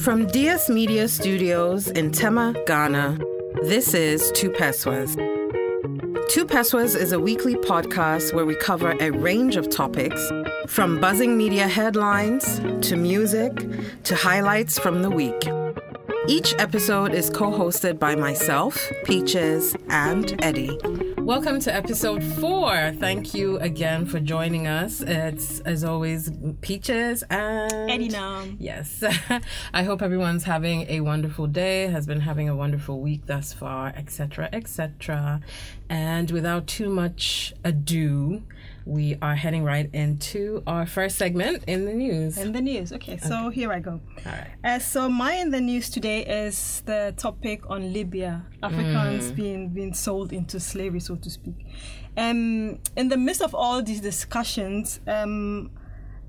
From 0.00 0.26
DS 0.28 0.70
Media 0.70 1.06
Studios 1.08 1.88
in 1.88 2.10
Tema, 2.10 2.54
Ghana, 2.66 3.18
this 3.64 3.92
is 3.92 4.32
Two 4.32 4.48
Pesewas. 4.50 5.14
Two 6.30 6.46
Pesewas 6.46 6.96
is 6.96 7.12
a 7.12 7.20
weekly 7.20 7.54
podcast 7.54 8.32
where 8.32 8.46
we 8.46 8.54
cover 8.54 8.96
a 8.98 9.10
range 9.10 9.56
of 9.56 9.68
topics 9.68 10.32
from 10.66 11.00
buzzing 11.00 11.36
media 11.36 11.68
headlines 11.68 12.60
to 12.88 12.96
music 12.96 13.52
to 14.04 14.14
highlights 14.14 14.78
from 14.78 15.02
the 15.02 15.10
week. 15.10 15.46
Each 16.26 16.54
episode 16.58 17.12
is 17.12 17.28
co 17.28 17.50
hosted 17.50 17.98
by 17.98 18.14
myself, 18.14 18.90
Peaches, 19.04 19.76
and 19.90 20.34
Eddie. 20.42 20.78
Welcome 21.22 21.60
to 21.60 21.74
episode 21.74 22.24
four. 22.24 22.92
Thank 22.98 23.34
you 23.34 23.58
again 23.58 24.06
for 24.06 24.18
joining 24.18 24.66
us. 24.66 25.00
It's, 25.00 25.60
as 25.60 25.84
always, 25.84 26.30
Peaches 26.62 27.22
and 27.30 27.90
Eddie 27.90 28.08
Nam. 28.08 28.56
Yes. 28.58 29.04
I 29.74 29.82
hope 29.82 30.02
everyone's 30.02 30.44
having 30.44 30.86
a 30.88 31.00
wonderful 31.00 31.46
day, 31.46 31.86
has 31.88 32.06
been 32.06 32.20
having 32.20 32.48
a 32.48 32.56
wonderful 32.56 33.00
week 33.00 33.26
thus 33.26 33.52
far, 33.52 33.88
etc., 33.88 34.48
etc. 34.52 35.40
And 35.88 36.30
without 36.30 36.66
too 36.66 36.88
much 36.88 37.52
ado, 37.64 38.42
we 38.86 39.16
are 39.20 39.34
heading 39.34 39.62
right 39.64 39.88
into 39.92 40.62
our 40.66 40.86
first 40.86 41.16
segment 41.16 41.64
in 41.66 41.84
the 41.84 41.92
news. 41.92 42.38
In 42.38 42.52
the 42.52 42.60
news. 42.60 42.92
Okay, 42.92 43.16
so 43.18 43.46
Okay. 43.46 43.54
here 43.60 43.72
I 43.72 43.80
go. 43.80 44.00
All 44.26 44.32
right. 44.32 44.48
Uh, 44.64 44.78
so 44.78 45.08
my 45.08 45.34
in 45.34 45.50
the 45.50 45.60
news 45.60 45.90
today 45.90 46.24
is 46.24 46.82
the 46.86 47.14
topic 47.16 47.68
on 47.68 47.92
Libya, 47.92 48.44
Africans 48.62 49.32
being 49.32 49.68
being 49.68 49.94
sold 49.94 50.32
into 50.32 50.58
slavery, 50.60 51.00
so 51.00 51.16
to 51.16 51.30
speak. 51.30 51.54
Um, 52.16 52.78
in 52.96 53.08
the 53.08 53.16
midst 53.16 53.42
of 53.42 53.54
all 53.54 53.82
these 53.82 54.00
discussions, 54.00 55.00
um, 55.06 55.70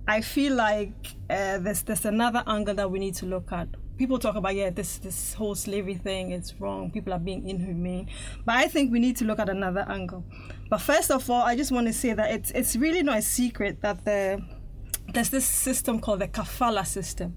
I 0.08 0.22
feel 0.22 0.54
like 0.56 0.94
uh, 1.30 1.58
there's 1.60 1.84
there's 1.84 2.06
another 2.06 2.44
angle 2.48 2.76
that 2.76 2.90
we 2.92 3.00
need 3.00 3.16
to 3.16 3.26
look 3.26 3.52
at. 3.52 3.68
People 4.02 4.18
talk 4.18 4.36
about 4.36 4.56
yeah, 4.56 4.72
this 4.72 4.98
this 4.98 5.36
whole 5.36 5.54
slavery 5.54 5.94
thing 5.94 6.32
is 6.32 6.60
wrong. 6.60 6.90
People 6.90 7.14
are 7.14 7.20
being 7.20 7.48
inhumane, 7.48 8.10
but 8.44 8.56
I 8.56 8.68
think 8.68 8.92
we 8.92 8.98
need 8.98 9.16
to 9.18 9.26
look 9.26 9.38
at 9.38 9.48
another 9.48 9.86
angle. 9.88 10.24
But 10.72 10.82
first 10.82 11.12
of 11.12 11.30
all, 11.30 11.44
I 11.44 11.56
just 11.56 11.72
want 11.72 11.86
to 11.86 11.94
say 11.94 12.14
that 12.14 12.32
it's 12.32 12.50
it's 12.50 12.76
really 12.76 13.04
not 13.04 13.20
a 13.20 13.22
secret 13.22 13.80
that 13.82 14.04
the 14.04 14.42
there's 15.14 15.30
this 15.30 15.46
system 15.46 16.00
called 16.00 16.22
the 16.22 16.28
kafala 16.28 16.84
system 16.88 17.36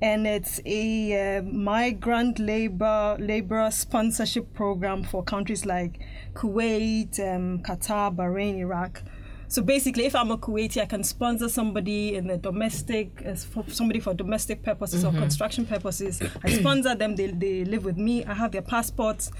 and 0.00 0.26
it's 0.26 0.62
a 0.64 1.38
uh, 1.38 1.42
migrant 1.42 2.38
labor 2.38 3.18
labor 3.20 3.70
sponsorship 3.70 4.54
program 4.54 5.04
for 5.04 5.22
countries 5.22 5.66
like 5.66 5.98
kuwait 6.32 7.18
um, 7.20 7.58
qatar 7.58 8.14
bahrain 8.14 8.56
iraq 8.56 9.02
so 9.48 9.62
basically 9.62 10.04
if 10.06 10.14
i'm 10.14 10.30
a 10.30 10.36
kuwaiti 10.38 10.80
i 10.80 10.86
can 10.86 11.02
sponsor 11.02 11.48
somebody 11.48 12.14
in 12.14 12.26
the 12.26 12.36
domestic 12.36 13.22
as 13.24 13.44
for 13.44 13.64
somebody 13.68 13.98
for 14.00 14.14
domestic 14.14 14.62
purposes 14.62 15.04
or 15.04 15.12
construction 15.12 15.64
purposes 15.66 16.20
i 16.44 16.50
sponsor 16.52 16.94
them 16.94 17.16
they, 17.16 17.26
they 17.28 17.64
live 17.64 17.84
with 17.84 17.96
me 17.96 18.24
i 18.26 18.34
have 18.34 18.52
their 18.52 18.62
passports 18.62 19.30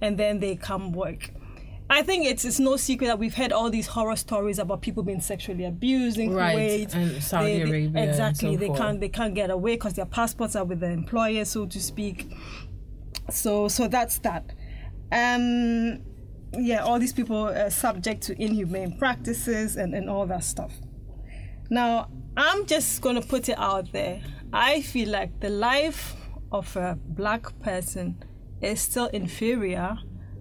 and 0.00 0.18
then 0.18 0.40
they 0.40 0.56
come 0.56 0.92
work 0.92 1.30
I 1.90 2.00
think 2.02 2.24
it's 2.24 2.46
it's 2.46 2.58
no 2.58 2.78
secret 2.78 3.08
that 3.08 3.18
we've 3.18 3.34
heard 3.34 3.52
all 3.52 3.68
these 3.68 3.86
horror 3.88 4.16
stories 4.16 4.58
about 4.58 4.80
people 4.80 5.02
being 5.02 5.20
sexually 5.20 5.66
abused 5.66 6.16
in 6.18 6.32
Right, 6.32 6.56
Kuwait, 6.88 6.94
and 6.94 7.22
Saudi 7.22 7.46
They- 7.46 7.58
they- 7.64 7.68
Arabia 7.70 8.08
exactly, 8.08 8.52
so 8.54 8.56
they 8.56 8.66
forth. 8.68 8.78
can't 8.78 9.00
they 9.00 9.08
can't 9.10 9.34
get 9.34 9.50
away 9.50 9.74
because 9.74 9.92
their 9.94 10.06
passports 10.06 10.56
are 10.56 10.64
with 10.64 10.80
the 10.80 10.86
employer, 10.88 11.44
so 11.44 11.66
to 11.66 11.78
speak. 11.82 12.32
So 13.30 13.68
so 13.68 13.88
that's 13.88 14.18
that. 14.20 14.44
Um, 15.10 16.00
yeah, 16.58 16.82
all 16.84 16.98
these 16.98 17.12
people 17.12 17.48
are 17.48 17.70
subject 17.70 18.22
to 18.24 18.42
inhumane 18.42 18.98
practices 18.98 19.76
and 19.76 19.94
and 19.94 20.08
all 20.10 20.26
that 20.26 20.44
stuff. 20.44 20.72
Now 21.70 22.08
I'm 22.36 22.66
just 22.66 23.00
gonna 23.00 23.22
put 23.22 23.48
it 23.48 23.58
out 23.58 23.92
there. 23.92 24.22
I 24.52 24.82
feel 24.82 25.08
like 25.10 25.40
the 25.40 25.48
life 25.48 26.14
of 26.50 26.76
a 26.76 26.98
black 27.06 27.58
person 27.60 28.22
is 28.60 28.80
still 28.80 29.06
inferior 29.06 29.96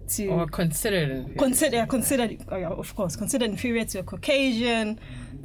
to 0.10 0.28
Or 0.28 0.46
considered. 0.48 1.10
inferior. 1.12 1.38
consider 1.38 1.86
considered 1.86 2.46
of 2.50 2.96
course 2.96 3.16
considered 3.16 3.50
inferior 3.50 3.86
to 3.86 4.00
a 4.00 4.04
Caucasian, 4.04 5.00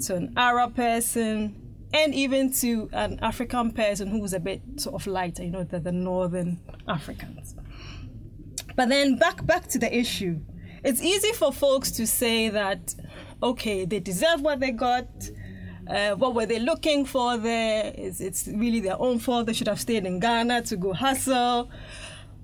to 0.07 0.17
an 0.17 0.33
Arab 0.37 0.75
person, 0.75 1.55
and 1.95 2.13
even 2.15 2.53
to 2.55 2.89
an 2.93 3.19
African 3.23 3.71
person 3.71 4.09
who's 4.09 4.33
a 4.33 4.41
bit 4.41 4.61
sort 4.77 4.95
of 5.01 5.07
lighter, 5.07 5.45
you 5.45 5.51
know, 5.51 5.63
the, 5.63 5.79
the 5.79 5.93
northern 5.93 6.59
Africans. 6.89 7.55
But 8.75 8.89
then 8.89 9.17
back 9.17 9.47
back 9.47 9.69
to 9.69 9.79
the 9.79 9.97
issue. 9.97 10.41
It's 10.87 11.03
easy 11.03 11.33
for 11.33 11.53
folks 11.53 11.91
to 11.93 12.07
say 12.07 12.49
that 12.49 12.95
okay, 13.43 13.85
they 13.85 14.01
deserve 14.01 14.41
what 14.41 14.61
they 14.61 14.71
got. 14.71 15.07
Uh, 15.89 16.13
what 16.17 16.35
were 16.35 16.47
they 16.47 16.59
looking 16.59 17.05
for 17.05 17.37
there? 17.37 17.93
It's, 17.95 18.21
it's 18.21 18.49
really 18.49 18.81
their 18.81 19.01
own 19.01 19.19
fault. 19.19 19.47
They 19.47 19.53
should 19.53 19.69
have 19.69 19.81
stayed 19.81 20.05
in 20.05 20.19
Ghana 20.19 20.63
to 20.63 20.77
go 20.77 20.93
hustle 20.93 21.71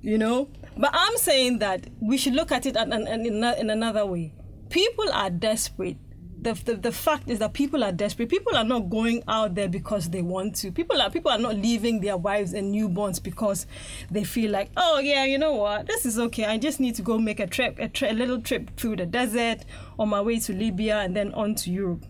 you 0.03 0.19
know. 0.19 0.49
But 0.77 0.91
I'm 0.93 1.17
saying 1.17 1.61
that 1.61 1.87
we 2.01 2.19
should 2.19 2.35
look 2.35 2.53
at 2.53 2.67
it 2.67 2.77
and 2.77 2.93
in, 2.93 3.43
in 3.43 3.71
another 3.71 4.05
way. 4.05 4.35
People 4.69 5.11
are 5.13 5.31
desperate. 5.31 5.97
The, 6.43 6.55
the, 6.55 6.75
the 6.75 6.93
fact 6.93 7.29
is 7.29 7.39
that 7.39 7.53
people 7.53 7.85
are 7.85 7.93
desperate. 7.93 8.29
People 8.29 8.57
are 8.57 8.65
not 8.65 8.91
going 8.91 9.23
out 9.29 9.55
there 9.55 9.69
because 9.69 10.11
they 10.11 10.23
want 10.23 10.57
to. 10.57 10.73
People 10.73 11.01
are 11.01 11.09
people 11.09 11.31
are 11.31 11.39
not 11.39 11.55
leaving 11.55 12.01
their 12.01 12.17
wives 12.17 12.53
and 12.53 12.75
newborns 12.75 13.23
because 13.23 13.65
they 14.11 14.25
feel 14.25 14.51
like, 14.51 14.71
oh 14.77 14.99
yeah, 14.99 15.25
you 15.25 15.39
know 15.39 15.55
what, 15.55 15.87
this 15.87 16.05
is 16.05 16.19
okay. 16.19 16.45
I 16.45 16.59
just 16.59 16.81
need 16.81 16.97
to 16.97 17.03
go 17.03 17.17
make 17.17 17.39
a 17.39 17.47
trip, 17.47 17.79
a, 17.79 17.89
tri- 17.89 18.09
a 18.09 18.13
little 18.13 18.41
trip 18.41 18.77
through 18.77 18.97
the 18.97 19.07
desert 19.07 19.65
on 20.01 20.09
my 20.09 20.21
way 20.21 20.41
to 20.41 20.53
Libya 20.53 20.99
and 20.99 21.17
then 21.17 21.33
on 21.35 21.55
to 21.55 21.71
Europe. 21.71 22.05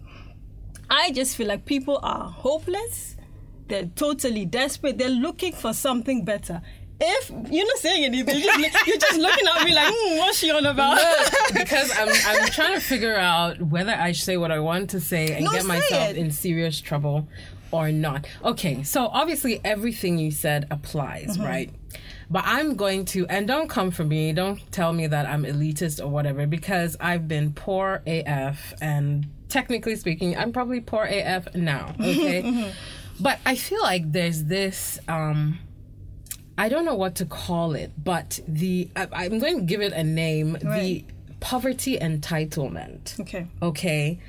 I 0.88 1.10
just 1.10 1.36
feel 1.36 1.48
like 1.48 1.66
people 1.66 2.00
are 2.02 2.24
hopeless. 2.24 3.16
They're 3.68 3.90
totally 3.96 4.46
desperate. 4.46 4.96
They're 4.96 5.08
looking 5.10 5.52
for 5.52 5.74
something 5.74 6.24
better. 6.24 6.62
If 7.04 7.30
you're 7.52 7.66
not 7.66 7.78
saying 7.78 8.04
anything, 8.04 8.40
you're 8.40 8.70
just, 8.70 8.86
you're 8.86 8.96
just 8.98 9.18
looking 9.18 9.46
at 9.48 9.64
me 9.64 9.74
like, 9.74 9.88
hmm, 9.92 10.18
what's 10.18 10.38
she 10.38 10.50
on 10.50 10.64
about? 10.66 10.98
because 11.52 11.90
I'm, 11.98 12.08
I'm 12.26 12.48
trying 12.50 12.74
to 12.74 12.80
figure 12.80 13.16
out 13.16 13.60
whether 13.60 13.92
I 13.92 14.12
say 14.12 14.36
what 14.36 14.50
I 14.52 14.60
want 14.60 14.90
to 14.90 15.00
say 15.00 15.34
and 15.34 15.44
No, 15.44 15.52
get 15.52 15.62
say 15.62 15.68
myself 15.68 16.10
it. 16.10 16.16
in 16.16 16.30
serious 16.30 16.80
trouble 16.80 17.26
or 17.72 17.90
not. 17.90 18.26
Okay, 18.44 18.82
so 18.82 19.06
obviously 19.06 19.60
everything 19.64 20.18
you 20.18 20.30
said 20.30 20.66
applies, 20.70 21.36
Mm-hmm. 21.36 21.42
right? 21.42 21.70
But 22.30 22.44
I'm 22.46 22.76
going 22.76 23.04
to, 23.06 23.26
and 23.26 23.46
don't 23.46 23.68
come 23.68 23.90
for 23.90 24.04
me, 24.04 24.32
don't 24.32 24.60
tell 24.72 24.92
me 24.94 25.06
that 25.06 25.26
I'm 25.26 25.42
elitist 25.44 26.02
or 26.02 26.08
whatever, 26.08 26.46
because 26.46 26.96
I've 27.00 27.28
been 27.28 27.52
poor 27.52 28.00
AF, 28.06 28.72
and 28.80 29.26
technically 29.50 29.96
speaking, 29.96 30.34
I'm 30.38 30.50
probably 30.52 30.80
poor 30.80 31.04
AF 31.04 31.54
now, 31.54 31.94
okay? 32.00 32.42
Mm-hmm. 32.46 32.70
But 33.20 33.38
I 33.44 33.54
feel 33.56 33.82
like 33.82 34.10
there's 34.12 34.44
this, 34.44 34.98
um, 35.08 35.58
I 36.58 36.68
don't 36.68 36.84
know 36.84 36.94
what 36.94 37.14
to 37.16 37.24
call 37.24 37.74
it, 37.74 37.92
but 38.02 38.40
the 38.46 38.90
I, 38.96 39.08
I'm 39.12 39.38
going 39.38 39.60
to 39.60 39.64
give 39.64 39.80
it 39.80 39.92
a 39.92 40.04
name: 40.04 40.52
the 40.60 41.04
poverty 41.40 41.98
entitlement. 41.98 43.18
okay. 43.20 43.46
Okay, 43.62 44.20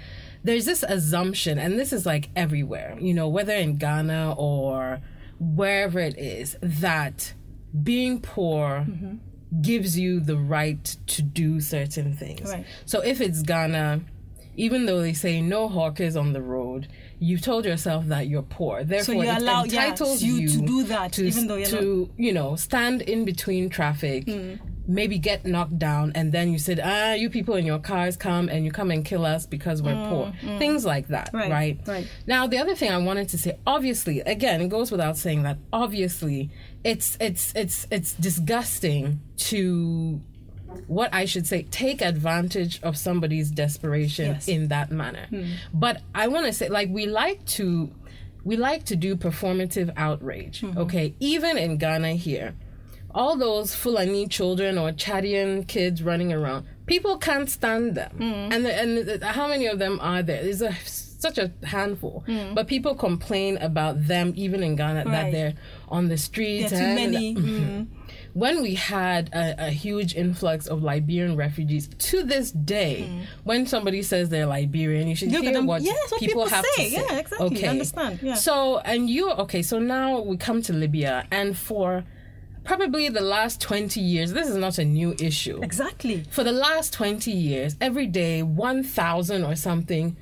there's 0.43 0.65
this 0.65 0.83
assumption, 0.83 1.57
and 1.57 1.79
this 1.79 1.93
is 1.93 2.05
like 2.05 2.29
everywhere, 2.35 2.97
you 2.99 3.13
know, 3.13 3.27
whether 3.27 3.53
in 3.53 3.77
Ghana 3.77 4.35
or 4.37 5.01
wherever 5.39 5.99
it 5.99 6.17
is, 6.17 6.57
that 6.61 7.33
being 7.81 8.19
poor 8.19 8.85
mm-hmm. 8.87 9.61
gives 9.61 9.97
you 9.97 10.19
the 10.19 10.37
right 10.37 10.83
to 11.07 11.21
do 11.21 11.61
certain 11.61 12.13
things. 12.13 12.51
Right. 12.51 12.65
So 12.85 13.01
if 13.01 13.21
it's 13.21 13.41
Ghana, 13.41 14.01
even 14.55 14.85
though 14.85 15.01
they 15.01 15.13
say 15.13 15.41
no 15.41 15.67
hawkers 15.67 16.15
on 16.15 16.33
the 16.33 16.41
road, 16.41 16.87
you've 17.23 17.41
told 17.41 17.65
yourself 17.65 18.05
that 18.07 18.27
you're 18.27 18.41
poor. 18.43 18.83
Therefore, 18.83 19.15
you 19.15 19.21
it 19.21 19.37
allow- 19.41 19.63
yeah, 19.63 19.95
you 20.19 20.35
you 20.35 20.49
to 20.49 20.61
do 20.61 20.83
that, 20.83 21.13
to, 21.13 21.25
even 21.25 21.47
though 21.47 21.55
you're 21.55 21.67
to 21.67 22.09
you 22.17 22.33
know 22.33 22.55
stand 22.55 23.01
in 23.01 23.25
between 23.25 23.69
traffic. 23.69 24.25
Hmm. 24.25 24.55
Maybe 24.85 25.17
get 25.17 25.45
knocked 25.45 25.79
down, 25.79 26.11
and 26.13 26.33
then 26.33 26.51
you 26.51 26.59
said, 26.59 26.81
"Ah, 26.83 27.13
you 27.13 27.29
people 27.29 27.55
in 27.55 27.65
your 27.65 27.79
cars 27.79 28.17
come 28.17 28.49
and 28.49 28.65
you 28.65 28.71
come 28.79 28.91
and 28.91 29.05
kill 29.05 29.25
us 29.25 29.45
because 29.45 29.81
we're 29.81 29.95
hmm, 29.95 30.09
poor." 30.09 30.25
Hmm. 30.41 30.57
Things 30.57 30.83
like 30.83 31.07
that, 31.07 31.29
Right, 31.31 31.49
right? 31.49 31.79
right. 31.87 32.07
Now, 32.27 32.47
the 32.47 32.57
other 32.57 32.75
thing 32.75 32.91
I 32.91 32.97
wanted 32.97 33.29
to 33.29 33.37
say, 33.37 33.57
obviously, 33.65 34.19
again, 34.19 34.59
it 34.59 34.67
goes 34.67 34.91
without 34.91 35.15
saying 35.15 35.43
that 35.43 35.57
obviously, 35.71 36.49
it's 36.83 37.17
it's 37.21 37.53
it's 37.55 37.87
it's 37.91 38.11
disgusting 38.15 39.21
to 39.37 40.19
what 40.87 41.13
I 41.13 41.25
should 41.25 41.45
say, 41.47 41.63
take 41.63 42.01
advantage 42.01 42.79
of 42.83 42.97
somebody's 42.97 43.51
desperation 43.51 44.25
Yes. 44.33 44.47
in 44.47 44.67
that 44.69 44.91
manner. 44.91 45.27
Hmm. 45.29 45.43
But 45.73 46.01
I 46.13 46.27
want 46.27 46.45
to 46.47 46.53
say, 46.53 46.69
like, 46.69 46.89
we 46.89 47.05
like 47.05 47.43
to 47.57 47.91
we 48.45 48.57
like 48.57 48.83
to 48.85 48.95
do 48.97 49.15
performative 49.15 49.91
outrage. 49.95 50.59
Hmm. 50.61 50.77
Okay, 50.77 51.13
even 51.19 51.57
in 51.57 51.77
Ghana 51.77 52.13
here, 52.13 52.55
all 53.15 53.37
those 53.37 53.73
Fulani 53.73 54.27
children 54.27 54.77
or 54.77 54.91
Chadian 54.91 55.65
kids 55.67 56.03
running 56.03 56.33
around, 56.33 56.65
people 56.85 57.17
can't 57.17 57.49
stand 57.49 57.95
them. 57.95 58.11
Hmm. 58.17 58.23
And 58.53 58.65
the, 58.65 58.73
and 58.81 58.97
the, 59.21 59.25
how 59.27 59.47
many 59.47 59.67
of 59.67 59.79
them 59.79 59.97
are 60.01 60.21
there? 60.23 60.43
There's 60.43 60.61
a 60.61 60.73
such 60.83 61.37
a 61.37 61.53
handful. 61.63 62.25
But 62.53 62.67
people 62.67 62.95
complain 62.95 63.55
about 63.57 64.07
them 64.07 64.33
even 64.35 64.61
in 64.61 64.75
Ghana 64.75 65.05
that 65.05 65.31
they're 65.31 65.53
on 65.87 66.09
the 66.09 66.17
streets. 66.17 66.71
There 66.71 66.79
are 66.81 66.95
too 66.97 67.01
and- 67.01 67.11
many. 67.13 67.35
Mm. 67.35 67.87
When 68.33 68.63
we 68.63 68.73
had 68.73 69.29
a, 69.33 69.67
a 69.67 69.69
huge 69.69 70.15
influx 70.15 70.67
of 70.67 70.81
Liberian 70.81 71.35
refugees, 71.35 71.87
to 71.87 72.23
this 72.23 72.51
day, 72.51 73.07
mm. 73.07 73.25
when 73.43 73.67
somebody 73.67 74.01
says 74.01 74.29
they're 74.29 74.47
Liberian, 74.47 75.07
you 75.07 75.15
should 75.15 75.31
Look 75.31 75.43
hear 75.43 75.53
them- 75.53 75.67
what 75.67 75.83
yes, 75.83 76.11
what 76.11 76.19
people, 76.19 76.43
people 76.43 76.49
have 76.49 76.65
say. 76.75 76.89
to 76.89 76.89
say. 76.89 77.05
Yeah, 77.09 77.19
exactly. 77.19 77.47
Okay, 77.47 77.67
Understand, 77.67 78.19
yeah. 78.21 78.35
So, 78.35 78.79
and 78.79 79.09
you 79.09 79.31
okay? 79.31 79.61
So 79.61 79.79
now 79.79 80.19
we 80.19 80.37
come 80.37 80.61
to 80.63 80.73
Libya, 80.73 81.27
and 81.31 81.55
for 81.55 82.03
probably 82.63 83.07
the 83.09 83.21
last 83.21 83.61
twenty 83.61 84.01
years, 84.01 84.33
this 84.33 84.47
is 84.49 84.55
not 84.55 84.79
a 84.79 84.85
new 84.85 85.15
issue 85.19 85.61
Exactly. 85.61 86.23
for 86.31 86.43
the 86.43 86.51
last 86.51 86.93
20 86.93 87.29
years 87.29 87.75
every 87.81 88.07
day 88.07 88.41
1000 88.41 89.43
or 89.43 89.55
something 89.55 90.15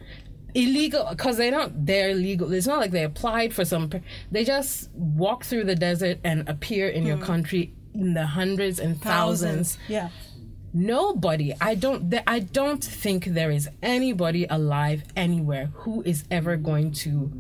illegal 0.54 1.08
because 1.10 1.38
they 1.38 1.50
don't 1.50 1.86
they're 1.86 2.14
legal 2.14 2.52
it's 2.52 2.68
not 2.68 2.78
like 2.78 2.92
they 2.92 3.06
applied 3.06 3.54
for 3.54 3.64
some 3.64 3.90
they 4.32 4.44
just 4.44 4.90
walk 4.92 5.46
through 5.46 5.64
the 5.64 5.76
desert 5.76 6.20
and 6.26 6.48
appear 6.50 6.90
in 6.90 7.06
your 7.06 7.16
hmm. 7.16 7.24
country 7.24 7.74
in 7.94 8.14
the 8.14 8.26
hundreds 8.28 8.80
and 8.80 9.02
thousands 9.02 9.78
Yeah. 9.88 10.10
nobody 10.74 11.54
i 11.60 11.76
don't 11.76 12.14
i 12.28 12.40
don't 12.40 12.84
think 12.84 13.26
there 13.26 13.52
is 13.52 13.70
anybody 13.84 14.46
alive 14.50 15.04
anywhere 15.16 15.66
who 15.74 16.02
is 16.04 16.24
ever 16.32 16.56
going 16.56 16.92
to 16.94 17.32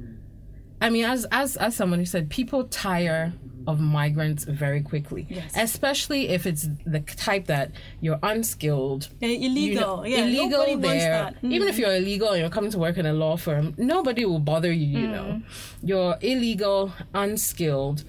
i 0.81 0.89
mean 0.89 1.05
as 1.05 1.25
as 1.31 1.55
as 1.57 1.75
someone 1.75 1.99
who 1.99 2.05
said 2.05 2.29
people 2.29 2.65
tire 2.65 3.31
of 3.67 3.79
migrants 3.79 4.43
very 4.43 4.81
quickly 4.81 5.27
Yes. 5.29 5.53
especially 5.55 6.29
if 6.29 6.45
it's 6.47 6.67
the 6.85 6.99
type 6.99 7.45
that 7.45 7.71
you're 8.01 8.19
unskilled 8.23 9.07
Yeah, 9.21 9.27
you 9.29 9.49
illegal. 9.49 9.97
know, 9.97 10.03
yeah. 10.05 10.23
illegal 10.25 10.65
there. 10.79 11.11
that. 11.11 11.41
Mm. 11.43 11.53
Even 11.53 11.67
if 11.67 11.77
you're 11.77 11.93
illegal 11.95 12.29
and 12.29 12.41
you're 12.41 12.49
coming 12.49 12.71
to 12.71 12.79
work 12.79 12.97
in 12.97 13.05
a 13.05 13.13
law 13.13 13.37
firm, 13.37 13.75
nobody 13.77 14.25
will 14.25 14.39
bother 14.39 14.71
you. 14.71 14.87
You 15.01 15.07
Mm. 15.07 15.11
know, 15.11 15.41
you're 15.83 16.17
illegal, 16.21 16.91
unskilled, 17.13 18.03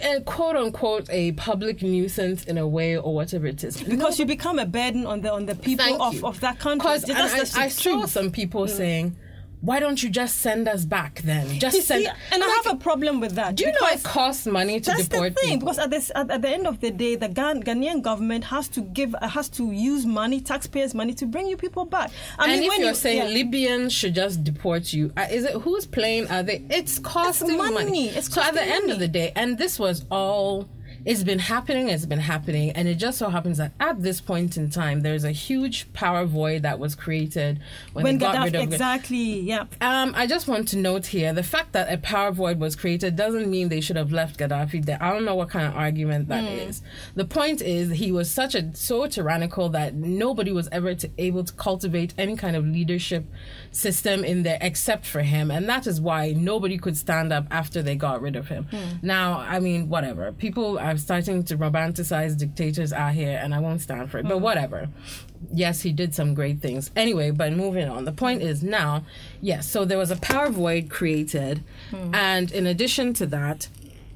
and 0.00 0.24
quote 0.24 0.56
unquote 0.56 1.08
a 1.10 1.32
public 1.32 1.82
nuisance 1.82 2.44
in 2.44 2.58
a 2.58 2.66
way 2.66 2.96
or 2.96 3.14
whatever 3.14 3.46
it 3.46 3.62
is. 3.64 3.82
because 3.82 4.18
you 4.18 4.26
become 4.26 4.58
a 4.58 4.66
burden 4.66 5.06
on 5.06 5.20
the 5.20 5.32
on 5.32 5.46
the 5.46 5.54
people 5.54 6.02
of, 6.02 6.24
of 6.24 6.40
that 6.40 6.58
country. 6.58 6.78
Because 6.78 7.02
That's 7.02 7.56
I, 7.56 7.64
I 7.64 7.68
saw 7.68 8.06
some 8.06 8.30
people 8.30 8.64
mm. 8.64 8.70
saying, 8.70 9.16
"Why 9.60 9.80
don't 9.80 10.02
you 10.02 10.08
just 10.10 10.36
send 10.38 10.68
us 10.68 10.84
back 10.84 11.20
then? 11.22 11.58
Just 11.58 11.76
You 11.76 11.82
send." 11.82 12.04
see, 12.04 12.10
and 12.32 12.42
I 12.42 12.48
have 12.48 12.74
a 12.74 12.76
problem 12.76 13.20
with 13.20 13.32
that. 13.32 13.56
Do 13.56 13.64
you 13.64 13.72
know 13.72 13.86
it 13.88 14.02
costs 14.02 14.46
money 14.46 14.80
to 14.80 14.90
That's 14.90 15.08
the 15.08 15.16
deport 15.16 15.34
thing, 15.36 15.48
people? 15.54 15.66
because 15.66 15.78
at, 15.78 15.90
this, 15.90 16.10
at, 16.14 16.30
at 16.30 16.42
the 16.42 16.48
end 16.48 16.66
of 16.66 16.80
the 16.80 16.90
day, 16.90 17.16
the 17.16 17.28
Ghan- 17.28 17.62
Ghanaian 17.62 18.02
government 18.02 18.44
has 18.44 18.68
to 18.68 18.80
give, 18.80 19.14
uh, 19.20 19.28
has 19.28 19.48
to 19.50 19.70
use 19.72 20.06
money, 20.06 20.40
taxpayers' 20.40 20.94
money, 20.94 21.12
to 21.14 21.26
bring 21.26 21.46
you 21.48 21.56
people 21.56 21.84
back. 21.84 22.10
I 22.38 22.44
and 22.44 22.52
mean, 22.52 22.62
if 22.64 22.68
when 22.68 22.80
you're 22.80 22.88
you, 22.90 22.94
saying 22.94 23.18
yeah. 23.18 23.28
Libyans 23.38 23.92
should 23.92 24.14
just 24.14 24.44
deport 24.44 24.92
you, 24.92 25.12
uh, 25.16 25.26
is 25.30 25.44
it 25.44 25.54
who's 25.54 25.86
playing? 25.86 26.28
Are 26.30 26.42
they? 26.42 26.64
It's 26.70 26.98
costing 26.98 27.56
money. 27.56 28.08
It's 28.10 28.32
so 28.32 28.40
at 28.42 28.52
the 28.54 28.60
costing 28.60 28.74
end 28.74 28.90
of 28.90 28.98
the 28.98 29.08
day, 29.08 29.32
and 29.34 29.58
this 29.58 29.78
was 29.78 30.04
all. 30.10 30.68
It's 31.08 31.24
been 31.24 31.38
happening. 31.38 31.88
It's 31.88 32.04
been 32.04 32.18
happening, 32.18 32.70
and 32.72 32.86
it 32.86 32.96
just 32.96 33.16
so 33.16 33.30
happens 33.30 33.56
that 33.56 33.72
at 33.80 34.02
this 34.02 34.20
point 34.20 34.58
in 34.58 34.68
time, 34.68 35.00
there's 35.00 35.24
a 35.24 35.30
huge 35.30 35.90
power 35.94 36.26
void 36.26 36.64
that 36.64 36.78
was 36.78 36.94
created 36.94 37.60
when, 37.94 38.04
when 38.04 38.18
they 38.18 38.26
got 38.26 38.34
Gaddafi, 38.34 38.44
rid 38.44 38.54
of 38.56 38.62
exactly, 38.74 39.40
yeah. 39.40 39.64
um, 39.80 40.12
I 40.14 40.26
just 40.26 40.46
want 40.46 40.68
to 40.68 40.76
note 40.76 41.06
here 41.06 41.32
the 41.32 41.42
fact 41.42 41.72
that 41.72 41.90
a 41.90 41.96
power 41.96 42.30
void 42.30 42.60
was 42.60 42.76
created 42.76 43.16
doesn't 43.16 43.50
mean 43.50 43.70
they 43.70 43.80
should 43.80 43.96
have 43.96 44.12
left 44.12 44.38
Gaddafi 44.38 44.84
there. 44.84 44.98
I 45.00 45.10
don't 45.10 45.24
know 45.24 45.34
what 45.34 45.48
kind 45.48 45.66
of 45.66 45.74
argument 45.74 46.28
that 46.28 46.44
is. 46.44 46.82
The 47.14 47.24
point 47.24 47.62
is 47.62 47.92
he 47.92 48.12
was 48.12 48.30
such 48.30 48.54
a 48.54 48.76
so 48.76 49.06
tyrannical 49.06 49.70
that 49.70 49.94
nobody 49.94 50.52
was 50.52 50.68
ever 50.70 50.94
to, 50.94 51.10
able 51.16 51.42
to 51.42 51.54
cultivate 51.54 52.12
any 52.18 52.36
kind 52.36 52.54
of 52.54 52.66
leadership 52.66 53.24
system 53.70 54.24
in 54.24 54.42
there 54.42 54.58
except 54.60 55.06
for 55.06 55.22
him, 55.22 55.50
and 55.50 55.66
that 55.70 55.86
is 55.86 56.02
why 56.02 56.32
nobody 56.32 56.76
could 56.76 56.98
stand 56.98 57.32
up 57.32 57.46
after 57.50 57.80
they 57.80 57.94
got 57.94 58.20
rid 58.20 58.36
of 58.36 58.48
him. 58.48 58.66
Now, 59.00 59.38
I 59.38 59.58
mean, 59.58 59.88
whatever. 59.88 60.32
People 60.32 60.78
are 60.78 60.97
starting 60.98 61.42
to 61.44 61.56
romanticize 61.56 62.36
dictators 62.36 62.92
out 62.92 63.14
here, 63.14 63.40
and 63.42 63.54
I 63.54 63.60
won't 63.60 63.80
stand 63.80 64.10
for 64.10 64.18
it. 64.18 64.24
But 64.24 64.34
mm-hmm. 64.34 64.44
whatever 64.44 64.88
yes, 65.52 65.82
he 65.82 65.92
did 65.92 66.14
some 66.14 66.34
great 66.34 66.60
things. 66.60 66.90
Anyway, 66.96 67.30
but 67.30 67.52
moving 67.52 67.88
on. 67.88 68.04
The 68.04 68.12
point 68.12 68.42
is 68.42 68.62
now, 68.62 69.04
yes, 69.40 69.68
so 69.68 69.84
there 69.84 69.98
was 69.98 70.10
a 70.10 70.16
power 70.16 70.50
void 70.50 70.90
created. 70.90 71.62
Hmm. 71.90 72.14
And 72.14 72.52
in 72.52 72.66
addition 72.66 73.12
to 73.14 73.26
that, 73.26 73.68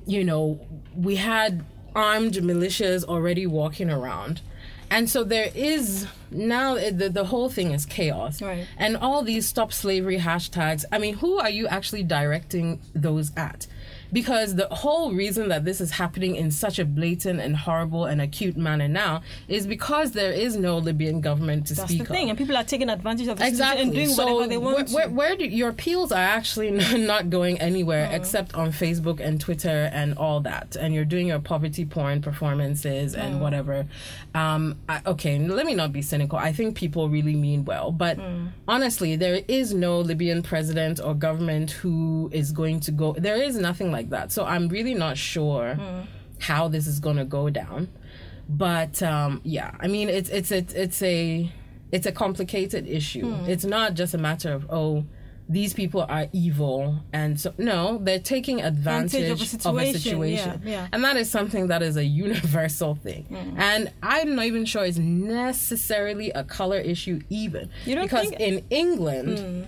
you 0.06 0.24
know, 0.24 0.60
we 0.96 1.16
had 1.16 1.64
armed 1.94 2.34
militias 2.34 3.04
already 3.04 3.46
walking 3.46 3.90
around. 3.90 4.40
And 4.90 5.08
so 5.08 5.24
there 5.24 5.50
is 5.54 6.06
now 6.30 6.74
it- 6.74 6.98
the, 6.98 7.08
the 7.08 7.24
whole 7.24 7.48
thing 7.48 7.72
is 7.72 7.86
chaos. 7.86 8.42
Right. 8.42 8.66
And 8.76 8.96
all 8.96 9.22
these 9.22 9.46
stop 9.46 9.72
slavery 9.72 10.18
hashtags, 10.18 10.84
I 10.92 10.98
mean, 10.98 11.14
who 11.14 11.38
are 11.38 11.50
you 11.50 11.66
actually 11.66 12.02
directing 12.02 12.80
those 12.94 13.32
at? 13.36 13.66
Because 14.12 14.56
the 14.56 14.68
whole 14.70 15.12
reason 15.12 15.48
that 15.48 15.64
this 15.64 15.80
is 15.80 15.92
happening 15.92 16.36
in 16.36 16.50
such 16.50 16.78
a 16.78 16.84
blatant 16.84 17.40
and 17.40 17.56
horrible 17.56 18.04
and 18.04 18.20
acute 18.20 18.56
manner 18.56 18.88
now 18.88 19.22
is 19.48 19.66
because 19.66 20.12
there 20.12 20.32
is 20.32 20.56
no 20.56 20.78
Libyan 20.78 21.20
government 21.20 21.66
to 21.68 21.74
That's 21.74 21.88
speak 21.88 22.02
of. 22.02 22.06
That's 22.06 22.08
the 22.08 22.14
thing, 22.14 22.28
and 22.30 22.38
people 22.38 22.56
are 22.56 22.64
taking 22.64 22.90
advantage 22.90 23.28
of 23.28 23.38
the 23.38 23.46
Exactly. 23.46 23.82
and 23.82 23.92
doing 23.92 24.08
so 24.08 24.34
whatever 24.34 24.48
they 24.48 24.58
want 24.58 24.90
where, 24.90 25.08
where, 25.08 25.10
where 25.10 25.36
do 25.36 25.46
your 25.46 25.70
appeals 25.70 26.12
are 26.12 26.18
actually 26.18 26.70
not 26.98 27.30
going 27.30 27.60
anywhere 27.60 28.08
except 28.12 28.54
on 28.54 28.70
Facebook 28.72 29.20
and 29.20 29.40
Twitter 29.40 29.90
and 29.92 30.16
all 30.18 30.40
that, 30.40 30.76
and 30.76 30.94
you're 30.94 31.04
doing 31.04 31.28
your 31.28 31.38
poverty 31.40 31.84
porn 31.84 32.20
performances 32.20 33.14
and 33.14 33.40
whatever. 33.40 33.86
Um, 34.34 34.78
I, 34.88 35.00
okay, 35.06 35.38
let 35.38 35.66
me 35.66 35.74
not 35.74 35.92
be 35.92 36.02
cynical. 36.02 36.38
I 36.38 36.52
think 36.52 36.76
people 36.76 37.08
really 37.08 37.34
mean 37.34 37.64
well, 37.64 37.92
but 37.92 38.18
honestly, 38.68 39.16
there 39.16 39.42
is 39.48 39.72
no 39.72 40.00
Libyan 40.00 40.42
president 40.42 41.00
or 41.02 41.14
government 41.14 41.70
who 41.70 42.30
is 42.32 42.52
going 42.52 42.80
to 42.80 42.90
go. 42.90 43.14
There 43.18 43.36
is 43.36 43.56
nothing 43.56 43.90
like 43.92 44.01
that. 44.10 44.32
So 44.32 44.44
I'm 44.44 44.68
really 44.68 44.94
not 44.94 45.16
sure 45.16 45.78
how 46.40 46.68
this 46.68 46.86
is 46.86 47.00
going 47.00 47.16
to 47.16 47.24
go 47.24 47.50
down. 47.50 47.88
But 48.48 49.02
um, 49.02 49.40
yeah, 49.44 49.74
I 49.80 49.86
mean, 49.86 50.08
it's 50.08 50.28
it's 50.28 50.50
it's 50.50 50.74
it's 50.74 51.02
a 51.02 51.50
it's 51.90 52.06
a 52.06 52.12
complicated 52.12 52.86
issue. 52.86 53.32
Hmm. 53.32 53.48
It's 53.48 53.64
not 53.64 53.94
just 53.94 54.14
a 54.14 54.18
matter 54.18 54.52
of 54.52 54.66
oh, 54.68 55.04
these 55.48 55.72
people 55.72 56.04
are 56.08 56.26
evil, 56.32 57.00
and 57.12 57.40
so 57.40 57.54
no, 57.56 57.98
they're 57.98 58.18
taking 58.18 58.60
advantage, 58.60 59.14
Advantage 59.14 59.30
of 59.30 59.64
a 59.64 59.68
of 59.68 59.76
a 59.76 59.92
situation, 59.92 60.00
situation, 60.00 60.62
yeah, 60.64 60.70
yeah. 60.70 60.88
and 60.92 61.04
that 61.04 61.16
is 61.16 61.30
something 61.30 61.68
that 61.68 61.82
is 61.82 61.96
a 61.96 62.04
universal 62.26 62.94
thing. 62.96 63.24
Hmm. 63.24 63.60
And 63.60 63.92
I'm 64.02 64.34
not 64.34 64.44
even 64.46 64.64
sure 64.64 64.84
it's 64.84 64.98
necessarily 64.98 66.30
a 66.32 66.44
color 66.44 66.78
issue, 66.78 67.20
even 67.30 67.70
because 67.86 68.28
think- 68.30 68.40
in 68.40 68.64
England 68.70 69.38
hmm. 69.38 69.62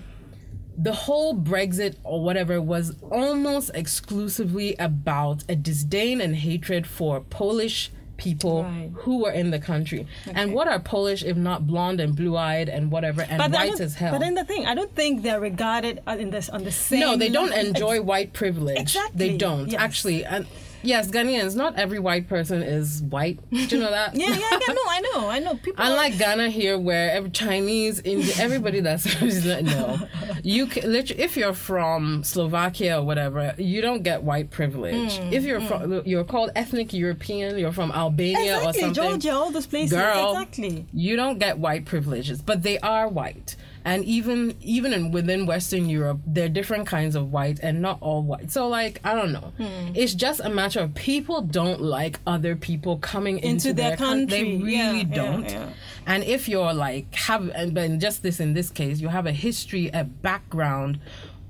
The 0.76 0.92
whole 0.92 1.34
Brexit 1.34 1.96
or 2.04 2.22
whatever 2.22 2.60
was 2.60 2.94
almost 3.10 3.70
exclusively 3.74 4.74
about 4.78 5.44
a 5.48 5.56
disdain 5.56 6.20
and 6.20 6.36
hatred 6.36 6.86
for 6.86 7.20
Polish 7.20 7.90
people 8.16 8.62
Right. 8.62 8.90
who 8.94 9.18
were 9.24 9.30
in 9.32 9.50
the 9.50 9.58
country. 9.58 10.06
And 10.32 10.52
what 10.52 10.68
are 10.68 10.78
Polish 10.78 11.24
if 11.24 11.36
not 11.36 11.66
blonde 11.66 12.00
and 12.00 12.14
blue 12.14 12.36
eyed 12.36 12.68
and 12.68 12.90
whatever 12.92 13.22
and 13.22 13.42
I 13.42 13.48
white 13.48 13.80
as 13.80 13.96
hell? 13.96 14.12
But 14.12 14.20
then 14.20 14.34
the 14.34 14.44
thing, 14.44 14.66
I 14.66 14.74
don't 14.76 14.94
think 14.94 15.22
they're 15.22 15.40
regarded 15.40 16.00
uh, 16.06 16.16
in 16.18 16.30
this 16.30 16.48
on 16.48 16.62
the 16.64 16.70
same. 16.72 17.00
no, 17.00 17.16
they 17.16 17.28
don't 17.28 17.50
level. 17.50 17.66
enjoy 17.66 18.00
white 18.02 18.32
privilege. 18.32 18.78
Exactly, 18.78 19.18
They 19.30 19.36
don't 19.36 19.68
yes. 19.70 19.80
actually. 19.80 20.24
And 20.24 20.46
yes, 20.86 21.10
Ghanaians. 21.10 21.54
Not 21.54 21.76
every 21.76 21.98
white 21.98 22.28
person 22.28 22.62
is 22.62 23.02
white. 23.02 23.38
Do 23.50 23.58
you 23.58 23.78
know 23.78 23.90
that? 23.90 24.14
Yeah, 24.24 24.28
yeah, 24.28 24.36
yeah. 24.50 24.72
No, 24.72 24.82
I 24.88 25.00
know, 25.00 25.28
I 25.28 25.38
know. 25.38 25.54
People. 25.56 25.84
Unlike 25.84 26.18
Ghana 26.18 26.50
here, 26.50 26.78
where 26.78 27.10
every 27.10 27.30
Chinese, 27.30 28.00
Indian, 28.00 28.38
everybody 28.38 28.80
that's 28.80 29.04
no, 29.44 29.98
you 30.42 30.66
can, 30.66 30.90
literally, 30.90 31.22
if 31.22 31.36
you're 31.36 31.52
from 31.52 32.22
Slovakia 32.22 33.00
or 33.00 33.04
whatever, 33.04 33.54
you 33.58 33.80
don't 33.80 34.02
get 34.02 34.22
white 34.22 34.50
privilege. 34.50 35.18
Mm, 35.18 35.32
if 35.32 35.44
you're 35.44 35.60
from, 35.60 36.02
you're 36.04 36.24
called 36.24 36.50
ethnic 36.54 36.92
European, 36.92 37.58
you're 37.58 37.72
from 37.72 37.90
Albania 37.92 38.56
exactly, 38.56 38.68
or 38.68 38.72
something. 38.72 38.94
Georgia, 38.94 39.32
all 39.32 39.50
those 39.50 39.66
places. 39.66 39.92
Girl, 39.92 40.32
exactly. 40.32 40.86
you 40.92 41.16
don't 41.16 41.38
get 41.38 41.58
white 41.58 41.84
privileges, 41.84 42.40
but 42.40 42.62
they 42.62 42.78
are 42.78 43.08
white. 43.08 43.56
And 43.86 44.02
even 44.04 44.54
even 44.62 44.92
in, 44.94 45.10
within 45.10 45.44
Western 45.44 45.88
Europe, 45.90 46.20
there 46.26 46.46
are 46.46 46.48
different 46.48 46.86
kinds 46.86 47.14
of 47.14 47.30
white, 47.30 47.58
and 47.62 47.82
not 47.82 47.98
all 48.00 48.22
white. 48.22 48.50
So, 48.50 48.66
like, 48.68 48.98
I 49.04 49.14
don't 49.14 49.30
know. 49.32 49.52
Hmm. 49.58 49.92
It's 49.94 50.14
just 50.14 50.40
a 50.40 50.48
matter 50.48 50.80
of 50.80 50.94
people 50.94 51.42
don't 51.42 51.82
like 51.82 52.18
other 52.26 52.56
people 52.56 52.96
coming 52.98 53.36
into, 53.38 53.68
Into 53.68 53.72
their 53.74 53.90
They 53.90 53.96
country. 53.96 54.56
really 54.56 54.72
Yeah, 54.72 54.92
yeah, 54.92 55.04
don't. 55.04 55.50
yeah. 55.50 55.68
And 56.06 56.24
if 56.24 56.48
you're 56.48 56.72
like 56.72 57.14
have, 57.14 57.48
and 57.50 58.00
just 58.00 58.22
this 58.22 58.40
in 58.40 58.54
this 58.54 58.70
case, 58.70 59.00
you 59.00 59.08
have 59.08 59.26
a 59.26 59.32
history, 59.32 59.90
a 59.92 60.04
background 60.04 60.98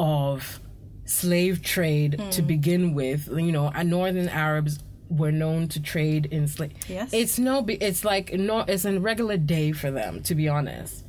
of 0.01 0.59
slave 1.05 1.63
trade 1.63 2.21
to 2.33 2.41
Hmm. 2.43 2.49
begin 2.49 2.95
with. 2.95 3.29
You 3.29 3.53
know, 3.53 3.71
and 3.75 3.91
Northern 3.91 4.29
Arabs 4.29 4.81
were 5.09 5.31
known 5.31 5.69
to 5.69 5.81
trade 5.81 6.27
in 6.33 6.49
slave. 6.49 6.73
Yes. 6.89 7.11
It's 7.13 7.39
no, 7.39 7.65
it's 7.69 8.05
like 8.05 8.33
no, 8.33 8.61
it's 8.67 8.85
a 8.85 8.99
regular 8.99 9.37
day 9.37 9.71
for 9.71 9.91
them, 9.93 10.23
to 10.25 10.35
be 10.35 10.49
honest. 10.49 11.04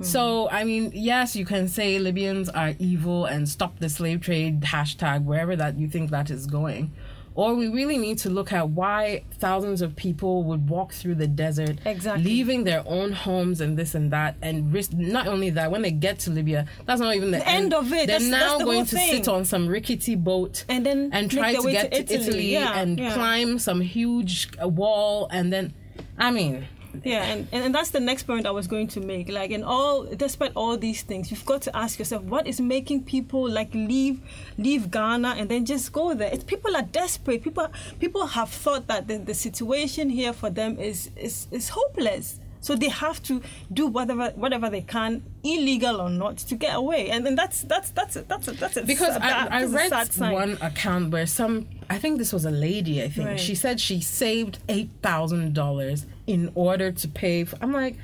So 0.00 0.48
I 0.50 0.64
mean, 0.64 0.92
yes, 0.94 1.34
you 1.34 1.44
can 1.44 1.68
say 1.68 1.98
Libyans 1.98 2.48
are 2.48 2.74
evil 2.78 3.24
and 3.26 3.48
stop 3.48 3.78
the 3.80 3.88
slave 3.88 4.20
trade 4.20 4.60
hashtag 4.62 5.24
wherever 5.24 5.56
that 5.56 5.76
you 5.78 5.88
think 5.88 6.10
that 6.10 6.30
is 6.30 6.46
going, 6.46 6.92
or 7.34 7.54
we 7.54 7.66
really 7.68 7.98
need 7.98 8.18
to 8.18 8.30
look 8.30 8.52
at 8.52 8.68
why 8.70 9.24
thousands 9.38 9.82
of 9.82 9.96
people 9.96 10.44
would 10.44 10.68
walk 10.68 10.92
through 10.92 11.16
the 11.16 11.26
desert, 11.26 11.78
Exactly. 11.84 12.24
leaving 12.24 12.62
their 12.64 12.82
own 12.86 13.10
homes 13.12 13.60
and 13.60 13.76
this 13.76 13.94
and 13.96 14.12
that, 14.12 14.36
and 14.40 14.72
risk. 14.72 14.92
Not 14.92 15.26
only 15.26 15.50
that, 15.50 15.70
when 15.72 15.82
they 15.82 15.90
get 15.90 16.20
to 16.20 16.30
Libya, 16.30 16.66
that's 16.86 17.00
not 17.00 17.16
even 17.16 17.30
the, 17.32 17.46
end 17.48 17.74
of 17.74 17.86
it. 17.92 18.06
They're 18.06 18.18
That's- 18.20 18.24
now 18.30 18.38
that's 18.40 18.58
the 18.60 18.64
going 18.64 18.84
to 18.86 18.96
thing. 18.96 19.10
sit 19.10 19.28
on 19.28 19.44
some 19.44 19.66
rickety 19.68 20.14
boat 20.14 20.64
And 20.68 20.86
then 20.86 21.10
and 21.12 21.28
try 21.30 21.54
to 21.54 21.62
get 21.72 21.92
to 21.92 22.04
to 22.04 22.14
Italy. 22.14 22.28
Italy, 22.28 22.52
Yeah, 22.52 22.78
and 22.80 22.98
yeah. 22.98 23.14
climb 23.14 23.58
some 23.58 23.80
huge 23.80 24.48
wall, 24.62 25.26
and 25.32 25.52
then, 25.52 25.74
I 26.18 26.30
mean, 26.30 26.66
Yeah, 27.04 27.24
and, 27.24 27.48
and 27.52 27.74
that's 27.74 27.90
the 27.90 28.00
next 28.00 28.24
point 28.24 28.46
I 28.46 28.50
was 28.50 28.66
going 28.66 28.88
to 28.88 29.00
make. 29.00 29.28
Like, 29.28 29.50
in 29.50 29.62
all, 29.62 30.04
despite 30.04 30.52
all 30.54 30.76
these 30.76 31.02
things, 31.02 31.30
you've 31.30 31.44
got 31.44 31.62
to 31.62 31.76
ask 31.76 31.98
yourself, 31.98 32.22
what 32.24 32.46
is 32.46 32.60
making 32.60 33.04
people 33.04 33.48
like 33.48 33.72
leave, 33.74 34.20
leave 34.56 34.90
Ghana 34.90 35.36
and 35.38 35.48
then 35.48 35.64
just 35.64 35.92
go 35.92 36.14
there? 36.14 36.30
It's 36.32 36.44
people 36.44 36.74
are 36.76 36.82
desperate. 36.82 37.42
People, 37.42 37.68
people 38.00 38.26
have 38.26 38.50
thought 38.50 38.86
that 38.88 39.08
the, 39.08 39.18
the 39.18 39.34
situation 39.34 40.10
here 40.10 40.32
for 40.32 40.50
them 40.50 40.78
is 40.78 41.10
is, 41.16 41.46
is 41.50 41.70
hopeless. 41.70 42.40
So 42.60 42.74
they 42.74 42.88
have 42.88 43.22
to 43.24 43.40
do 43.72 43.86
whatever 43.86 44.30
whatever 44.30 44.68
they 44.68 44.80
can, 44.82 45.22
illegal 45.44 46.00
or 46.00 46.10
not, 46.10 46.38
to 46.38 46.54
get 46.56 46.74
away. 46.74 47.10
And 47.10 47.24
then 47.24 47.34
that's 47.36 47.62
that's 47.62 47.90
that's 47.90 48.16
a, 48.16 48.22
that's 48.22 48.48
a, 48.48 48.52
that's 48.52 48.76
a 48.76 48.82
because 48.82 49.14
sad- 49.14 49.48
I, 49.52 49.60
I 49.60 49.64
read 49.64 49.88
sad 49.90 50.12
sign. 50.12 50.32
one 50.32 50.58
account 50.60 51.12
where 51.12 51.26
some 51.26 51.66
I 51.88 51.98
think 51.98 52.18
this 52.18 52.32
was 52.32 52.44
a 52.44 52.50
lady 52.50 53.02
I 53.02 53.08
think 53.08 53.28
Right. 53.28 53.40
she 53.40 53.54
said 53.54 53.80
she 53.80 54.00
saved 54.00 54.58
eight 54.68 54.90
thousand 55.02 55.54
dollars 55.54 56.06
in 56.26 56.50
order 56.54 56.92
to 56.92 57.08
pay 57.08 57.44
for 57.44 57.56
I'm 57.62 57.72
like 57.72 57.96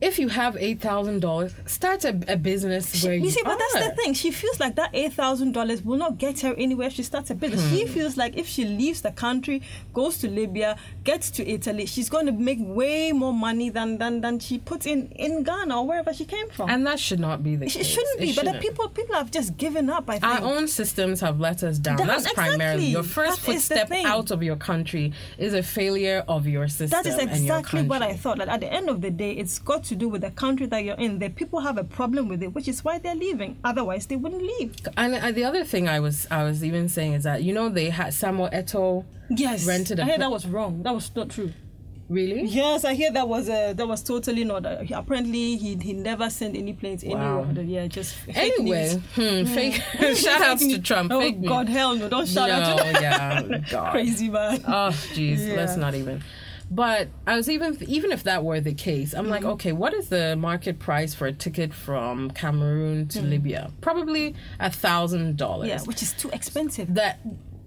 if 0.00 0.18
you 0.18 0.28
have 0.28 0.56
eight 0.58 0.80
thousand 0.80 1.20
dollars 1.20 1.54
start 1.66 2.04
a, 2.04 2.10
a 2.28 2.36
business 2.36 3.02
where 3.02 3.14
you, 3.14 3.24
You 3.24 3.30
see, 3.30 3.40
but 3.42 3.58
that's 3.58 3.86
the 3.88 3.94
thing. 3.94 4.12
She 4.14 4.30
feels 4.30 4.60
like 4.60 4.76
that 4.76 4.90
eight 4.92 5.14
thousand 5.14 5.52
dollars 5.52 5.82
will 5.82 5.96
not 5.96 6.18
get 6.18 6.40
her 6.40 6.54
anywhere 6.58 6.90
she 6.90 7.02
starts 7.02 7.30
a 7.30 7.34
business. 7.34 7.62
Hmm. 7.68 7.74
She 7.76 7.86
feels 7.86 8.16
like 8.16 8.36
if 8.36 8.46
she 8.46 8.64
leaves 8.64 9.00
the 9.00 9.10
country, 9.12 9.62
goes 9.94 10.18
to 10.18 10.28
Libya, 10.28 10.76
gets 11.04 11.30
to 11.32 11.48
Italy, 11.48 11.86
she's 11.86 12.10
going 12.10 12.26
to 12.26 12.32
make 12.32 12.58
way 12.60 13.12
more 13.12 13.32
money 13.32 13.70
than 13.70 13.98
than, 13.98 14.20
than 14.20 14.38
she 14.38 14.58
puts 14.58 14.84
in 14.86 15.08
in 15.12 15.42
Ghana 15.42 15.78
or 15.80 15.86
wherever 15.86 16.12
she 16.12 16.24
came 16.24 16.48
from. 16.50 16.68
and 16.68 16.86
that 16.86 17.00
should 17.00 17.20
not 17.20 17.42
be 17.42 17.56
the 17.56 17.64
case. 17.66 17.76
it, 17.76 17.84
shouldn't 17.86 18.20
be. 18.20 18.30
It 18.30 18.36
but 18.36 18.44
the 18.44 18.52
shouldn't. 18.52 18.62
people 18.62 18.88
people 18.90 19.14
have 19.14 19.30
just 19.30 19.56
given 19.56 19.88
up. 19.88 20.08
I 20.10 20.18
think. 20.18 20.24
our 20.24 20.42
own 20.42 20.68
systems 20.68 21.20
have 21.20 21.40
let 21.40 21.62
us 21.62 21.78
down. 21.78 21.96
Down, 21.96 22.06
That's 22.08 22.32
primarily 22.34 22.58
exactly. 22.58 22.86
your 22.88 23.02
first 23.02 23.36
That 23.46 23.52
footstep 23.52 23.90
out 24.04 24.30
of 24.30 24.42
your 24.42 24.56
country 24.56 25.12
is 25.38 25.54
a 25.54 25.62
failure 25.62 26.22
of 26.28 26.46
your 26.46 26.68
system. 26.68 26.90
that 26.90 27.06
is 27.06 27.18
exactly 27.18 27.82
what 27.82 28.02
I 28.02 28.14
thought. 28.14 28.36
Like 28.38 28.48
at 28.48 28.60
the 28.60 28.70
end 28.72 28.90
of 28.90 29.00
the 29.00 29.10
day, 29.10 29.32
it's 29.32 29.58
got 29.58 29.85
to 29.86 29.94
do 29.96 30.08
with 30.08 30.22
the 30.22 30.30
country 30.30 30.66
that 30.66 30.84
you're 30.84 30.96
in. 30.96 31.18
The 31.18 31.28
people 31.30 31.60
have 31.60 31.78
a 31.78 31.84
problem 31.84 32.28
with 32.28 32.42
it, 32.42 32.54
which 32.54 32.68
is 32.68 32.84
why 32.84 32.98
they're 32.98 33.14
leaving. 33.14 33.58
Otherwise, 33.64 34.06
they 34.06 34.16
wouldn't 34.16 34.42
leave. 34.42 34.74
And 34.96 35.14
uh, 35.14 35.32
the 35.32 35.44
other 35.44 35.64
thing 35.64 35.88
I 35.88 36.00
was 36.00 36.26
I 36.30 36.44
was 36.44 36.62
even 36.64 36.88
saying 36.88 37.14
is 37.14 37.22
that 37.24 37.42
you 37.42 37.52
know 37.52 37.68
they 37.68 37.90
had 37.90 38.14
Samuel 38.14 38.48
Eto'o 38.50 39.04
Yes, 39.30 39.66
rented 39.66 39.98
a 39.98 40.02
I 40.02 40.06
heard 40.06 40.20
that 40.20 40.30
was 40.30 40.46
wrong. 40.46 40.82
That 40.84 40.94
was 40.94 41.10
not 41.16 41.30
true. 41.30 41.52
really 42.08 42.44
Yes, 42.44 42.84
I 42.84 42.94
hear 42.94 43.10
that 43.10 43.28
was 43.28 43.48
uh, 43.48 43.72
that 43.74 43.86
was 43.88 44.02
totally 44.04 44.44
not. 44.44 44.64
Uh, 44.64 44.84
apparently, 44.94 45.56
he 45.56 45.74
he 45.76 45.92
never 45.92 46.30
sent 46.30 46.56
any 46.56 46.72
planes 46.72 47.02
Wow. 47.04 47.42
anywhere. 47.42 47.64
Yeah, 47.64 47.86
just 47.88 48.14
fake 48.14 48.36
Anyway, 48.36 49.00
news. 49.16 49.46
hmm, 49.48 49.54
fake. 49.54 49.74
shout 50.16 50.42
outs 50.42 50.64
to. 50.66 50.78
Trump. 50.78 51.10
Oh 51.12 51.20
fake 51.20 51.38
news. 51.38 51.48
God, 51.48 51.68
hell 51.68 51.96
no! 51.96 52.08
Don't 52.08 52.28
shout 52.28 52.48
no, 52.48 52.54
out 52.54 52.78
to 52.78 53.02
yeah, 53.02 53.58
God. 53.70 53.90
Crazy 53.90 54.28
man. 54.28 54.62
Oh, 54.68 54.90
jeez, 55.14 55.56
let's 55.56 55.76
not 55.76 55.94
even. 55.96 56.22
But 56.70 57.08
I 57.26 57.36
was 57.36 57.48
even 57.48 57.76
even 57.86 58.10
if 58.12 58.24
that 58.24 58.42
were 58.44 58.60
the 58.60 58.74
case, 58.74 59.14
I'm 59.14 59.24
Mm-hmm. 59.24 59.30
like, 59.30 59.44
okay, 59.44 59.72
what 59.72 59.94
is 59.94 60.08
the 60.08 60.34
market 60.36 60.78
price 60.78 61.14
for 61.14 61.26
a 61.26 61.32
ticket 61.32 61.72
from 61.72 62.30
Cameroon 62.32 63.06
to 63.08 63.22
Libya? 63.22 63.70
Probably 63.80 64.34
a 64.58 64.70
thousand 64.70 65.36
dollars. 65.36 65.68
Yeah, 65.68 65.82
which 65.82 66.02
is 66.02 66.12
too 66.12 66.28
expensive. 66.30 66.94
That 66.94 67.20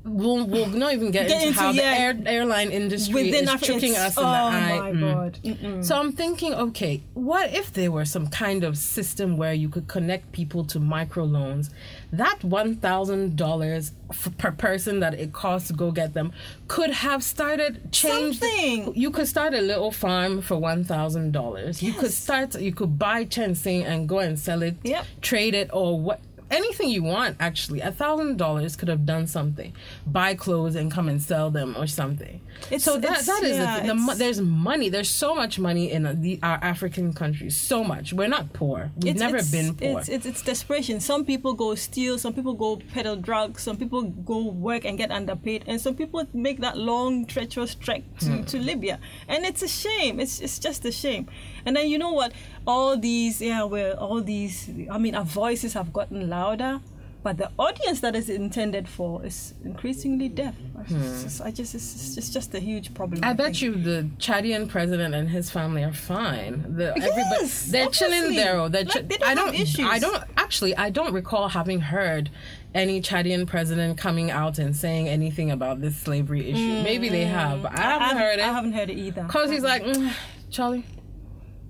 we'll, 0.04 0.46
we'll 0.46 0.68
not 0.68 0.94
even 0.94 1.12
get, 1.12 1.28
Get 1.28 1.38
into, 1.38 1.48
into, 1.50 1.60
how 1.60 1.72
yeah. 1.72 2.14
the 2.14 2.28
air, 2.30 2.38
airline 2.40 2.70
industry 2.72 3.14
Within 3.26 3.44
is 3.46 3.50
Africa, 3.50 3.72
tricking 3.74 3.96
us 3.96 4.18
in 4.18 4.24
the 4.24 4.30
oh 4.30 4.34
eye. 4.34 4.80
my 4.80 4.92
Mm. 4.92 5.14
God. 5.14 5.40
Mm-mm. 5.44 5.86
So 5.86 5.96
I'm 5.98 6.12
thinking, 6.12 6.54
okay, 6.54 7.02
what 7.14 7.54
if 7.54 7.74
there 7.74 7.92
were 7.92 8.06
some 8.06 8.28
kind 8.28 8.64
of 8.64 8.78
system 8.78 9.38
where 9.38 9.54
you 9.54 9.70
could 9.70 9.88
connect 9.88 10.32
people 10.32 10.64
to 10.66 10.80
microloans? 10.80 11.70
That 12.12 12.44
one 12.44 12.76
thousand 12.76 13.36
dollars 13.36 13.92
per 14.40 14.52
person 14.52 15.00
that 15.02 15.14
it 15.14 15.32
costs 15.32 15.68
to 15.68 15.74
go 15.76 15.92
get 15.92 16.14
them 16.16 16.32
could 16.68 16.90
have 16.90 17.24
started 17.24 17.92
change. 17.92 18.40
Something. 18.40 18.96
You 18.96 19.12
could 19.12 19.28
start 19.28 19.54
a 19.54 19.62
little 19.62 19.92
farm 19.92 20.42
for 20.42 20.58
one 20.58 20.84
thousand 20.84 21.34
dollars. 21.34 21.84
You 21.84 21.94
could 21.94 22.12
start. 22.12 22.60
You 22.60 22.74
could 22.74 22.98
buy 22.98 23.26
ginseng 23.26 23.84
and 23.84 24.10
go 24.10 24.20
and 24.20 24.40
sell 24.40 24.64
it. 24.64 24.76
Yep. 24.84 25.06
Trade 25.22 25.54
it 25.54 25.70
or 25.72 26.00
what. 26.00 26.20
Anything 26.52 26.90
you 26.90 27.04
want, 27.04 27.38
actually, 27.40 27.82
a 27.82 27.92
thousand 27.92 28.38
dollars 28.38 28.76
could 28.76 28.88
have 28.88 29.06
done 29.06 29.28
something. 29.28 29.74
Buy 30.08 30.36
clothes 30.36 30.76
and 30.76 30.92
come 30.92 31.08
and 31.08 31.22
sell 31.22 31.52
them 31.52 31.76
or 31.78 31.86
something. 31.88 32.42
It's- 32.66 32.84
so 32.84 32.98
that 32.98 33.12
it's- 33.12 33.26
that 33.28 33.44
is 33.44 33.58
yeah, 33.58 33.80
the, 33.86 33.94
the, 33.94 34.16
there's 34.18 34.42
money. 34.42 34.90
There's 34.90 35.10
so 35.10 35.34
much 35.36 35.60
money 35.60 35.92
in 35.92 36.06
uh, 36.06 36.14
the, 36.18 36.40
our 36.44 36.58
African 36.62 37.14
countries. 37.14 37.56
So 37.56 37.84
much. 37.84 38.14
We're 38.14 38.28
not 38.28 38.52
poor. 38.54 38.92
We've 38.98 39.12
It's- 39.16 39.20
never 39.20 39.38
it's- 39.38 39.52
been 39.52 39.76
poor. 39.76 40.00
It's, 40.00 40.26
it's, 40.26 40.42
desperation. 40.42 41.00
Some 41.00 41.24
people 41.26 41.54
go 41.54 41.76
steal, 41.76 42.18
some 42.18 42.34
people 42.34 42.54
go 42.54 42.78
peddle 42.94 43.16
drugs, 43.16 43.62
some 43.64 43.78
people 43.78 44.02
go 44.04 44.46
work 44.50 44.86
and 44.86 44.98
get 44.98 45.12
underpaid, 45.12 45.64
and 45.68 45.80
some 45.80 45.96
people 45.96 46.26
make 46.34 46.60
that 46.62 46.78
long, 46.78 47.26
treacherous 47.26 47.76
trek 47.76 48.04
to, 48.22 48.26
Hmm. 48.26 48.44
to 48.46 48.60
Libya. 48.60 49.00
And 49.28 49.46
it's 49.46 49.62
a 49.62 49.68
shame. 49.68 50.20
It's, 50.20 50.40
it's 50.42 50.60
just 50.60 50.84
a 50.86 50.92
shame. 50.92 51.28
And 51.66 51.76
then 51.76 51.88
you 51.88 51.98
know 51.98 52.12
what? 52.14 52.34
All 52.72 52.98
these, 52.98 53.42
yeah, 53.42 53.64
where 53.74 53.94
all 54.06 54.22
these, 54.22 54.56
I 54.96 54.98
mean, 55.04 55.16
our 55.16 55.26
voices 55.26 55.74
have 55.74 55.90
gotten 56.00 56.30
louder. 56.30 56.80
But 57.22 57.36
the 57.38 57.50
audience 57.60 58.00
that 58.00 58.16
is 58.16 58.30
intended 58.30 58.88
for 58.88 59.26
is 59.26 59.54
increasingly 59.66 60.30
deaf. 60.30 60.56
I 60.80 60.84
just, 60.84 61.42
I 61.48 61.52
just 61.52 61.76
it's, 61.76 62.18
it's 62.18 62.30
just 62.30 62.56
a 62.56 62.62
huge 62.62 62.94
problem. 62.94 63.18
Hmm. 63.22 63.30
I 63.30 63.34
bet 63.34 63.48
think. 63.48 63.62
you 63.64 63.72
the 63.76 64.00
Chadian 64.20 64.70
president 64.70 65.14
and 65.14 65.28
his 65.30 65.50
family 65.50 65.84
are 65.84 65.92
fine. 65.92 66.54
The, 66.78 66.90
everybody, 66.96 67.18
Yes, 67.42 67.66
they're 67.74 67.90
chilling 67.90 68.36
there. 68.36 68.56
oh, 68.62 68.70
They're 68.70 68.86
Like, 68.86 68.94
chi- 68.94 69.02
they 69.02 69.18
don't 69.18 69.30
I 69.32 69.36
don't. 69.36 69.54
issues. 69.54 69.86
I 69.96 70.00
don't 70.00 70.24
actually. 70.38 70.74
I 70.78 70.90
don't 70.92 71.14
recall 71.14 71.50
having 71.50 71.82
heard 71.82 72.30
any 72.74 73.02
Chadian 73.02 73.46
president 73.48 73.98
coming 73.98 74.32
out 74.32 74.58
and 74.58 74.74
saying 74.84 75.10
anything 75.10 75.52
about 75.52 75.82
this 75.82 75.98
slavery 75.98 76.44
issue. 76.52 76.84
Maybe 76.84 77.10
they 77.10 77.26
have. 77.26 77.64
But 77.64 77.78
I 77.78 77.82
haven't 77.82 78.18
heard 78.18 78.40
it. 78.40 78.46
I 78.50 78.54
haven't 78.54 78.74
heard 78.80 78.90
it 78.90 78.98
either. 78.98 79.26
Cause 79.28 79.50
he's 79.52 79.64
like, 79.74 79.84
mm, 79.84 80.14
Charlie, 80.52 80.86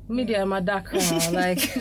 media 0.09 0.43
my 0.45 0.59
dark 0.59 0.91
like. 1.31 1.75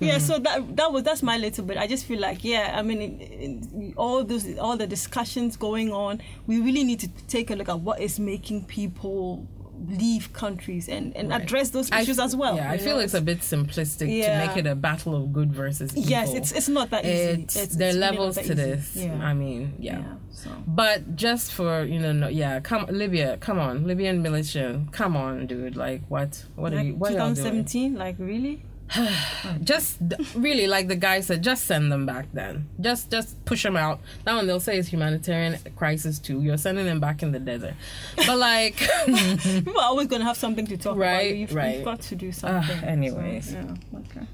yeah 0.00 0.18
so 0.18 0.38
that 0.38 0.76
that 0.76 0.92
was 0.92 1.04
that's 1.04 1.22
my 1.22 1.38
little 1.38 1.64
bit 1.64 1.78
i 1.78 1.86
just 1.86 2.04
feel 2.04 2.18
like 2.18 2.42
yeah 2.42 2.74
i 2.76 2.82
mean 2.82 3.00
in, 3.00 3.20
in, 3.20 3.94
all 3.96 4.24
those 4.24 4.58
all 4.58 4.76
the 4.76 4.86
discussions 4.86 5.56
going 5.56 5.92
on 5.92 6.20
we 6.48 6.60
really 6.60 6.82
need 6.82 6.98
to 6.98 7.08
take 7.28 7.50
a 7.50 7.54
look 7.54 7.68
at 7.68 7.78
what 7.78 8.00
is 8.00 8.18
making 8.18 8.64
people 8.64 9.46
leave 9.86 10.32
countries 10.32 10.88
and 10.88 11.16
and 11.16 11.30
Right. 11.30 11.42
address 11.42 11.70
those 11.70 11.90
I- 11.92 12.00
issues 12.00 12.18
as 12.18 12.34
well 12.34 12.56
Yeah, 12.56 12.70
I 12.70 12.74
you 12.74 12.80
feel 12.80 12.96
know? 12.96 13.02
it's 13.02 13.14
a 13.14 13.20
bit 13.20 13.40
simplistic 13.40 14.08
Yeah. 14.14 14.40
to 14.40 14.46
make 14.46 14.56
it 14.56 14.66
a 14.66 14.74
battle 14.74 15.14
of 15.16 15.32
good 15.32 15.52
versus 15.52 15.96
evil. 15.96 16.10
yes 16.10 16.32
it's 16.34 16.52
it's 16.52 16.68
not 16.68 16.90
that 16.90 17.04
easy 17.04 17.42
It's, 17.42 17.56
it's, 17.56 17.76
there 17.76 17.90
are 17.90 17.94
really 17.94 18.00
levels 18.00 18.36
to 18.38 18.54
this. 18.54 18.96
yeah 18.96 19.14
I 19.22 19.34
mean, 19.34 19.74
yeah. 19.78 19.98
yeah 20.00 20.04
so 20.30 20.50
But 20.66 21.16
just 21.16 21.52
for 21.52 21.82
you 21.84 21.98
know, 21.98 22.12
no, 22.12 22.28
yeah, 22.28 22.60
come 22.60 22.86
Libya, 22.90 23.36
come 23.38 23.58
on, 23.58 23.86
Libyan 23.86 24.22
militia, 24.22 24.84
come 24.92 25.16
on, 25.16 25.46
dude. 25.48 25.76
Like 25.76 26.02
what? 26.08 26.44
What 26.54 26.72
are 26.74 26.82
you? 26.82 26.92
like 26.92 27.00
What 27.00 27.10
are 27.12 27.18
y'all 27.18 27.34
doing? 27.34 27.64
2017 27.64 27.94
like 27.96 28.16
really 28.18 28.62
Just 29.62 29.98
really, 30.34 30.66
like 30.66 30.88
the 30.88 30.96
guy 30.96 31.20
said, 31.20 31.42
just 31.42 31.64
send 31.66 31.92
them 31.92 32.06
back. 32.06 32.26
Then 32.32 32.68
just 32.80 33.10
just 33.10 33.42
push 33.44 33.62
them 33.62 33.76
out. 33.76 34.00
That 34.24 34.34
one 34.34 34.46
they'll 34.46 34.60
say 34.60 34.78
is 34.78 34.88
humanitarian 34.88 35.58
crisis 35.76 36.18
too. 36.18 36.40
You're 36.42 36.56
sending 36.56 36.86
them 36.86 37.00
back 37.00 37.22
in 37.22 37.32
the 37.32 37.38
desert. 37.38 37.74
But 38.16 38.38
like, 38.38 38.76
people 39.06 39.78
are 39.78 39.84
always 39.84 40.06
going 40.08 40.20
to 40.20 40.26
have 40.26 40.36
something 40.36 40.66
to 40.68 40.76
talk 40.76 40.96
Right, 40.96 41.20
about 41.30 41.36
you've, 41.36 41.54
right. 41.54 41.76
you've 41.76 41.84
got 41.84 42.00
to 42.02 42.16
do 42.16 42.32
something 42.32 42.78
anyways. 42.84 43.50
so, 43.50 43.56
yeah 43.56 43.98
okay 44.00 44.26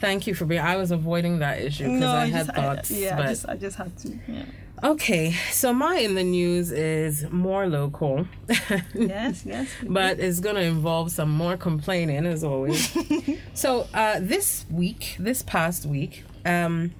thank 0.00 0.26
you 0.28 0.34
for 0.34 0.44
being. 0.44 0.60
I 0.60 0.76
was 0.76 0.90
avoiding 0.92 1.40
that 1.40 1.60
issue 1.60 1.84
because 1.84 2.00
no 2.00 2.08
I 2.10 2.22
I 2.22 2.26
had 2.26 2.46
just, 2.46 2.56
thoughts. 2.56 2.92
I, 2.92 2.94
yeah 2.94 3.16
but 3.16 3.26
I 3.26 3.28
just, 3.28 3.48
I 3.48 3.56
just 3.56 3.76
had 3.76 3.98
to 3.98 4.18
yeah 4.28 4.44
okay, 4.82 5.32
so 5.50 5.72
my 5.72 5.98
in 5.98 6.14
the 6.14 6.24
news 6.24 6.70
is 6.72 7.30
more 7.30 7.66
local. 7.66 8.26
yes 8.94 9.44
yes 9.44 9.68
but 9.86 10.18
it's 10.18 10.40
going 10.40 10.56
to 10.56 10.62
involve 10.62 11.10
some 11.10 11.30
more 11.30 11.56
complaining 11.56 12.26
as 12.26 12.44
always. 12.44 12.96
so 13.54 13.86
uh, 13.94 14.18
this 14.20 14.66
week, 14.70 15.16
this 15.18 15.42
past 15.42 15.86
week, 15.86 16.24
um, 16.44 16.92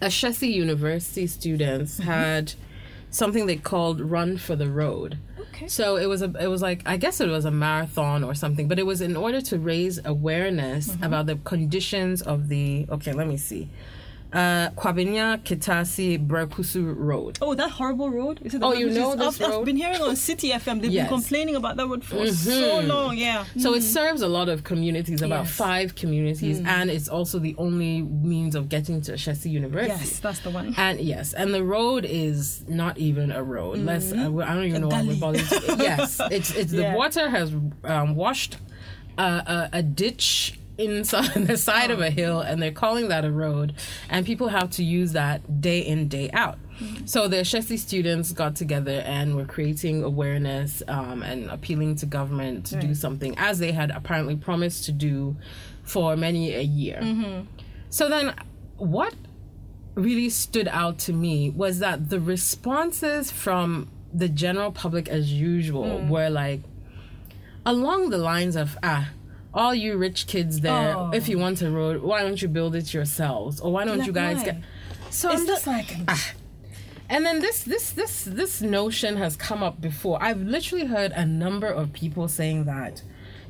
Ashesi 0.00 0.52
University 0.52 1.26
students 1.26 1.98
had 1.98 2.54
something 3.10 3.46
they 3.46 3.56
called 3.56 4.00
Run 4.00 4.36
for 4.36 4.56
the 4.56 4.68
Road. 4.68 5.18
Okay. 5.38 5.68
So 5.68 5.96
it 5.96 6.06
was 6.06 6.20
a 6.20 6.30
it 6.38 6.48
was 6.48 6.60
like 6.60 6.82
I 6.84 6.96
guess 6.98 7.20
it 7.20 7.28
was 7.28 7.44
a 7.46 7.50
marathon 7.50 8.22
or 8.22 8.34
something, 8.34 8.68
but 8.68 8.78
it 8.78 8.84
was 8.84 9.00
in 9.00 9.16
order 9.16 9.40
to 9.40 9.58
raise 9.58 9.98
awareness 10.04 10.96
about 11.00 11.26
the 11.26 11.36
conditions 11.36 12.20
of 12.20 12.48
the 12.48 12.86
okay, 12.90 13.12
let 13.12 13.26
me 13.26 13.38
see. 13.38 13.70
Uh, 14.36 14.68
Kwabenya 14.76 15.38
Kitase 15.42 16.18
Berekuso 16.26 16.94
Road. 16.94 17.38
Oh, 17.40 17.54
that 17.54 17.70
horrible 17.70 18.10
road. 18.10 18.38
Is 18.44 18.52
it 18.54 18.60
the 18.60 18.66
Oh, 18.66 18.72
you 18.74 18.90
know 18.90 19.12
is- 19.12 19.18
this 19.18 19.40
I've, 19.40 19.50
I've 19.60 19.64
been 19.64 19.76
hearing 19.78 20.02
on 20.02 20.14
City 20.14 20.50
FM. 20.50 20.82
They've 20.82 20.90
Yes. 20.92 21.08
been 21.08 21.18
complaining 21.20 21.56
about 21.56 21.76
that 21.78 21.86
road 21.88 22.04
for 22.04 22.26
so 22.26 22.80
long. 22.80 23.16
Yeah. 23.16 23.44
So 23.58 23.72
it 23.72 23.80
serves 23.80 24.20
a 24.20 24.28
lot 24.28 24.50
of 24.50 24.62
communities, 24.62 25.22
about 25.22 25.44
Yes. 25.46 25.52
five 25.56 25.94
communities, 25.94 26.60
and 26.66 26.90
it's 26.90 27.08
also 27.08 27.38
the 27.38 27.54
only 27.56 28.02
means 28.02 28.54
of 28.54 28.68
getting 28.68 29.00
to 29.02 29.12
Ashesi 29.12 29.50
University. 29.50 30.04
yes, 30.04 30.18
that's 30.18 30.40
the 30.40 30.50
one. 30.50 30.74
And 30.76 31.00
yes, 31.00 31.32
and 31.32 31.54
the 31.54 31.64
road 31.64 32.04
is 32.04 32.62
not 32.68 32.98
even 32.98 33.32
a 33.32 33.42
road. 33.42 33.78
Let's 33.78 34.12
I, 34.12 34.16
I 34.16 34.54
don't 34.54 34.64
even 34.64 34.76
Mm-hmm. 34.76 34.76
A 34.76 34.80
know 34.80 35.26
what 35.26 35.34
we're 35.34 35.40
it. 35.40 35.78
Yes, 35.80 36.20
it's 36.30 36.50
it's 36.54 36.72
Yeah. 36.74 36.92
the 36.92 36.98
water 36.98 37.30
has 37.30 37.52
um, 37.84 38.14
washed 38.14 38.58
uh, 39.16 39.68
a, 39.72 39.78
a 39.78 39.82
ditch 39.82 40.60
inside 40.78 41.32
the 41.46 41.56
side 41.56 41.90
of 41.90 42.00
a 42.00 42.10
hill, 42.10 42.40
and 42.40 42.62
they're 42.62 42.72
calling 42.72 43.08
that 43.08 43.24
a 43.24 43.30
road, 43.32 43.74
and 44.10 44.24
people 44.26 44.48
have 44.48 44.70
to 44.70 44.84
use 44.84 45.12
that 45.12 45.60
day 45.60 45.80
in 45.80 46.08
day 46.08 46.30
out. 46.32 46.58
Mm-hmm. 46.78 47.06
So 47.06 47.26
the 47.26 47.38
Ashesi 47.38 47.78
students 47.78 48.32
got 48.32 48.54
together 48.54 49.02
and 49.06 49.34
were 49.34 49.46
creating 49.46 50.02
awareness 50.04 50.82
um, 50.88 51.22
and 51.22 51.48
appealing 51.50 51.96
to 51.96 52.06
government 52.06 52.66
to 52.66 52.76
do 52.78 52.94
something 52.94 53.34
as 53.38 53.58
they 53.58 53.72
had 53.72 53.90
apparently 53.90 54.36
promised 54.36 54.84
to 54.84 54.92
do 54.92 55.36
for 55.84 56.16
many 56.16 56.54
a 56.54 56.60
year. 56.60 56.98
Mm-hmm. 57.00 57.46
So 57.88 58.08
then, 58.10 58.34
what 58.76 59.14
really 59.94 60.28
stood 60.28 60.68
out 60.68 60.98
to 60.98 61.12
me 61.14 61.48
was 61.48 61.78
that 61.78 62.10
the 62.10 62.20
responses 62.20 63.30
from 63.30 63.88
the 64.12 64.28
general 64.28 64.70
public, 64.70 65.08
as 65.08 65.32
usual, 65.32 65.84
Mm. 65.84 66.08
were 66.08 66.28
like 66.28 66.60
along 67.64 68.10
the 68.10 68.18
lines 68.18 68.56
of 68.56 68.76
ah. 68.82 69.08
All 69.56 69.74
you 69.74 69.96
rich 69.96 70.26
kids 70.26 70.60
there, 70.60 70.94
Oh. 70.96 71.10
if 71.14 71.28
you 71.28 71.38
oh. 71.38 71.40
want 71.40 71.62
a 71.62 71.70
road, 71.70 72.02
why 72.02 72.22
don't 72.22 72.40
you 72.40 72.48
build 72.48 72.74
it 72.76 72.92
yourselves? 72.94 73.58
Or 73.60 73.72
why 73.72 73.84
don't 73.84 73.98
Like, 73.98 74.06
you 74.06 74.12
guys 74.12 74.36
why? 74.38 74.44
get 74.44 74.56
so 75.10 75.30
It's 75.30 75.40
I'm 75.40 75.46
just 75.46 75.66
like 75.66 75.96
ah. 76.08 76.32
and 77.08 77.24
then 77.24 77.40
this 77.40 77.62
this 77.64 77.90
this 77.92 78.24
this 78.24 78.60
notion 78.60 79.16
has 79.16 79.34
come 79.36 79.62
up 79.62 79.80
before. 79.80 80.22
I've 80.22 80.42
literally 80.42 80.86
heard 80.86 81.12
a 81.12 81.24
number 81.24 81.68
of 81.68 81.92
people 81.92 82.28
saying 82.28 82.64
that 82.64 83.02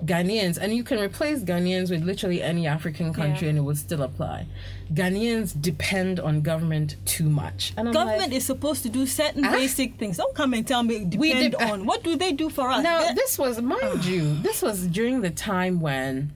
Ghanaians, 0.04 0.58
and 0.58 0.74
you 0.74 0.84
can 0.84 0.98
replace 0.98 1.40
Ghanaians 1.40 1.90
with 1.90 2.02
literally 2.04 2.42
any 2.42 2.66
African 2.66 3.12
country 3.12 3.46
Yeah. 3.46 3.50
and 3.50 3.58
it 3.58 3.62
would 3.62 3.78
still 3.78 4.02
apply. 4.02 4.46
Ghanaians 4.92 5.60
depend 5.60 6.20
on 6.20 6.42
government 6.42 6.96
too 7.06 7.28
much. 7.28 7.72
And 7.76 7.92
government 7.92 8.30
like, 8.30 8.32
is 8.32 8.44
supposed 8.44 8.82
to 8.82 8.88
do 8.88 9.06
certain 9.06 9.44
Ah. 9.44 9.52
basic 9.52 9.96
things. 9.98 10.16
Don't 10.18 10.34
come 10.34 10.54
and 10.54 10.66
tell 10.66 10.82
me 10.82 10.98
depend 11.00 11.20
We 11.20 11.32
did- 11.32 11.54
on. 11.56 11.86
What 11.86 12.04
do 12.04 12.16
they 12.16 12.32
do 12.32 12.50
for 12.50 12.70
us? 12.70 12.82
now 12.82 13.08
They- 13.08 13.14
this 13.14 13.38
was 13.38 13.60
mind 13.60 13.80
ah. 13.82 14.08
you, 14.08 14.34
this 14.42 14.62
was 14.62 14.86
during 14.86 15.22
the 15.22 15.30
time 15.30 15.80
when 15.80 16.32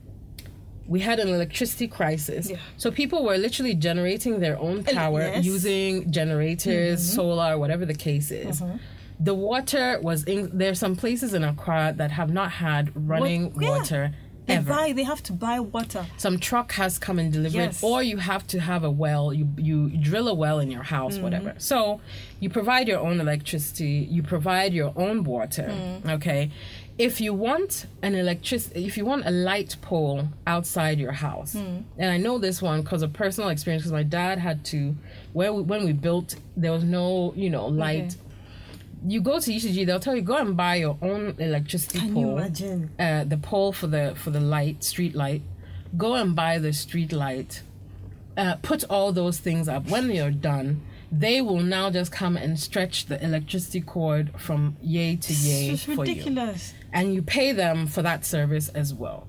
we 0.87 0.99
had 0.99 1.19
an 1.19 1.29
electricity 1.29 1.87
crisis. 1.87 2.49
Yeah. 2.49 2.57
So 2.75 2.91
people 2.91 3.23
were 3.23 3.37
literally 3.37 3.75
generating 3.75 4.39
their 4.41 4.59
own 4.59 4.83
power 4.83 5.21
yes. 5.21 5.45
using 5.45 6.11
generators, 6.11 6.99
mm-hmm. 7.01 7.15
solar, 7.15 7.57
whatever 7.57 7.85
the 7.85 7.93
case 7.93 8.31
is. 8.31 8.59
Mm-hmm. 8.61 8.77
The 9.23 9.33
water 9.35 9.99
was 10.01 10.23
in 10.23 10.49
there's 10.57 10.79
some 10.79 10.95
places 10.95 11.33
in 11.33 11.43
Accra 11.43 11.93
that 11.97 12.11
have 12.11 12.31
not 12.31 12.51
had 12.51 12.91
running 12.95 13.53
yeah. 13.59 13.69
water 13.69 14.11
they 14.47 14.55
ever. 14.55 14.69
buy. 14.69 14.91
They 14.93 15.03
have 15.03 15.21
to 15.23 15.33
buy 15.33 15.59
water. 15.59 16.03
some 16.17 16.39
truck 16.39 16.71
has 16.71 16.97
come 16.97 17.19
and 17.19 17.31
delivered 17.31 17.57
Yes. 17.57 17.83
or 17.83 18.01
you 18.01 18.17
have 18.17 18.47
to 18.47 18.59
have 18.59 18.83
a 18.83 18.89
well 18.89 19.31
you 19.31 19.47
you 19.57 19.89
drill 19.89 20.27
a 20.27 20.33
well 20.33 20.59
in 20.59 20.71
your 20.71 20.81
house 20.83 21.13
Mm-hmm. 21.13 21.23
whatever 21.23 21.53
so 21.59 22.01
you 22.39 22.49
provide 22.49 22.87
your 22.87 22.99
own 22.99 23.19
electricity 23.21 24.07
you 24.09 24.23
provide 24.23 24.73
your 24.73 24.91
own 24.95 25.23
water 25.23 25.67
Mm. 25.69 26.09
okay 26.17 26.49
if 26.97 27.21
you 27.21 27.33
want 27.33 27.85
an 28.01 28.15
electric 28.15 28.61
if 28.75 28.97
you 28.97 29.05
want 29.05 29.25
a 29.27 29.31
light 29.31 29.75
pole 29.81 30.27
outside 30.47 30.99
your 30.99 31.11
house 31.27 31.53
Mm. 31.55 31.83
and 31.99 32.09
i 32.09 32.17
know 32.17 32.39
this 32.39 32.61
one 32.63 32.81
because 32.81 33.03
of 33.03 33.13
personal 33.13 33.49
experience 33.49 33.83
because 33.83 33.93
my 33.93 34.03
dad 34.19 34.39
had 34.39 34.65
to 34.73 34.95
where 35.33 35.53
we, 35.53 35.61
when 35.61 35.85
we 35.85 35.93
built 35.93 36.29
there 36.57 36.71
was 36.71 36.83
no 36.83 37.31
you 37.35 37.49
know 37.51 37.67
light 37.67 38.15
you 39.05 39.21
go 39.21 39.39
to 39.39 39.51
ECG, 39.51 39.85
they'll 39.85 39.99
tell 39.99 40.15
you 40.15 40.21
go 40.21 40.37
and 40.37 40.55
buy 40.55 40.75
your 40.75 40.97
own 41.01 41.35
electricity 41.39 41.99
Can 41.99 42.13
pole 42.13 42.21
you 42.23 42.31
imagine? 42.37 42.91
uh, 42.99 43.23
the 43.23 43.37
pole 43.37 43.71
for 43.73 43.87
the 43.87 44.13
for 44.15 44.29
the 44.29 44.39
light 44.39 44.83
street 44.83 45.15
light. 45.15 45.41
Go 45.97 46.15
and 46.15 46.35
buy 46.35 46.57
the 46.59 46.71
street 46.73 47.11
light. 47.11 47.63
Uh, 48.37 48.55
put 48.61 48.83
all 48.89 49.11
those 49.11 49.39
things 49.39 49.67
up. 49.67 49.89
When 49.89 50.09
you're 50.11 50.31
done 50.31 50.81
they 51.13 51.41
will 51.41 51.59
now 51.59 51.89
just 51.89 52.09
come 52.09 52.37
and 52.37 52.57
stretch 52.57 53.07
the 53.07 53.21
electricity 53.21 53.81
cord 53.81 54.31
from 54.39 54.77
yay 54.81 55.17
to 55.17 55.33
yay 55.33 55.71
It's 55.71 55.83
for 55.83 55.91
you. 55.91 55.99
ridiculous. 55.99 56.73
and 56.93 57.13
you 57.13 57.21
pay 57.21 57.51
them 57.51 57.85
for 57.85 58.01
that 58.01 58.25
service 58.25 58.69
as 58.69 58.93
well 58.93 59.27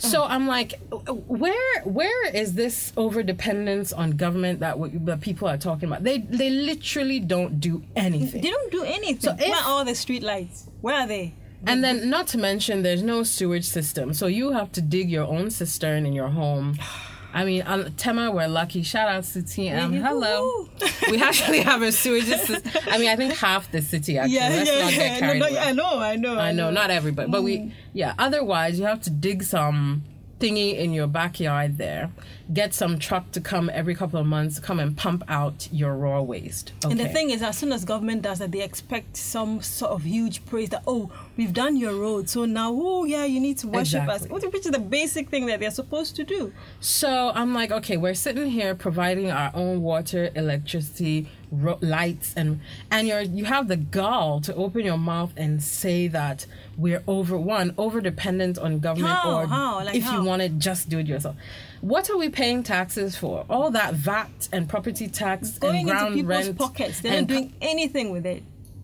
so 0.00 0.24
I'm 0.24 0.46
like, 0.46 0.80
where 0.90 1.82
where 1.84 2.28
is 2.34 2.54
this 2.54 2.92
over 2.96 3.22
dependence 3.22 3.92
on 3.92 4.12
government 4.12 4.60
that 4.60 4.72
w- 4.72 4.98
that 5.04 5.20
people 5.20 5.48
are 5.48 5.58
talking 5.58 5.88
about? 5.88 6.02
They 6.04 6.18
they 6.18 6.50
literally 6.50 7.20
don't 7.20 7.60
do 7.60 7.82
anything. 7.96 8.40
They 8.42 8.50
don't 8.50 8.72
do 8.72 8.84
anything. 8.84 9.20
So 9.20 9.34
Where 9.34 9.48
if- 9.48 9.66
are 9.66 9.68
all 9.68 9.84
the 9.84 9.94
street 9.94 10.22
lights? 10.22 10.66
Where 10.80 10.96
are 10.96 11.06
they? 11.06 11.34
And 11.66 11.84
then, 11.84 12.08
not 12.08 12.26
to 12.28 12.38
mention, 12.38 12.82
there's 12.82 13.02
no 13.02 13.22
sewage 13.22 13.66
system, 13.66 14.14
so 14.14 14.26
you 14.26 14.52
have 14.52 14.72
to 14.72 14.80
dig 14.80 15.10
your 15.10 15.26
own 15.26 15.50
cistern 15.50 16.06
in 16.06 16.14
your 16.14 16.28
home. 16.28 16.78
I 17.32 17.44
mean, 17.44 17.62
um, 17.66 17.92
Tema, 17.94 18.30
we're 18.30 18.48
lucky. 18.48 18.82
Shout 18.82 19.08
out 19.08 19.24
to 19.24 19.38
TM. 19.40 20.00
Hello. 20.00 20.68
we 21.10 21.22
actually 21.22 21.60
have 21.60 21.82
a 21.82 21.92
sewage 21.92 22.24
system. 22.24 22.62
I 22.86 22.98
mean, 22.98 23.08
I 23.08 23.16
think 23.16 23.34
half 23.34 23.70
the 23.70 23.82
city 23.82 24.18
actually. 24.18 24.34
Yeah, 24.36 24.48
Let's 24.48 24.70
yeah, 24.70 24.82
not 24.82 24.92
yeah. 24.92 25.20
No, 25.20 25.32
no, 25.38 25.46
away. 25.48 25.58
I 25.58 25.72
know, 25.72 25.98
I 25.98 26.16
know. 26.16 26.38
I 26.38 26.52
know, 26.52 26.70
not 26.70 26.90
everybody, 26.90 27.30
but 27.30 27.40
Mm. 27.42 27.44
we, 27.44 27.74
yeah. 27.92 28.14
Otherwise, 28.18 28.78
you 28.78 28.86
have 28.86 29.00
to 29.02 29.10
dig 29.10 29.42
some 29.42 30.02
thingy 30.40 30.76
in 30.78 30.92
your 30.92 31.06
backyard 31.06 31.76
there, 31.78 32.10
get 32.52 32.74
some 32.74 32.98
truck 32.98 33.30
to 33.32 33.40
come 33.40 33.70
every 33.72 33.94
couple 33.94 34.18
of 34.18 34.26
months, 34.26 34.58
come 34.58 34.80
and 34.80 34.96
pump 34.96 35.22
out 35.28 35.68
your 35.70 35.94
raw 35.94 36.20
waste. 36.20 36.72
Okay. 36.84 36.90
And 36.92 37.00
the 37.00 37.08
thing 37.08 37.30
is, 37.30 37.42
as 37.42 37.56
soon 37.56 37.72
as 37.72 37.84
government 37.84 38.22
does 38.22 38.40
that, 38.40 38.50
they 38.50 38.62
expect 38.62 39.16
some 39.16 39.62
sort 39.62 39.92
of 39.92 40.02
huge 40.02 40.44
praise 40.46 40.70
that, 40.70 40.82
oh, 40.86 41.10
we've 41.36 41.52
done 41.52 41.76
your 41.76 41.94
road, 41.94 42.28
so 42.28 42.44
now, 42.44 42.72
oh, 42.72 43.04
yeah, 43.04 43.24
you 43.24 43.40
need 43.40 43.58
to 43.58 43.68
worship 43.68 44.02
Exactly. 44.02 44.36
us, 44.36 44.44
which 44.52 44.66
is 44.66 44.72
the 44.72 44.78
basic 44.78 45.28
thing 45.28 45.46
that 45.46 45.60
they're 45.60 45.70
supposed 45.70 46.16
to 46.16 46.24
do. 46.24 46.52
So 46.80 47.30
I'm 47.34 47.54
like, 47.54 47.70
okay, 47.70 47.96
we're 47.96 48.14
sitting 48.14 48.50
here 48.50 48.74
providing 48.74 49.30
our 49.30 49.50
own 49.54 49.82
water, 49.82 50.30
electricity, 50.34 51.28
ro- 51.50 51.78
lights, 51.80 52.34
and 52.36 52.60
and 52.90 53.06
you're 53.08 53.20
you 53.22 53.44
have 53.44 53.68
the 53.68 53.76
gall 53.76 54.40
to 54.40 54.54
open 54.54 54.84
your 54.84 54.98
mouth 54.98 55.32
and 55.36 55.62
say 55.62 56.08
that 56.08 56.46
we're 56.76 57.02
over 57.06 57.36
one 57.36 57.74
over 57.78 58.00
dependent 58.00 58.58
on 58.58 58.78
government, 58.80 59.14
How? 59.14 59.40
or 59.40 59.46
How? 59.46 59.84
Like 59.84 59.94
if 59.94 60.04
how? 60.04 60.18
you 60.18 60.24
want 60.24 60.42
it, 60.42 60.58
just 60.58 60.88
do 60.88 60.98
it 60.98 61.06
yourself. 61.06 61.36
What 61.80 62.10
are 62.10 62.18
we 62.18 62.28
paying 62.28 62.62
taxes 62.62 63.16
for? 63.16 63.46
All 63.48 63.70
that 63.70 63.94
VAT 63.94 64.48
and 64.52 64.68
property 64.68 65.08
tax 65.08 65.58
Going 65.58 65.88
and 65.88 65.98
into 65.98 66.14
people's 66.14 66.46
rent 66.46 66.58
pockets, 66.58 67.00
they're 67.00 67.20
not 67.20 67.28
doing 67.28 67.54
anything 67.60 68.10
with 68.10 68.26
it. 68.26 68.42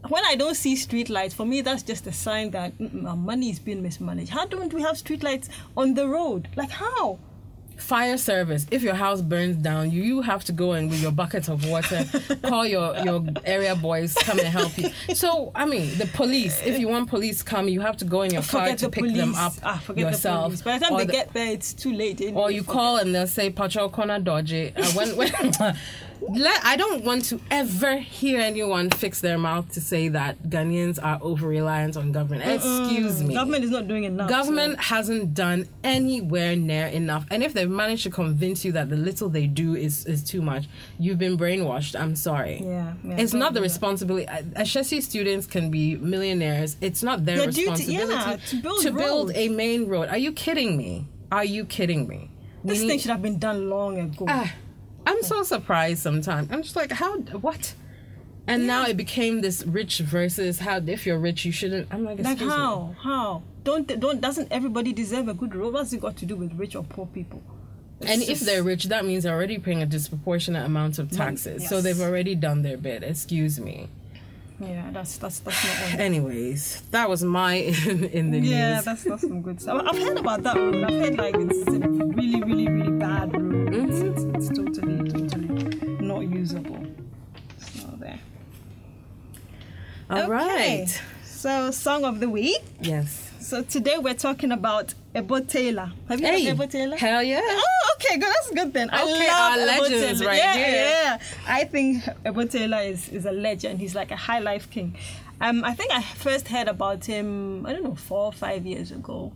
When 0.09 0.24
I 0.24 0.35
don't 0.37 0.54
see 0.54 0.76
street 0.76 1.11
lights, 1.11 1.35
for 1.35 1.44
me, 1.44 1.61
that's 1.61 1.82
just 1.82 2.06
a 2.06 2.12
sign 2.12 2.52
that 2.52 2.72
our 3.06 3.16
money 3.16 3.50
is 3.50 3.59
being 3.59 3.82
mismanaged. 3.82 4.30
How 4.30 4.46
don't 4.46 4.72
we 4.72 4.80
have 4.82 4.96
street 4.96 5.22
lights 5.22 5.48
on 5.76 5.94
the 5.94 6.09
road? 6.09 6.48
Like, 6.56 6.70
how? 6.70 7.18
Fire 7.76 8.16
service 8.16 8.66
if 8.70 8.82
your 8.82 8.94
house 8.94 9.20
burns 9.20 9.56
down 9.56 9.90
you, 9.90 10.02
you 10.02 10.22
have 10.22 10.44
to 10.44 10.52
go 10.52 10.72
in 10.72 10.88
with 10.88 11.00
your 11.00 11.12
bucket 11.12 11.48
of 11.48 11.68
water 11.68 12.04
call 12.42 12.66
your 12.66 12.96
your 12.98 13.24
area 13.44 13.74
boys 13.76 14.14
come 14.14 14.38
and 14.38 14.48
help 14.48 14.76
you 14.78 14.90
so 15.14 15.52
i 15.54 15.64
mean 15.66 15.96
the 15.98 16.06
police 16.08 16.60
if 16.64 16.78
you 16.78 16.88
want 16.88 17.08
police 17.08 17.42
come 17.42 17.68
you 17.68 17.80
have 17.80 17.96
to 17.96 18.04
go 18.04 18.22
in 18.22 18.32
your 18.32 18.42
car 18.42 18.68
to 18.74 18.86
the 18.86 18.90
pick 18.90 19.02
police. 19.02 19.16
them 19.16 19.34
up 19.34 19.52
ah, 19.62 19.80
forget 19.84 20.10
yourself 20.10 20.56
the. 20.56 20.64
By 20.64 20.78
the 20.78 20.84
time 20.86 20.94
or 20.94 20.98
they 20.98 21.06
the- 21.06 21.12
get 21.12 21.32
there, 21.32 21.52
it's 21.52 21.74
too 21.74 21.92
late. 21.92 22.20
or 22.34 22.50
you 22.50 22.62
call 22.64 22.96
and 22.96 23.14
they'll 23.14 23.26
say 23.26 23.50
patrol 23.50 23.88
corner 23.88 24.18
dodgy 24.18 24.72
uh, 24.74 24.84
when, 24.92 25.16
when 25.16 25.30
let, 26.20 26.64
i 26.64 26.76
don't 26.76 27.05
want 27.05 27.24
to 27.24 27.40
ever 27.50 27.96
hear 27.98 28.40
anyone 28.40 28.90
fix 28.90 29.20
their 29.20 29.38
mouth 29.38 29.70
to 29.72 29.81
say 29.81 30.09
that 30.09 30.40
ghanaians 30.44 30.98
are 31.02 31.18
over 31.22 31.46
reliant 31.48 31.96
on 31.96 32.12
government 32.12 32.42
excuse 32.50 33.22
me 33.22 33.35
Government 33.35 33.64
is 33.64 33.70
not 33.70 33.87
doing 33.87 34.05
enough. 34.05 34.29
Government 34.31 34.81
hasn't 34.81 35.35
done 35.35 35.68
anywhere 35.85 36.57
near 36.57 36.87
enough. 36.87 37.26
And 37.31 37.42
if 37.42 37.52
they've 37.52 37.68
managed 37.68 38.02
to 38.05 38.11
convince 38.11 38.64
you 38.64 38.72
that 38.72 38.88
the 38.88 38.96
little 38.96 39.29
they 39.29 39.46
do 39.46 39.74
is, 39.74 40.07
is 40.07 40.22
too 40.24 40.40
much, 40.40 40.64
you've 40.98 41.18
been 41.18 41.37
brainwashed. 41.37 41.98
I'm 42.00 42.16
sorry. 42.16 42.62
Yeah, 42.64 42.94
yeah, 43.05 43.16
it's 43.18 43.35
not 43.35 43.52
the 43.52 43.61
responsibility. 43.61 44.26
Ashesi 44.55 45.02
students 45.02 45.46
can 45.46 45.70
be 45.70 45.96
millionaires. 45.96 46.76
It's 46.81 47.02
not 47.02 47.24
their 47.26 47.37
Their 47.37 47.46
duty- 47.48 47.70
responsibility 47.70 48.31
yeah, 48.31 48.37
to 48.37 48.57
build 48.62 48.94
build 48.96 49.33
a 49.35 49.48
main 49.50 49.87
road. 49.87 50.09
Are 50.09 50.18
you 50.18 50.33
kidding 50.33 50.76
me? 50.79 51.07
Are 51.31 51.44
you 51.44 51.64
kidding 51.66 52.09
me? 52.09 52.31
We 52.62 52.70
This 52.70 52.81
need- 52.81 52.88
thing 52.88 52.98
should 53.00 53.11
have 53.11 53.22
been 53.22 53.38
done 53.38 53.68
long 53.68 53.98
ago. 53.98 54.24
Ah, 54.29 54.52
I'm 55.07 55.23
so 55.23 55.42
surprised 55.45 56.03
sometimes. 56.03 56.51
I'm 56.51 56.62
just 56.62 56.77
like, 56.77 56.90
how? 56.90 57.19
What? 57.19 57.75
And 58.49 58.66
now 58.66 58.87
it 58.87 58.97
became 58.97 59.40
this 59.40 59.64
rich 59.66 59.99
versus 59.99 60.59
how 60.61 60.77
if 60.79 61.07
you're 61.07 61.19
rich 61.19 61.45
you 61.45 61.53
shouldn't. 61.53 61.88
I'm 61.90 62.05
like, 62.05 62.19
like 62.19 62.33
excuse 62.33 62.51
me. 62.51 62.57
how? 62.57 62.95
How? 63.01 63.42
Don't 63.64 63.87
don't 63.99 64.21
doesn't 64.21 64.53
everybody 64.53 64.92
deserve 64.92 65.29
a 65.29 65.35
good 65.35 65.55
role? 65.55 65.73
What's 65.73 65.92
it 65.92 66.01
got 66.01 66.16
to 66.19 66.27
do 66.27 66.37
with 66.37 66.53
rich 66.53 66.77
or 66.77 66.85
poor 66.85 67.07
people? 67.07 67.42
It's 68.01 68.11
And 68.11 68.23
if 68.23 68.40
they're 68.40 68.62
rich, 68.62 68.85
that 68.85 69.05
means 69.05 69.25
they're 69.25 69.35
already 69.35 69.59
paying 69.59 69.83
a 69.83 69.87
disproportionate 69.87 70.64
amount 70.64 70.99
of 70.99 71.11
taxes. 71.11 71.69
So 71.69 71.81
they've 71.81 72.01
already 72.01 72.35
done 72.35 72.62
their 72.62 72.77
bit. 72.77 73.03
Excuse 73.03 73.59
me. 73.59 73.88
Yeah, 74.61 74.90
that's 74.92 75.19
that's 75.19 75.40
that's 75.40 75.64
not. 75.64 75.95
on. 75.95 76.01
Anyways, 76.01 76.83
that 76.90 77.09
was 77.09 77.23
my 77.23 77.55
in, 77.55 78.05
in 78.19 78.31
the 78.31 78.38
Yeah, 78.38 78.40
news. 78.40 78.51
Yeah, 78.51 78.81
that's 78.83 79.05
that's 79.05 79.23
some 79.23 79.42
good 79.42 79.61
stuff. 79.61 79.83
I've 79.87 79.99
heard 79.99 80.19
about 80.19 80.42
that 80.45 80.57
road. 80.57 80.83
I've 80.85 80.90
heard 80.90 81.19
like 81.19 81.35
it's 81.37 81.69
a 81.69 81.79
really, 81.79 82.42
really, 82.42 82.69
really 82.69 82.92
bad 82.99 83.33
road. 83.35 83.69
Mm-hmm. 83.73 83.90
It's, 83.90 84.01
it's, 84.01 84.49
it's 84.51 84.59
totally, 84.59 85.11
totally 85.11 85.97
not 86.01 86.21
usable. 86.21 86.85
So 87.59 87.87
there. 87.99 88.19
All 90.11 90.19
Okay. 90.21 90.29
right. 90.31 91.03
So 91.25 91.71
song 91.71 92.05
of 92.05 92.21
the 92.21 92.29
week. 92.31 92.62
Yes. 92.81 93.31
So 93.40 93.62
today 93.62 93.99
we're 93.99 94.14
talking 94.14 94.51
about 94.53 94.95
Ebo 95.16 95.40
Taylor. 95.40 95.90
Have 96.09 96.20
you 96.20 96.26
Hey. 96.26 96.44
heard 96.44 96.52
of 96.52 96.61
Ebo 96.61 96.66
Taylor? 96.70 96.96
Hell 96.96 97.22
yeah. 97.22 97.40
Oh, 97.42 97.94
okay, 97.96 98.18
good. 98.18 98.29
That's 98.29 98.50
good 98.50 98.72
then. 98.72 98.90
I 98.90 99.02
Okay, 99.02 99.26
love 99.29 99.31
our 99.31 99.59
Ebo 99.59 99.83
legends 99.83 100.20
Taylor. 100.20 100.31
right 100.31 100.38
yeah, 100.38 100.55
here. 100.55 100.74
Yeah, 100.76 101.18
I 101.46 101.64
think 101.64 102.05
Ebo 102.24 102.44
Taylor 102.44 102.81
is, 102.83 103.09
is 103.09 103.24
a 103.26 103.33
legend. 103.33 103.81
He's 103.81 103.94
like 103.94 104.11
a 104.11 104.16
high 104.16 104.40
life 104.40 104.70
king. 104.70 104.96
Um, 105.40 105.64
I 105.64 105.74
think 105.74 105.92
I 105.92 106.02
first 106.02 106.48
heard 106.48 106.68
about 106.68 107.05
him, 107.05 107.66
I 107.66 107.72
don't 107.72 107.85
know, 107.85 107.94
four 107.94 108.24
or 108.26 108.33
five 108.33 108.64
years 108.66 108.90
ago. 108.90 109.33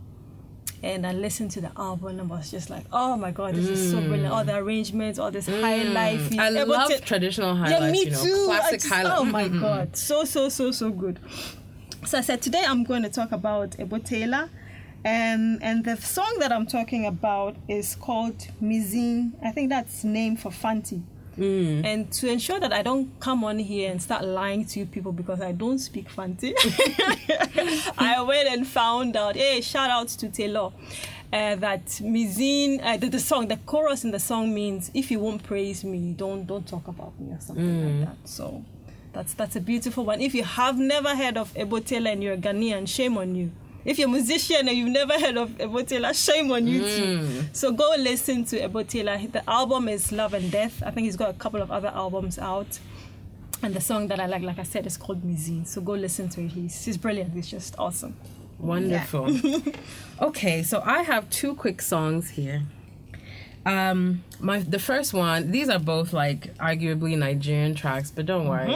And 0.83 1.07
I 1.07 1.12
listened 1.12 1.51
to 1.53 1.61
the 1.61 1.71
album 1.77 2.09
and 2.09 2.21
I 2.23 2.25
was 2.25 2.51
just 2.51 2.71
like, 2.71 2.87
oh 2.90 3.14
my 3.16 3.31
god, 3.33 3.55
this 3.55 3.69
is 3.69 3.90
so 3.90 4.01
brilliant. 4.01 4.33
All 4.33 4.45
the 4.45 4.57
arrangements, 4.57 5.19
all 5.19 5.31
this 5.31 5.47
high 5.47 5.83
life. 5.83 6.31
Mm. 6.31 6.38
I 6.40 6.49
Ebo 6.57 6.71
love 6.73 6.90
Ta- 6.90 6.97
traditional 7.05 7.55
life. 7.55 7.71
yeah, 7.71 7.90
me 7.90 8.05
you 8.05 8.11
know, 8.11 8.23
too. 8.25 8.45
Classic 8.47 8.81
just- 8.81 8.90
life. 8.90 9.07
Oh 9.11 9.25
my 9.25 9.49
god, 9.49 9.95
so 9.97 10.25
so 10.25 10.49
so 10.49 10.73
so 10.73 10.90
good. 10.90 11.19
So 12.07 12.16
I 12.16 12.23
said 12.23 12.40
today 12.40 12.64
I'm 12.66 12.85
going 12.85 13.03
to 13.03 13.11
talk 13.11 13.31
about 13.33 13.77
Ebo 13.79 13.99
Taylor, 13.99 14.49
and 15.05 15.63
and 15.63 15.85
the 15.85 15.97
song 15.97 16.37
that 16.41 16.53
I'm 16.53 16.67
talking 16.67 17.07
about 17.07 17.57
is 17.69 17.95
called 17.95 18.39
Mizine. 18.63 19.33
I 19.43 19.51
think 19.51 19.71
that's 19.71 20.05
name 20.05 20.37
for 20.37 20.51
Fanti. 20.51 21.03
Mm. 21.39 21.85
And 21.87 22.13
to 22.13 22.29
ensure 22.29 22.61
that 22.61 22.73
I 22.73 22.83
don't 22.83 23.19
come 23.19 23.45
on 23.45 23.59
here 23.59 23.91
and 23.91 24.03
start 24.03 24.25
lying 24.25 24.65
to 24.67 24.81
you 24.81 24.87
people 24.87 25.13
because 25.13 25.41
I 25.41 25.53
don't 25.53 25.79
speak 25.79 26.11
Fanti, 26.11 26.55
I 27.99 28.23
went 28.27 28.49
and 28.49 28.67
found 28.67 29.17
out. 29.17 29.37
Hey, 29.37 29.61
shout 29.63 29.91
out 29.91 30.09
to 30.09 30.29
Taylor. 30.29 30.71
Uh, 31.33 31.55
that 31.55 31.87
Mizine, 32.03 32.81
uh, 32.83 32.97
the, 32.97 33.09
the 33.09 33.21
song, 33.21 33.47
the 33.47 33.57
chorus 33.59 34.03
in 34.05 34.11
the 34.11 34.19
song 34.19 34.53
means 34.53 34.91
if 34.93 35.11
you 35.11 35.21
won't 35.21 35.43
praise 35.45 35.85
me, 35.85 36.13
don't 36.13 36.45
don't 36.45 36.67
talk 36.67 36.89
about 36.89 37.19
me 37.21 37.33
or 37.33 37.41
something 37.41 38.01
like 38.01 38.09
that. 38.09 38.29
So 38.29 38.65
that's 39.13 39.33
that's 39.35 39.57
a 39.57 39.61
beautiful 39.61 40.05
one. 40.05 40.21
If 40.21 40.35
you 40.35 40.45
have 40.45 40.77
never 40.77 41.15
heard 41.17 41.39
of 41.39 41.57
Ebo 41.57 41.79
Taylor 41.79 42.11
and 42.11 42.23
you're 42.23 42.35
a 42.35 42.39
Ghanaian, 42.39 42.87
shame 42.87 43.17
on 43.17 43.35
you. 43.35 43.53
If 43.85 43.99
you're 43.99 44.09
a 44.09 44.11
musician 44.11 44.69
and 44.69 44.77
you've 44.77 44.90
never 44.90 45.19
heard 45.19 45.37
of 45.37 45.59
Ebo 45.61 45.83
Taylor, 45.83 46.12
shame 46.12 46.53
on 46.53 46.66
you 46.66 46.81
too. 46.81 47.19
Mm. 47.19 47.57
So 47.57 47.73
go 47.73 47.95
listen 47.99 48.45
to 48.47 48.62
Ebo 48.62 48.83
Taylor. 48.83 49.19
The 49.19 49.49
album 49.49 49.88
is 49.88 50.12
Love 50.12 50.35
and 50.35 50.51
Death. 50.51 50.83
I 50.85 50.90
think 50.90 51.07
he's 51.07 51.16
got 51.16 51.31
a 51.31 51.35
couple 51.35 51.62
of 51.62 51.71
other 51.71 51.88
albums 51.88 52.38
out. 52.38 52.79
And 53.62 53.75
the 53.75 53.81
song 53.81 54.09
that 54.09 54.21
I 54.21 54.27
like, 54.27 54.43
like 54.43 54.59
I 54.59 54.62
said, 54.64 54.87
is 54.87 54.97
called 54.97 55.23
Mizine. 55.23 55.66
So 55.66 55.81
go 55.81 55.93
listen 55.93 56.29
to 56.31 56.43
it. 56.43 56.49
He's, 56.49 56.85
he's 56.85 56.97
brilliant. 56.97 57.33
He's 57.33 57.49
just 57.49 57.75
awesome. 57.79 58.16
Wonderful. 58.59 59.35
okay, 60.21 60.62
so 60.62 60.83
I 60.85 61.03
have 61.03 61.29
two 61.31 61.55
quick 61.55 61.81
songs 61.81 62.31
here. 62.31 62.62
Um, 63.66 64.25
my 64.40 64.61
the 64.61 64.79
first 64.79 65.12
one. 65.12 65.51
These 65.51 65.68
are 65.68 65.79
both 65.79 66.12
like 66.12 66.57
arguably 66.57 67.16
Nigerian 67.16 67.75
tracks, 67.75 68.11
but 68.11 68.25
don't 68.27 68.49
worry. 68.49 68.73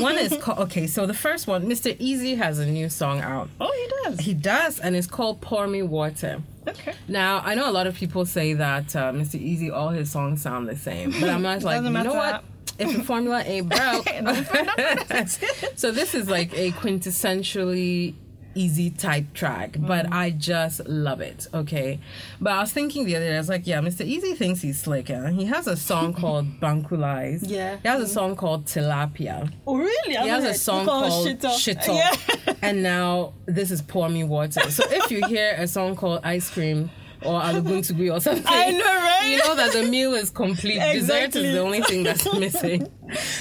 one 0.00 0.18
is 0.18 0.36
called. 0.40 0.58
Okay, 0.60 0.86
so 0.86 1.06
the 1.06 1.14
first 1.14 1.46
one, 1.46 1.66
Mr. 1.66 1.96
Eazi 1.98 2.36
has 2.36 2.58
a 2.58 2.66
new 2.66 2.88
song 2.88 3.20
out. 3.20 3.48
Oh, 3.60 3.72
he 3.72 4.10
does. 4.10 4.20
He 4.20 4.34
does, 4.34 4.80
and 4.80 4.94
it's 4.94 5.06
called 5.06 5.40
"Pour 5.40 5.66
Me 5.66 5.82
Water." 5.82 6.42
Okay. 6.68 6.94
Now 7.08 7.40
I 7.44 7.54
know 7.54 7.68
a 7.68 7.72
lot 7.72 7.86
of 7.86 7.94
people 7.94 8.26
say 8.26 8.52
that 8.54 8.94
uh, 8.94 9.12
Mr. 9.12 9.40
Eazi, 9.40 9.72
all 9.72 9.88
his 9.88 10.10
songs 10.10 10.42
sound 10.42 10.68
the 10.68 10.76
same, 10.76 11.10
but 11.12 11.28
I'm 11.28 11.42
not 11.42 11.62
like, 11.64 11.82
you 11.82 11.90
know 11.90 12.12
what? 12.14 12.44
If 12.78 12.96
the 12.96 13.04
formula 13.04 13.42
ain't 13.44 13.68
broke, 13.68 14.08
so 15.76 15.90
this 15.90 16.14
is 16.14 16.28
like 16.28 16.52
a 16.56 16.70
quintessentially 16.72 18.14
Eazi 18.54 18.96
type 18.96 19.32
track, 19.34 19.76
but 19.78 20.06
Mm. 20.06 20.12
I 20.12 20.30
just 20.30 20.86
love 20.86 21.20
it. 21.20 21.46
Okay, 21.54 21.98
but 22.40 22.52
I 22.52 22.60
was 22.60 22.72
thinking 22.72 23.04
the 23.04 23.16
other 23.16 23.26
day, 23.28 23.34
I 23.34 23.38
was 23.38 23.48
like, 23.48 23.66
yeah, 23.66 23.80
Mr. 23.80 24.06
Eazi 24.06 24.36
thinks 24.36 24.60
he's 24.62 24.80
slick. 24.80 25.08
He 25.08 25.44
has 25.46 25.66
a 25.66 25.76
song 25.76 26.12
called 26.20 26.60
Bankulize. 26.60 27.44
Yeah. 27.48 27.78
He 27.82 27.88
has 27.88 28.00
a 28.02 28.06
song 28.08 28.36
called 28.36 28.66
Tilapia. 28.66 29.52
Oh, 29.66 29.76
really? 29.78 30.16
He 30.16 30.28
has 30.28 30.44
a 30.44 30.54
song 30.54 30.84
called 30.86 31.24
Shit 31.58 31.80
Talk. 31.82 31.86
Yeah. 31.96 32.54
and 32.62 32.82
now 32.82 33.34
this 33.46 33.70
is 33.70 33.82
Pour 33.82 34.08
Me 34.08 34.24
Water. 34.24 34.70
So 34.70 34.84
if 34.88 35.10
you 35.10 35.26
hear 35.26 35.54
a 35.58 35.66
song 35.68 35.96
called 35.96 36.20
Ice 36.24 36.50
Cream 36.50 36.90
or 37.24 37.40
Aluguntugui 37.40 38.12
or 38.14 38.20
something, 38.20 38.44
I 38.46 38.70
know, 38.70 38.84
right? 38.84 39.28
you 39.30 39.38
know 39.38 39.54
that 39.56 39.72
the 39.72 39.84
meal 39.84 40.14
is 40.14 40.30
complete. 40.30 40.80
Dessert 40.80 41.36
is 41.36 41.52
the 41.54 41.58
only 41.58 41.82
thing 41.82 42.02
that's 42.02 42.32
missing. 42.38 42.86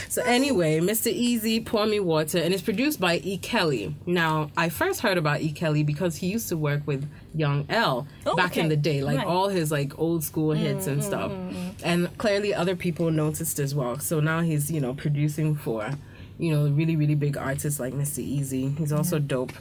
So 0.10 0.22
anyway, 0.24 0.80
Mr. 0.80 1.13
Eazi, 1.13 1.65
Pour 1.65 1.86
Me 1.86 2.00
Water, 2.00 2.38
and 2.39 2.54
it's 2.54 2.63
produced 2.63 3.00
by 3.00 3.17
E. 3.17 3.38
Kelly. 3.38 3.96
Now, 4.06 4.52
I 4.58 4.70
first 4.70 5.02
heard 5.02 5.17
about 5.17 5.41
E. 5.41 5.52
Kelly 5.52 5.84
because 5.84 6.17
he 6.17 6.28
used 6.28 6.50
to 6.50 6.58
work 6.58 6.86
with 6.86 7.10
Young 7.34 7.65
L 7.70 8.08
Oh, 8.26 8.36
back 8.36 8.58
in 8.58 8.70
the 8.70 8.76
day, 8.76 9.02
like 9.02 9.17
Right. 9.20 9.28
all 9.28 9.48
his 9.50 9.72
like 9.72 9.98
old 9.98 10.24
school 10.24 10.52
hits 10.52 10.88
and 10.88 11.04
stuff. 11.04 11.32
Mm, 11.32 11.50
mm, 11.50 11.54
mm, 11.54 11.74
and 11.84 12.17
clearly 12.17 12.54
other 12.54 12.76
people 12.76 13.10
noticed 13.12 13.60
as 13.60 13.74
well. 13.74 14.00
So 14.00 14.20
now 14.20 14.41
he's, 14.41 14.70
you 14.72 14.82
know, 14.82 14.94
producing 14.94 15.56
for, 15.56 15.91
you 16.38 16.54
know, 16.54 16.70
really, 16.70 16.96
really 16.96 17.15
big 17.15 17.38
artists 17.38 17.80
like 17.80 17.94
Mr. 17.94 18.22
Eazi. 18.22 18.78
He's 18.78 18.91
also 18.91 19.17
mm-hmm. 19.17 19.28
dope. 19.28 19.54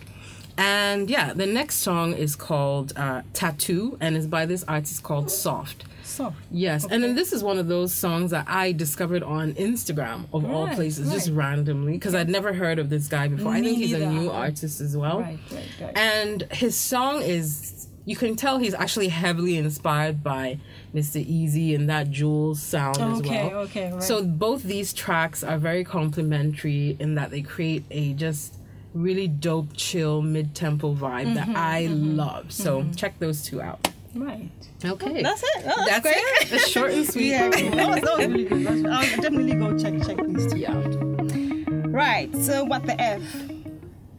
And 0.59 1.09
yeah, 1.09 1.33
the 1.33 1.47
next 1.47 1.77
song 1.77 2.13
is 2.15 2.37
called 2.37 2.93
uh, 2.97 3.23
Tattoo 3.33 3.97
and 4.01 4.17
is 4.17 4.27
by 4.27 4.47
this 4.47 4.65
artist 4.69 5.03
called 5.03 5.31
Soft. 5.31 5.85
Soft. 6.03 6.37
Yes, 6.51 6.85
and 6.91 7.03
then 7.05 7.15
this 7.15 7.33
is 7.33 7.43
one 7.45 7.59
of 7.59 7.69
those 7.69 7.95
songs 7.95 8.33
that 8.33 8.47
I 8.49 8.73
discovered 8.73 9.23
on 9.23 9.53
Instagram 9.55 10.25
of 10.35 10.45
all 10.51 10.67
places, 10.69 11.11
just 11.13 11.31
randomly, 11.31 11.93
because 11.93 12.15
I'd 12.15 12.29
never 12.29 12.53
heard 12.53 12.79
of 12.81 12.91
this 12.91 13.07
guy 13.07 13.29
before. 13.29 13.53
I 13.53 13.63
think 13.63 13.79
he's 13.79 13.93
a 13.93 14.11
new 14.11 14.29
artist 14.31 14.81
as 14.81 14.97
well. 14.97 15.21
right, 15.21 15.39
right, 15.53 15.65
right. 15.81 15.97
And 15.97 16.43
his 16.51 16.77
song 16.77 17.23
is, 17.23 17.87
you 18.07 18.17
can 18.17 18.35
tell 18.35 18.59
he's 18.59 18.75
actually 18.75 19.09
heavily 19.09 19.57
inspired 19.57 20.23
by 20.25 20.59
Mr. 20.93 21.25
Eazi 21.25 21.77
and 21.77 21.89
that 21.89 22.11
Juls 22.11 22.61
sound 22.61 22.99
as 22.99 23.21
Okay, 23.21 23.49
well. 23.49 23.59
okay, 23.61 23.93
right. 23.93 24.03
So 24.03 24.25
both 24.25 24.65
these 24.65 24.93
tracks 24.93 25.45
are 25.45 25.59
very 25.59 25.85
complementary 25.85 26.97
in 26.99 27.15
that 27.15 27.31
they 27.31 27.41
create 27.43 27.85
a 27.91 28.15
just 28.15 28.57
really 28.95 29.29
dope, 29.29 29.69
chill, 29.77 30.23
mid 30.23 30.55
tempo 30.55 30.95
vibe 30.95 31.27
Mm-hmm, 31.27 31.35
that 31.35 31.49
I 31.57 31.87
love. 31.87 32.53
So 32.53 32.85
check 32.97 33.19
those 33.19 33.43
two 33.43 33.61
out. 33.61 33.89
right. 34.15 34.51
Okay. 34.85 35.23
That's 35.23 35.43
it. 35.43 35.49
Oh, 35.59 35.85
that's, 35.87 35.87
That's 35.87 36.03
great. 36.03 36.17
it. 36.17 36.53
It's 36.53 36.69
short 36.69 36.91
and 36.93 37.07
sweet. 37.07 37.29
Yeah, 37.29 37.51
that 37.51 37.89
was, 37.91 38.01
that 38.01 38.17
was 38.19 38.27
really 38.29 38.45
good. 38.45 38.87
I'll 38.87 39.21
definitely 39.21 39.55
go 39.55 39.79
check 39.79 39.95
check 40.07 40.17
these 40.27 40.51
two 40.51 40.59
Yeah. 40.59 40.73
out. 40.77 41.91
Right. 41.93 42.35
So 42.37 42.65
what 42.65 42.87
the 42.87 42.99
f? 43.01 43.23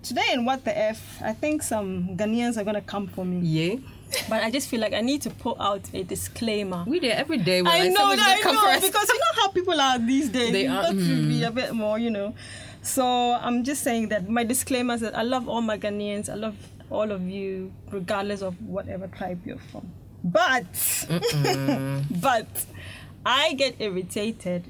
Today 0.03 0.29
in 0.34 0.45
what 0.45 0.63
the 0.65 0.77
f, 0.77 1.21
I 1.23 1.34
think 1.34 1.62
some 1.62 2.15
Ghanaians 2.17 2.57
are 2.57 2.63
gonna 2.63 2.81
come 2.81 3.07
for 3.07 3.23
me, 3.25 3.39
Yeah. 3.39 3.75
but 4.29 4.43
I 4.43 4.49
just 4.51 4.67
feel 4.67 4.79
like 4.81 4.93
I 4.93 5.01
need 5.01 5.21
to 5.23 5.29
put 5.29 5.57
out 5.60 5.81
a 5.93 6.03
disclaimer. 6.03 6.84
We 6.88 6.99
there 6.99 7.15
every 7.15 7.38
day. 7.38 7.62
We're 7.62 7.69
I 7.69 7.79
like, 7.79 7.89
know 7.91 7.95
somebody's 7.97 8.25
that, 8.25 8.29
I 8.39 8.41
gonna 8.41 8.43
come 8.43 8.55
know 8.55 8.62
for 8.62 8.77
us. 8.77 8.86
because 8.86 9.07
you 9.10 9.15
know 9.19 9.41
how 9.41 9.47
people 9.49 9.79
are 9.79 9.99
these 9.99 10.29
days. 10.29 10.51
They 10.53 10.63
You've 10.63 10.71
are, 10.71 10.81
got 10.84 10.89
to 10.91 10.95
be 11.27 11.39
mm. 11.41 11.47
a 11.47 11.51
bit 11.51 11.73
more, 11.73 11.99
you 11.99 12.10
know. 12.10 12.34
So 12.82 13.34
I'm 13.34 13.63
just 13.63 13.84
saying 13.84 14.10
that 14.10 14.28
my 14.30 14.44
disclaimer 14.44 14.96
is 14.96 15.02
that 15.02 15.15
I 15.17 15.22
love 15.22 15.48
all 15.48 15.62
my 15.62 15.78
Ghanaians. 15.78 16.30
I 16.30 16.36
love 16.36 16.56
all 16.89 17.12
of 17.12 17.22
you, 17.28 17.72
regardless 17.91 18.41
of 18.41 18.60
whatever 18.62 19.08
tribe 19.08 19.41
you're 19.46 19.58
from. 19.72 19.91
But, 20.24 20.65
but 22.22 22.65
I 23.26 23.54
get 23.54 23.76
irritated 23.80 24.65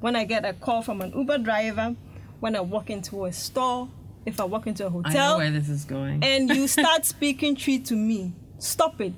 when 0.00 0.16
I 0.16 0.24
get 0.24 0.44
a 0.44 0.52
call 0.52 0.82
from 0.82 1.00
an 1.00 1.12
Uber 1.16 1.38
driver, 1.38 1.96
when 2.40 2.54
I 2.56 2.60
walk 2.60 2.90
into 2.90 3.24
a 3.24 3.32
store, 3.32 3.88
if 4.26 4.40
I 4.40 4.44
walk 4.44 4.66
into 4.66 4.84
a 4.84 4.88
I 4.88 4.90
know 4.92 5.02
hotel, 5.02 5.38
where 5.38 5.50
this 5.50 5.68
is 5.68 5.84
going. 5.84 6.22
and 6.22 6.50
you 6.50 6.68
start 6.78 7.06
speaking 7.06 7.56
Twi 7.56 7.78
to 7.78 7.94
me. 7.96 8.32
Stop 8.58 9.00
it. 9.00 9.14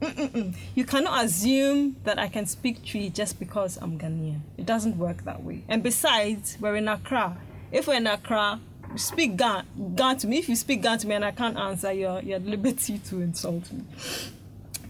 Mm-mm-mm. 0.00 0.54
You 0.76 0.84
cannot 0.84 1.24
assume 1.24 1.96
that 2.04 2.20
I 2.20 2.28
can 2.28 2.46
speak 2.46 2.84
Twi 2.84 3.08
just 3.08 3.40
because 3.40 3.76
I'm 3.82 3.98
Ghanaian. 3.98 4.40
It 4.56 4.64
doesn't 4.66 4.96
work 4.96 5.24
that 5.24 5.42
way. 5.42 5.64
And 5.68 5.82
besides, 5.82 6.56
we're 6.60 6.76
in 6.76 6.86
Accra. 6.88 7.36
If 7.70 7.86
we're 7.86 7.94
in 7.94 8.06
Accra, 8.06 8.60
speak 8.96 9.36
Ga 9.36 9.62
Ga 9.94 10.14
to 10.14 10.26
me. 10.26 10.38
If 10.38 10.48
you 10.48 10.56
speak 10.56 10.82
Ga 10.82 10.96
to 10.96 11.06
me 11.06 11.14
and 11.14 11.24
I 11.24 11.32
can't 11.32 11.56
answer, 11.56 11.92
you're, 11.92 12.20
you're 12.20 12.36
at 12.36 12.46
liberty 12.46 12.98
to 12.98 13.20
insult 13.20 13.70
me. 13.72 13.84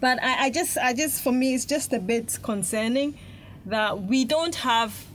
But 0.00 0.22
I, 0.22 0.44
I 0.44 0.50
just, 0.50 0.78
I 0.78 0.94
just, 0.94 1.22
for 1.22 1.32
me, 1.32 1.54
it's 1.54 1.64
just 1.64 1.92
a 1.92 1.98
bit 1.98 2.38
concerning 2.42 3.18
that 3.66 4.02
we 4.02 4.24
don't 4.24 4.54
have. 4.54 5.06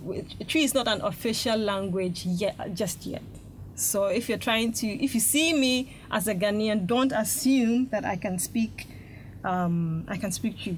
Twi 0.47 0.61
is 0.61 0.73
not 0.73 0.87
an 0.87 1.01
official 1.01 1.57
language 1.57 2.25
yet, 2.25 2.73
just 2.73 3.05
yet. 3.05 3.23
So 3.75 4.05
if 4.05 4.27
you're 4.27 4.37
trying 4.37 4.73
to, 4.73 4.87
if 4.87 5.15
you 5.15 5.21
see 5.21 5.53
me 5.53 5.95
as 6.11 6.27
a 6.27 6.35
Ghanaian, 6.35 6.85
don't 6.85 7.11
assume 7.11 7.87
that 7.89 8.05
I 8.05 8.17
can 8.17 8.37
speak, 8.39 8.87
um, 9.43 10.05
I 10.07 10.17
can 10.17 10.31
speak 10.31 10.61
Twi. 10.61 10.77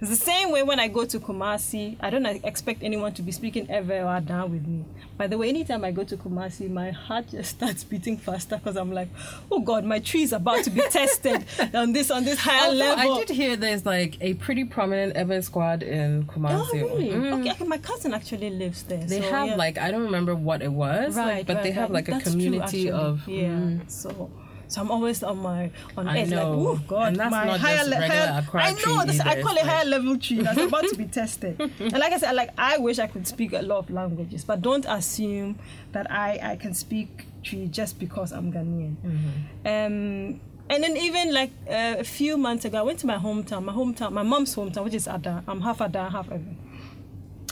It's 0.00 0.10
the 0.10 0.16
same 0.16 0.50
way 0.50 0.62
when 0.62 0.78
I 0.78 0.88
go 0.88 1.06
to 1.06 1.18
Kumasi, 1.18 1.96
I 2.00 2.10
don't 2.10 2.26
expect 2.26 2.82
anyone 2.82 3.14
to 3.14 3.22
be 3.22 3.32
speaking 3.32 3.66
Ewe 3.68 4.06
or 4.06 4.20
down 4.20 4.52
with 4.52 4.66
me. 4.66 4.84
By 5.16 5.26
the 5.26 5.38
way, 5.38 5.48
anytime 5.48 5.84
I 5.84 5.90
go 5.90 6.04
to 6.04 6.18
Kumasi, 6.18 6.68
my 6.68 6.90
heart 6.90 7.28
just 7.30 7.56
starts 7.56 7.82
beating 7.82 8.18
faster 8.18 8.56
because 8.58 8.76
I'm 8.76 8.92
like, 8.92 9.08
oh 9.50 9.60
God, 9.60 9.84
my 9.84 10.00
Twi 10.00 10.20
is 10.20 10.34
about 10.34 10.64
to 10.64 10.70
be 10.70 10.82
tested 10.90 11.46
on 11.74 11.92
this 11.92 12.10
on 12.10 12.24
this 12.24 12.38
higher 12.38 12.72
level. 12.72 13.14
I 13.14 13.24
did 13.24 13.30
hear 13.30 13.56
there's 13.56 13.86
like 13.86 14.18
a 14.20 14.34
pretty 14.34 14.64
prominent 14.64 15.16
Ewe 15.16 15.40
squad 15.40 15.82
in 15.82 16.26
Kumasi. 16.26 16.82
Oh 16.82 16.88
really? 16.88 17.08
Mm. 17.08 17.40
Okay, 17.40 17.52
okay, 17.52 17.64
my 17.64 17.78
cousin 17.78 18.12
actually 18.12 18.50
lives 18.50 18.82
there. 18.82 19.04
They 19.04 19.22
so, 19.22 19.30
have 19.30 19.48
yeah. 19.48 19.56
like 19.56 19.78
I 19.78 19.90
don't 19.90 20.04
remember 20.04 20.34
what 20.34 20.60
it 20.60 20.72
was, 20.72 21.16
like, 21.16 21.26
right, 21.26 21.46
but 21.46 21.56
right, 21.56 21.62
they 21.62 21.70
have 21.70 21.88
right. 21.88 21.94
like 21.94 22.08
a 22.08 22.12
That's 22.12 22.30
community 22.30 22.90
actually. 22.90 22.90
of 22.90 23.26
yeah. 23.26 23.48
Mm. 23.48 23.90
So 23.90 24.30
So 24.68 24.80
I'm 24.80 24.90
always 24.90 25.22
on 25.22 25.38
my 25.38 25.70
on 25.96 26.08
I 26.08 26.18
edge, 26.18 26.30
like, 26.32 26.42
oh 26.44 26.80
God, 26.88 27.08
And 27.08 27.16
that's 27.16 27.30
my 27.30 27.44
not 27.46 27.60
higher 27.60 27.76
just 27.76 27.90
le- 27.90 27.98
regular 28.00 28.16
higher. 28.26 28.40
Accra 28.42 28.62
I 28.64 28.72
know. 28.72 29.04
This, 29.06 29.20
I 29.20 29.42
call 29.42 29.56
it 29.56 29.62
higher 29.64 29.84
level 29.84 30.18
Twi 30.18 30.42
that's 30.42 30.58
about 30.58 30.84
to 30.88 30.96
be 30.96 31.04
tested. 31.20 31.60
and 31.60 31.92
like 31.98 32.12
I 32.12 32.18
said, 32.18 32.32
like 32.32 32.50
I 32.58 32.78
wish 32.78 32.98
I 32.98 33.06
could 33.06 33.26
speak 33.26 33.52
a 33.52 33.62
lot 33.62 33.78
of 33.78 33.90
languages, 33.90 34.44
but 34.44 34.62
don't 34.62 34.84
assume 34.88 35.58
that 35.92 36.10
I 36.10 36.40
I 36.42 36.56
can 36.56 36.74
speak 36.74 37.26
Twi 37.44 37.66
just 37.66 37.98
because 37.98 38.32
I'm 38.32 38.52
Ghanaian. 38.52 38.96
Mm-hmm. 39.04 39.66
Um, 39.66 40.40
and 40.68 40.82
then 40.82 40.96
even 40.96 41.32
like 41.32 41.52
uh, 41.68 41.94
a 41.98 42.04
few 42.04 42.36
months 42.36 42.64
ago, 42.64 42.78
I 42.78 42.82
went 42.82 42.98
to 43.00 43.06
my 43.06 43.18
hometown, 43.18 43.62
my 43.64 43.72
hometown, 43.72 44.10
my 44.10 44.24
mom's 44.24 44.54
hometown, 44.56 44.82
which 44.84 44.94
is 44.94 45.06
Ada. 45.06 45.44
I'm 45.46 45.60
half 45.60 45.80
Ada, 45.80 46.10
half 46.10 46.26
Evan. 46.26 46.56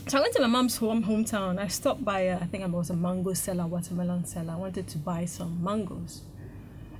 So 0.08 0.18
I 0.18 0.20
went 0.20 0.34
to 0.34 0.42
my 0.42 0.48
mom's 0.48 0.76
home 0.76 1.04
hometown. 1.04 1.58
I 1.58 1.68
stopped 1.68 2.04
by, 2.04 2.28
uh, 2.28 2.38
I 2.42 2.46
think 2.46 2.64
I 2.64 2.66
was 2.66 2.90
a 2.90 2.94
mango 2.96 3.32
seller, 3.34 3.66
watermelon 3.66 4.24
seller. 4.26 4.52
I 4.52 4.56
wanted 4.56 4.88
to 4.88 4.98
buy 4.98 5.24
some 5.26 5.62
mangoes, 5.62 6.22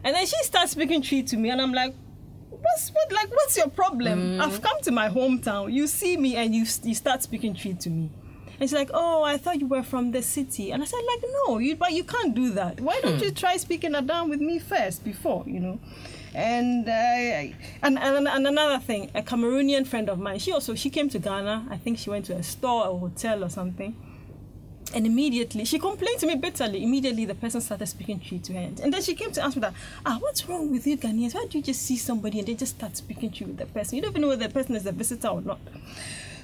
and 0.05 0.15
then 0.15 0.27
she 0.27 0.37
starts 0.43 0.73
speaking 0.73 1.03
Twi 1.03 1.23
to 1.23 1.37
me, 1.37 1.51
and 1.51 1.61
I'm 1.61 1.73
like, 1.73 1.95
"What's 2.51 2.91
what? 2.91 3.11
Like, 3.13 3.31
what's 3.31 3.57
your 3.57 3.69
problem? 3.69 4.41
I've 4.41 4.61
come 4.63 4.81
to 4.83 4.93
my 4.93 5.09
hometown. 5.09 5.73
You 5.73 5.87
see 5.87 6.17
me, 6.17 6.37
and 6.37 6.55
you 6.55 6.65
you 6.83 6.95
start 6.95 7.23
speaking 7.23 7.55
Twi 7.55 7.73
to 7.73 7.91
me." 7.91 8.11
And 8.61 8.69
she's 8.71 8.73
like, 8.75 8.91
"Oh, 8.95 9.23
I 9.23 9.37
thought 9.37 9.61
you 9.61 9.67
were 9.67 9.83
from 9.83 10.13
the 10.13 10.23
city." 10.23 10.71
And 10.71 10.83
I 10.83 10.87
said, 10.87 11.01
"Like, 11.07 11.25
no, 11.47 11.59
you 11.59 11.75
but 11.77 11.93
you 11.93 12.05
can't 12.05 12.35
do 12.35 12.51
that. 12.51 12.81
Why 12.81 13.01
don't 13.01 13.21
you 13.21 13.31
try 13.33 13.57
speaking 13.57 13.95
Adam 13.95 14.29
with 14.29 14.41
me 14.41 14.59
first 14.59 15.05
before, 15.05 15.43
you 15.47 15.61
know?" 15.61 15.81
And, 16.35 16.89
uh, 16.89 17.55
and 17.83 17.99
and 17.99 18.29
and 18.29 18.47
another 18.47 18.81
thing, 18.81 19.11
a 19.15 19.23
Cameroonian 19.23 19.87
friend 19.87 20.09
of 20.11 20.19
mine, 20.19 20.41
she 20.41 20.53
also 20.53 20.75
she 20.75 20.91
came 20.91 21.09
to 21.11 21.19
Ghana. 21.19 21.69
I 21.71 21.77
think 21.77 21.99
she 21.99 22.11
went 22.11 22.25
to 22.27 22.35
a 22.35 22.43
store 22.43 22.87
or 22.89 22.99
hotel 22.99 23.45
or 23.45 23.49
something. 23.49 23.95
And 24.93 25.07
immediately, 25.07 25.65
she 25.65 25.79
complained 25.79 26.21
to 26.21 26.27
me 26.27 26.37
bitterly. 26.37 26.83
Immediately, 26.85 27.25
the 27.25 27.35
person 27.35 27.61
started 27.61 27.87
speaking 27.87 28.21
Twi 28.21 28.39
to 28.39 28.53
her. 28.53 28.71
And 28.83 28.93
then 28.93 29.03
she 29.03 29.15
came 29.15 29.33
to 29.33 29.43
ask 29.43 29.57
me 29.57 29.61
that, 29.61 29.75
ah, 30.05 30.19
what's 30.21 30.49
wrong 30.49 30.71
with 30.71 30.87
you 30.87 30.97
Ghanaians? 30.97 31.35
Why 31.35 31.47
do 31.47 31.59
you 31.59 31.65
just 31.65 31.83
see 31.83 31.97
somebody 31.97 32.39
and 32.39 32.47
they 32.47 32.55
just 32.55 32.77
start 32.77 32.97
speaking 32.97 33.31
Twi 33.31 33.47
with 33.47 33.57
the 33.57 33.67
person? 33.67 33.97
You 33.97 34.03
don't 34.03 34.13
even 34.13 34.23
know 34.23 34.29
whether 34.29 34.47
the 34.47 34.53
person 34.53 34.77
is 34.77 34.87
a 34.87 34.93
visitor 34.93 35.29
or 35.29 35.41
not. 35.41 35.59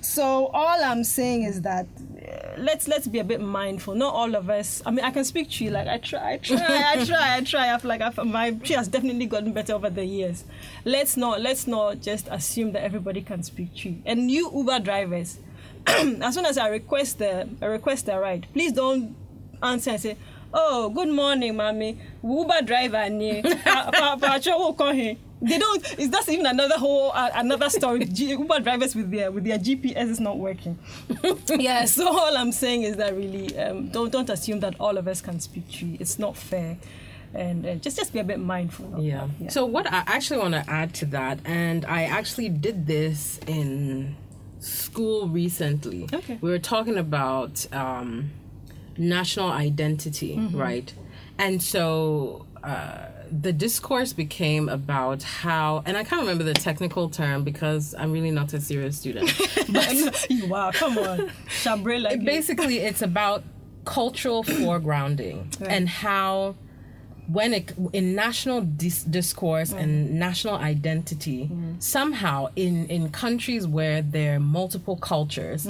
So 0.01 0.47
all 0.47 0.83
I'm 0.83 1.05
saying 1.05 1.43
is 1.45 1.63
that 1.63 1.87
uh, 1.87 2.55
let's 2.59 2.89
let's 2.89 3.07
be 3.07 3.19
a 3.19 3.25
bit 3.25 3.41
mindful. 3.41 3.95
Not 3.95 4.15
all 4.15 4.35
of 4.35 4.49
us. 4.49 4.83
I 4.87 4.91
mean, 4.91 5.05
I 5.05 5.11
can 5.11 5.25
speak 5.25 5.51
Twi. 5.51 5.69
Like 5.69 5.89
I 5.89 5.99
try, 5.99 6.33
I 6.33 6.37
try, 6.39 6.57
I 6.59 7.05
try, 7.05 7.37
I 7.37 7.41
try. 7.43 7.75
I've 7.75 7.85
like 7.85 8.01
I've, 8.01 8.17
my 8.25 8.53
Twi 8.53 8.77
has 8.77 8.89
definitely 8.89 9.27
gotten 9.27 9.53
better 9.53 9.75
over 9.75 9.91
the 9.91 10.05
years. 10.05 10.45
Let's 10.85 11.17
not 11.17 11.41
let's 11.41 11.67
not 11.67 12.01
just 12.01 12.29
assume 12.31 12.73
that 12.73 12.83
everybody 12.83 13.21
can 13.21 13.43
speak 13.43 13.77
Twi. 13.77 13.99
And 14.07 14.31
you 14.31 14.51
Uber 14.55 14.81
drivers, 14.81 15.39
as 16.23 16.35
soon 16.35 16.47
as 16.47 16.59
I 16.59 16.69
request 16.69 17.19
the 17.19 17.49
I 17.63 17.67
request 17.67 18.09
a 18.09 18.19
ride, 18.19 18.47
please 18.53 18.73
don't 18.73 19.15
answer 19.63 19.91
and 19.91 20.01
say, 20.01 20.17
"Oh, 20.53 20.89
good 20.91 21.09
morning, 21.09 21.57
mommy. 21.57 21.99
Uber 22.23 22.63
driver 22.65 23.09
ni 23.09 23.43
pa 23.65 23.91
pa 23.93 24.17
pa 24.17 24.39
cho 24.39 24.73
ko 24.73 24.93
he." 24.93 25.19
They 25.43 25.57
don't. 25.59 25.99
Is 25.99 26.11
that's 26.11 26.29
even 26.29 26.45
another 26.45 26.77
whole 26.77 27.13
uh, 27.15 27.31
another 27.35 27.71
story? 27.71 28.05
G, 28.05 28.31
Uber 28.37 28.61
drivers 28.61 28.95
with 28.95 29.11
their 29.11 29.31
with 29.33 29.45
their 29.45 29.59
GPS 29.59 30.11
is 30.11 30.21
not 30.21 30.37
working. 30.39 30.79
yeah. 31.49 31.87
So 31.87 32.07
all 32.09 32.37
I'm 32.37 32.53
saying 32.53 32.83
is 32.83 32.97
that 32.97 33.17
really 33.17 33.57
um, 33.59 33.89
don't 33.89 34.13
don't 34.13 34.29
assume 34.29 34.61
that 34.61 34.75
all 34.79 34.99
of 34.99 35.09
us 35.09 35.23
can 35.23 35.41
speak 35.41 35.65
Twi. 35.73 35.97
It's 35.99 36.19
not 36.19 36.37
fair, 36.37 36.77
and 37.33 37.65
uh, 37.65 37.75
just 37.77 37.97
just 37.97 38.13
be 38.13 38.19
a 38.19 38.25
bit 38.25 38.39
mindful. 38.39 38.97
Of 38.97 39.03
Yeah. 39.03 39.29
that. 39.41 39.51
So 39.53 39.65
what 39.65 39.87
I 39.91 40.05
actually 40.07 40.41
want 40.41 40.53
to 40.61 40.65
add 40.69 40.93
to 41.01 41.07
that, 41.07 41.39
and 41.47 41.87
I 41.87 42.03
actually 42.05 42.51
did 42.51 42.87
this 42.87 43.41
in 43.47 44.17
school 44.61 45.29
recently. 45.29 46.09
Okay. 46.13 46.39
We 46.41 46.51
were 46.51 46.59
talking 46.59 46.97
about 46.97 47.67
um, 47.73 48.31
national 48.97 49.51
identity, 49.51 50.37
Mm-hmm. 50.37 50.57
right? 50.57 50.93
And 51.39 51.63
so 51.63 52.47
uh, 52.63 53.07
the 53.31 53.53
discourse 53.53 54.13
became 54.13 54.69
about 54.69 55.23
how, 55.23 55.83
and 55.87 55.97
I 55.97 56.05
can't 56.05 56.21
remember 56.21 56.45
the 56.45 56.53
technical 56.53 57.09
term 57.09 57.43
because 57.43 57.95
I'm 57.99 58.13
really 58.13 58.31
not 58.31 58.53
a 58.53 58.61
serious 58.61 58.99
student. 58.99 59.31
But 59.73 60.27
wow, 60.49 60.71
come 60.73 60.99
on, 60.99 61.31
Chabre 61.49 61.99
like 61.99 62.23
basically 62.37 62.79
it's 62.79 63.01
about 63.03 63.43
cultural 63.87 64.45
foregrounding 64.45 65.59
Right. 65.61 65.71
and 65.71 65.89
how 65.89 66.57
when 67.37 67.53
it 67.59 67.73
in 67.93 68.15
national 68.15 68.61
dis- 68.63 69.05
discourse 69.05 69.71
and 69.73 69.91
national 70.27 70.55
identity 70.73 71.41
somehow 71.79 72.39
in 72.57 72.75
in 72.97 73.03
countries 73.11 73.65
where 73.77 73.99
there 74.03 74.37
are 74.37 74.41
multiple 74.61 74.97
cultures 74.97 75.63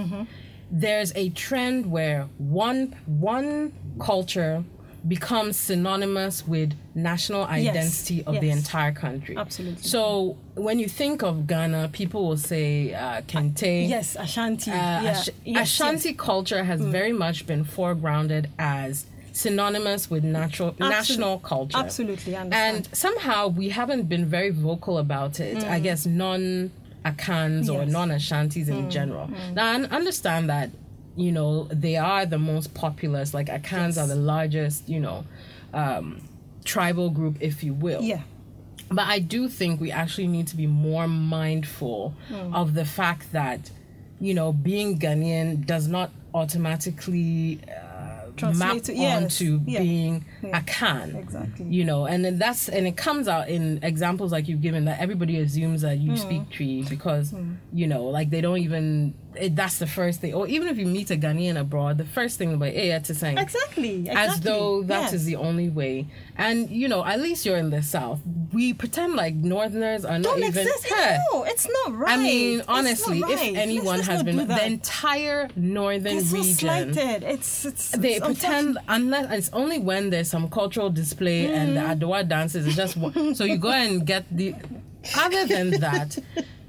there's 0.71 1.13
a 1.17 1.27
trend 1.31 1.91
where 1.91 2.21
one 2.39 2.95
one 3.07 3.73
culture 3.99 4.63
becomes 5.09 5.57
synonymous 5.57 6.47
with 6.47 6.71
national 6.95 7.45
identity 7.45 8.23
of 8.25 8.35
the 8.43 8.51
entire 8.51 8.93
country 8.93 9.35
Absolutely. 9.37 9.83
so 9.83 10.37
when 10.55 10.79
you 10.79 10.89
think 10.89 11.23
of 11.23 11.47
ghana 11.47 11.89
people 12.01 12.21
will 12.29 12.37
say 12.37 12.93
uh, 12.93 13.23
kente 13.23 13.89
Yes, 13.89 14.15
Ashanti. 14.17 14.71
uh, 14.71 14.75
yeah. 14.75 15.11
Ash- 15.11 15.31
yes, 15.45 15.63
Ashanti 15.63 16.09
yes. 16.11 16.15
Mm. 16.17 16.19
culture 16.19 16.63
has 16.65 16.81
very 16.99 17.13
much 17.25 17.47
been 17.47 17.65
foregrounded 17.65 18.45
as 18.59 19.07
synonymous 19.33 20.11
with 20.11 20.25
natural 20.25 20.75
national 20.79 21.39
culture. 21.41 21.77
Absolutely, 21.79 22.37
understand. 22.37 22.77
And 22.87 22.97
somehow 22.97 23.49
we 23.49 23.69
haven't 23.71 24.09
been 24.09 24.27
very 24.27 24.51
vocal 24.51 24.99
about 24.99 25.41
it. 25.41 25.65
I 25.65 25.81
guess 25.81 26.07
non 26.07 26.71
Akans 27.05 27.69
or 27.69 27.81
Mm. 27.81 27.87
Yes. 27.87 27.89
Mm. 27.89 27.93
non 27.93 28.09
Ashantis 28.11 28.69
in 28.69 28.91
general. 28.91 29.31
Now 29.55 29.67
I 29.73 29.75
understand 29.77 30.51
that 30.51 30.71
you 31.17 31.33
know 31.33 31.65
they 31.65 31.97
are 31.97 32.25
the 32.27 32.39
most 32.39 32.75
populous. 32.75 33.33
Like 33.35 33.47
Akans 33.49 34.01
are 34.01 34.07
the 34.07 34.17
largest. 34.17 34.89
You 34.89 35.01
know. 35.01 35.25
Um, 35.73 36.23
tribal 36.65 37.09
group 37.11 37.37
if 37.41 37.65
you 37.65 37.73
will 37.73 38.03
Yeah. 38.03 38.21
but 38.91 39.07
I 39.07 39.19
do 39.19 39.49
think 39.49 39.81
we 39.81 39.91
actually 39.91 40.27
need 40.27 40.47
to 40.49 40.57
be 40.57 40.67
more 40.67 41.09
mindful 41.09 42.13
Hmm. 42.29 42.55
of 42.55 42.75
the 42.75 42.85
fact 42.85 43.33
that, 43.33 43.71
you 44.21 44.35
know, 44.35 44.53
being 44.53 44.99
Ghanaian 44.99 45.65
does 45.65 45.89
not 45.89 46.11
automatically 46.35 47.61
uh, 47.69 47.90
Translate 48.41 48.75
map 48.75 48.83
to- 48.85 48.95
yes, 48.95 49.23
onto 49.23 49.61
yeah. 49.67 49.81
being 49.81 50.25
Yeah, 50.43 50.61
Akan. 50.61 51.15
exactly. 51.17 51.67
You 51.67 51.85
know, 51.85 52.07
and 52.07 52.25
then 52.25 52.39
that's 52.39 52.69
and 52.69 52.87
it 52.87 52.97
comes 52.97 53.29
out 53.29 53.49
in 53.49 53.79
examples 53.83 54.33
like 54.33 54.49
you've 54.49 54.63
given 54.63 54.87
that 54.87 55.01
everybody 55.01 55.39
assumes 55.39 55.83
that 55.83 55.99
you 55.99 56.13
mm. 56.13 56.19
speak 56.19 56.51
Twi 56.51 56.89
because 56.89 57.33
mm. 57.33 57.57
you 57.73 57.87
know, 57.87 58.05
like 58.05 58.31
they 58.31 58.41
don't 58.41 58.59
even. 58.59 59.15
It, 59.37 59.55
that's 59.55 59.79
the 59.79 59.87
first 59.87 60.21
thing, 60.21 60.35
or 60.35 60.49
even 60.49 60.67
if 60.67 60.77
you 60.77 60.87
meet 60.87 61.09
a 61.13 61.17
Ghanaian 61.17 61.57
abroad, 61.57 61.99
the 61.99 62.05
first 62.05 62.37
thing 62.37 62.59
be, 62.59 62.71
hey, 62.71 62.99
to 62.99 63.15
saying 63.15 63.39
Exactly, 63.39 64.09
as 64.09 64.41
though 64.41 64.83
that 64.85 65.13
is 65.13 65.23
Yes. 65.23 65.25
the 65.25 65.37
only 65.37 65.69
way. 65.69 66.09
And 66.37 66.69
you 66.69 66.89
know, 66.89 67.05
at 67.05 67.21
least 67.21 67.47
you're 67.47 67.57
in 67.57 67.71
the 67.71 67.81
South. 67.81 68.19
We 68.53 68.73
pretend 68.75 69.15
like 69.15 69.37
Northerners 69.37 70.05
are 70.05 70.19
not 70.19 70.25
Don't 70.25 70.39
even. 70.43 70.67
exist. 70.67 70.87
Huh. 70.89 71.19
No, 71.33 71.45
it's 71.45 71.69
not 71.69 71.97
right. 71.97 72.19
I 72.19 72.23
mean, 72.23 72.63
honestly, 72.67 73.23
right. 73.23 73.33
if 73.33 73.57
anyone 73.57 73.99
Let's- 73.99 74.09
let's 74.09 74.09
has 74.09 74.23
been 74.25 74.49
that. 74.49 74.49
the 74.49 74.67
entire 74.67 75.49
northern 75.55 76.03
They're 76.03 76.21
so 76.23 76.43
slighted. 76.43 77.23
It's 77.23 77.65
it's. 77.65 77.91
They 77.93 78.15
it's 78.15 78.27
pretend 78.27 78.79
unless 78.89 79.31
it's 79.33 79.51
only 79.53 79.79
when 79.79 80.11
there's 80.11 80.30
some 80.31 80.49
cultural 80.49 80.89
display 80.91 81.41
and 81.53 81.77
the 81.77 81.81
Mm. 81.81 81.99
Adowa 81.99 82.27
dances. 82.29 82.67
It's 82.67 82.77
just 82.77 82.97
one- 82.97 83.35
so 83.35 83.45
you 83.45 83.59
go 83.59 83.71
and 83.71 84.07
get 84.07 84.25
the. 84.31 84.55
Other 85.17 85.47
than 85.47 85.71
that, 85.81 86.19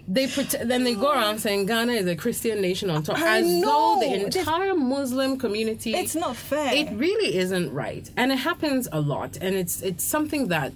they 0.08 0.26
pretend, 0.28 0.72
then 0.72 0.84
they 0.84 0.96
go 0.96 1.12
around 1.12 1.40
saying 1.40 1.66
Ghana 1.68 1.94
is 1.94 2.08
a 2.08 2.16
Christian 2.16 2.62
nation 2.62 2.90
on 2.90 3.04
top, 3.04 3.18
I 3.20 3.40
as 3.40 3.46
though 3.46 3.98
the 4.02 4.08
know. 4.10 4.26
Entire 4.26 4.74
Muslim 4.76 5.38
community. 5.38 5.94
It's 5.94 6.16
not 6.16 6.36
fair. 6.36 6.74
It 6.74 6.90
really 6.94 7.36
isn't 7.38 7.72
right, 7.74 8.10
and 8.18 8.32
it 8.32 8.38
happens 8.38 8.88
a 8.92 9.00
lot, 9.02 9.38
and 9.42 9.56
it's 9.56 9.82
it's 9.82 10.04
something 10.04 10.48
that. 10.48 10.72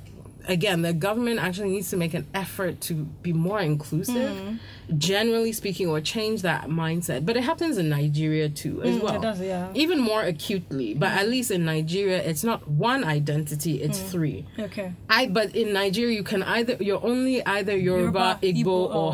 Again, 0.47 0.81
the 0.81 0.93
government 0.93 1.39
actually 1.39 1.69
needs 1.71 1.89
to 1.89 1.97
make 1.97 2.13
an 2.13 2.25
effort 2.34 2.81
to 2.81 2.93
be 3.23 3.34
more 3.34 3.60
inclusive, 3.60 4.15
Mm. 4.36 4.60
generally 4.97 5.51
speaking, 5.51 5.88
or 5.88 5.99
change 6.01 6.41
that 6.43 6.69
mindset. 6.69 7.25
But 7.25 7.36
it 7.38 7.43
happens 7.43 7.77
in 7.77 7.89
Nigeria 7.89 8.49
too, 8.49 8.81
as 8.84 8.99
well 8.99 9.13
Mm, 9.13 9.17
it 9.17 9.21
does, 9.21 9.41
yeah. 9.41 9.69
even 9.73 9.99
more 9.99 10.21
acutely 10.21 10.93
but 10.93 11.12
at 11.12 11.27
least 11.29 11.51
in 11.51 11.65
nigeria 11.65 12.17
it's 12.21 12.43
not 12.43 12.67
one 12.67 13.03
identity 13.03 13.81
it's 13.81 13.99
Mm. 13.99 14.08
three 14.12 14.45
okay. 14.60 14.91
i 15.10 15.25
but 15.27 15.55
in 15.55 15.73
nigeria 15.73 16.15
you 16.15 16.23
can 16.23 16.43
either 16.43 16.77
you're 16.79 17.03
only 17.03 17.43
either 17.45 17.75
yoruba, 17.75 18.38
Yoruba, 18.41 18.63
igbo, 18.63 18.63
Igbo, 18.65 18.95
or 18.95 19.13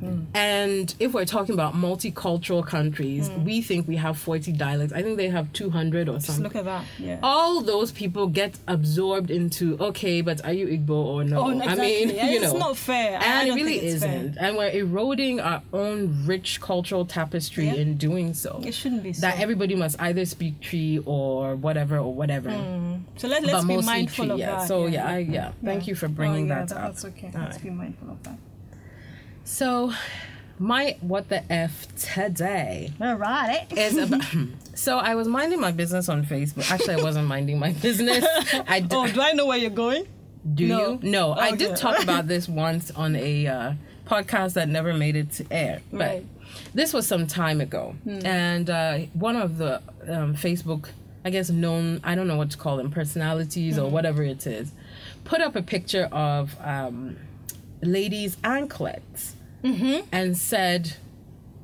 hausa 0.00 0.22
and 0.34 0.94
if 0.98 1.12
we're 1.12 1.24
talking 1.24 1.54
about 1.54 1.74
multicultural 1.74 2.66
countries 2.66 3.28
mm. 3.28 3.44
we 3.44 3.60
think 3.62 3.86
we 3.88 3.96
have 3.96 4.18
40 4.18 4.52
dialects 4.52 4.92
i 4.92 5.02
think 5.02 5.16
they 5.16 5.28
have 5.28 5.52
200 5.52 6.08
or 6.08 6.14
Just 6.14 6.26
something 6.26 6.44
look 6.44 6.56
at 6.56 6.64
that. 6.64 6.84
Yeah. 6.98 7.18
all 7.22 7.60
those 7.62 7.92
people 7.92 8.26
get 8.28 8.58
absorbed 8.66 9.30
into 9.30 9.76
okay 9.78 10.20
but 10.20 10.44
are 10.44 10.52
you 10.52 10.66
igbo 10.66 10.90
or 10.90 11.24
no 11.24 11.38
Oh, 11.40 11.50
i 11.50 11.54
exactly. 11.54 11.86
mean 12.06 12.08
Yeah, 12.16 12.30
you 12.30 12.42
it's 12.42 12.52
not 12.52 12.76
fair. 12.76 13.18
I- 13.18 13.22
I 13.22 13.24
and 13.40 13.48
it 13.50 13.54
really 13.54 13.78
it's 13.78 14.02
fair. 14.04 14.14
isn't 14.16 14.38
and 14.38 14.56
we're 14.56 14.70
eroding 14.70 15.40
our 15.40 15.62
own 15.72 16.24
rich 16.26 16.60
cultural 16.60 17.04
tapestry 17.06 17.66
Yeah. 17.66 17.74
in 17.74 17.96
doing 17.96 18.34
so 18.34 18.60
It 18.64 18.74
shouldn't 18.74 19.02
be 19.02 19.12
so. 19.12 19.20
that 19.22 19.38
everybody 19.40 19.74
must 19.74 20.00
either 20.00 20.24
speak 20.24 20.60
Twi 20.60 20.98
or 21.06 21.56
whatever 21.56 21.98
or 21.98 22.12
whatever. 22.14 22.50
Mm. 22.50 23.02
so 23.16 23.28
let, 23.28 23.42
let's 23.44 23.64
but 23.64 23.68
be 23.68 23.82
mindful 23.82 24.26
Twi, 24.26 24.34
of 24.34 24.38
yeah. 24.40 24.50
that. 24.56 24.68
So 24.68 24.86
yeah, 24.86 25.06
I, 25.06 25.18
yeah. 25.18 25.52
Thank 25.64 25.86
you 25.86 25.94
for 25.94 26.08
bringing 26.08 26.50
oh, 26.50 26.54
yeah, 26.54 26.64
that 26.64 26.76
up. 26.76 26.82
That's 26.92 27.04
okay. 27.06 27.30
All 27.34 27.40
let's 27.42 27.56
right. 27.56 27.64
be 27.64 27.70
mindful 27.70 28.10
of 28.10 28.22
that. 28.24 28.38
So 29.48 29.92
my 30.58 30.96
what 31.00 31.30
the 31.30 31.50
f 31.50 31.86
today 31.96 32.92
All 33.00 33.14
right. 33.16 33.66
is 33.74 33.96
about. 33.96 34.22
so 34.74 34.98
I 34.98 35.14
was 35.14 35.26
minding 35.26 35.58
my 35.58 35.72
business 35.72 36.10
on 36.10 36.24
Facebook. 36.26 36.70
Actually, 36.70 36.96
I 36.96 37.02
wasn't 37.02 37.28
minding 37.28 37.58
my 37.58 37.72
business. 37.72 38.24
I 38.68 38.80
d- 38.80 38.88
Oh, 38.90 39.08
do 39.10 39.22
I 39.22 39.32
know 39.32 39.46
where 39.46 39.56
you're 39.56 39.70
going? 39.70 40.06
Do 40.54 40.66
No. 40.66 40.90
you? 40.92 40.98
No, 41.02 41.32
I 41.32 41.52
did 41.56 41.76
talk 41.76 42.02
about 42.02 42.26
this 42.32 42.46
once 42.46 42.90
on 42.90 43.16
a 43.16 43.46
uh, 43.46 43.72
podcast 44.06 44.52
that 44.52 44.68
never 44.68 44.92
made 44.92 45.16
it 45.16 45.30
to 45.32 45.46
air. 45.50 45.80
But 45.90 45.98
Right. 45.98 46.26
this 46.74 46.92
was 46.92 47.06
some 47.06 47.26
time 47.26 47.62
ago. 47.62 47.96
And 48.06 48.68
uh, 48.68 48.98
one 49.14 49.36
of 49.36 49.56
the 49.56 49.76
um, 50.06 50.34
Facebook, 50.36 50.90
I 51.24 51.30
guess, 51.30 51.48
known, 51.48 52.00
I 52.04 52.14
don't 52.14 52.28
know 52.28 52.36
what 52.36 52.50
to 52.50 52.58
call 52.58 52.76
them, 52.76 52.90
personalities 52.90 53.78
or 53.78 53.90
whatever 53.90 54.22
it 54.22 54.46
is, 54.46 54.72
put 55.24 55.40
up 55.40 55.56
a 55.56 55.62
picture 55.62 56.04
of 56.12 56.54
um, 56.62 57.16
ladies' 57.82 58.36
anklets 58.44 59.34
Mm-hmm. 59.62 60.08
and 60.12 60.36
said, 60.36 60.96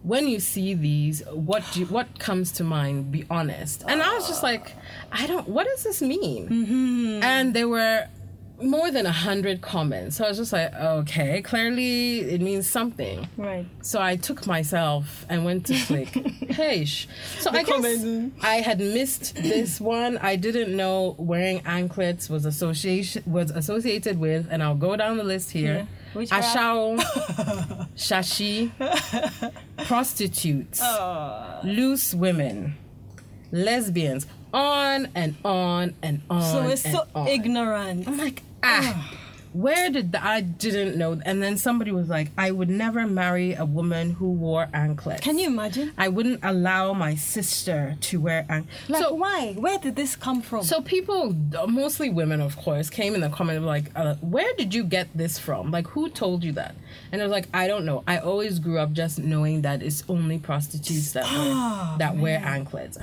when 0.02 0.28
you 0.28 0.38
see 0.38 0.74
these, 0.74 1.22
what 1.26 1.64
do 1.72 1.80
you, 1.80 1.87
what 1.87 2.18
comes 2.18 2.52
to 2.52 2.64
mind? 2.64 3.11
Be 3.11 3.24
honest. 3.30 3.85
And 3.88 4.02
I 4.02 4.14
was 4.14 4.28
just 4.28 4.42
like, 4.42 4.72
I 5.11 5.26
don't. 5.26 5.48
What 5.48 5.66
does 5.66 5.83
this 5.83 6.02
mean? 6.02 6.48
Mm-hmm. 6.48 7.22
And 7.22 7.54
they 7.54 7.64
were 7.64 8.09
more 8.62 8.90
than 8.90 9.05
a 9.05 9.12
hundred 9.12 9.61
comments. 9.62 10.17
So 10.17 10.25
I 10.25 10.29
was 10.29 10.38
just 10.38 10.53
like, 10.53 10.73
okay, 10.75 11.43
clearly 11.43 12.21
it 12.21 12.40
means 12.40 12.71
something. 12.71 13.29
Right. 13.37 13.67
So 13.83 14.01
I 14.01 14.17
took 14.17 14.47
myself 14.47 15.27
and 15.29 15.45
went 15.45 15.67
to 15.67 15.75
click. 15.87 16.09
hey, 16.51 16.85
sh- 16.85 17.09
so 17.40 17.51
I 17.51 17.62
guess. 17.64 18.07
I 18.43 18.57
had 18.57 18.79
missed 18.79 19.35
this 19.37 19.81
one. 19.81 20.19
I 20.19 20.37
didn't 20.37 20.75
know 20.77 21.17
wearing 21.19 21.61
anklets 21.67 22.31
was 22.31 22.45
association 22.45 23.23
was 23.27 23.51
associated 23.51 24.19
with, 24.19 24.47
and 24.51 24.62
I'll 24.62 24.77
go 24.77 24.97
down 24.97 25.17
the 25.17 25.25
list 25.25 25.51
here. 25.51 25.75
Yeah. 25.75 25.87
Witchcraft. 26.14 26.57
Ashao, 26.57 27.88
shashi, 27.97 28.71
prostitutes, 29.85 30.81
Uh, 30.81 31.61
loose 31.64 32.14
women, 32.14 32.77
lesbians, 33.51 34.27
on 34.55 35.09
and 35.14 35.35
on 35.45 35.95
and 36.03 36.23
on. 36.31 36.43
so 36.43 36.69
it's 36.69 36.90
so 36.90 37.07
on. 37.14 37.27
ignorant. 37.27 38.07
I'm 38.07 38.17
like, 38.17 38.43
ah, 38.62 39.12
where 39.55 39.88
did 39.88 40.12
the, 40.12 40.25
I 40.25 40.40
didn't 40.40 40.97
know? 40.97 41.21
And 41.25 41.40
then 41.43 41.57
somebody 41.57 41.93
was 41.93 42.09
like, 42.09 42.31
I 42.37 42.51
would 42.51 42.69
never 42.69 43.07
marry 43.07 43.55
a 43.55 43.64
woman 43.64 44.11
who 44.11 44.33
wore 44.33 44.69
anklets. 44.75 45.23
Can 45.23 45.38
you 45.38 45.47
imagine? 45.47 45.93
I 45.97 46.09
wouldn't 46.09 46.40
allow 46.43 46.93
my 46.93 47.14
sister 47.14 47.97
to 48.01 48.21
wear 48.21 48.47
anklets. 48.49 48.90
Like, 48.90 49.03
so, 49.03 49.14
why? 49.14 49.55
Where 49.57 49.79
did 49.79 49.95
this 49.95 50.17
come 50.17 50.43
from? 50.43 50.64
so 50.64 50.81
people, 50.81 51.37
mostly 51.69 52.11
women, 52.11 52.40
of 52.40 52.57
course, 52.57 52.90
came 52.90 53.14
in 53.14 53.21
the 53.21 53.29
comment 53.29 53.59
of 53.59 53.64
like, 53.64 53.93
uh, 53.95 54.14
where 54.17 54.53
did 54.57 54.75
you 54.75 54.83
get 54.83 55.09
this 55.17 55.38
from? 55.38 55.71
Like, 55.71 55.87
who 55.87 56.09
told 56.09 56.43
you 56.43 56.53
that? 56.53 56.75
And 57.12 57.21
I 57.21 57.25
was 57.25 57.33
like, 57.33 57.47
I 57.55 57.69
don't 57.69 57.85
know. 57.85 58.03
I 58.09 58.19
always 58.19 58.59
grew 58.59 58.79
up 58.79 58.93
just 58.93 59.21
knowing 59.21 59.62
that 59.62 59.83
it's 59.83 60.03
only 60.09 60.38
prostitutes 60.38 61.12
that 61.12 61.25
wear, 61.25 61.99
that 61.99 62.17
wear 62.17 62.38
anklets. 62.45 62.99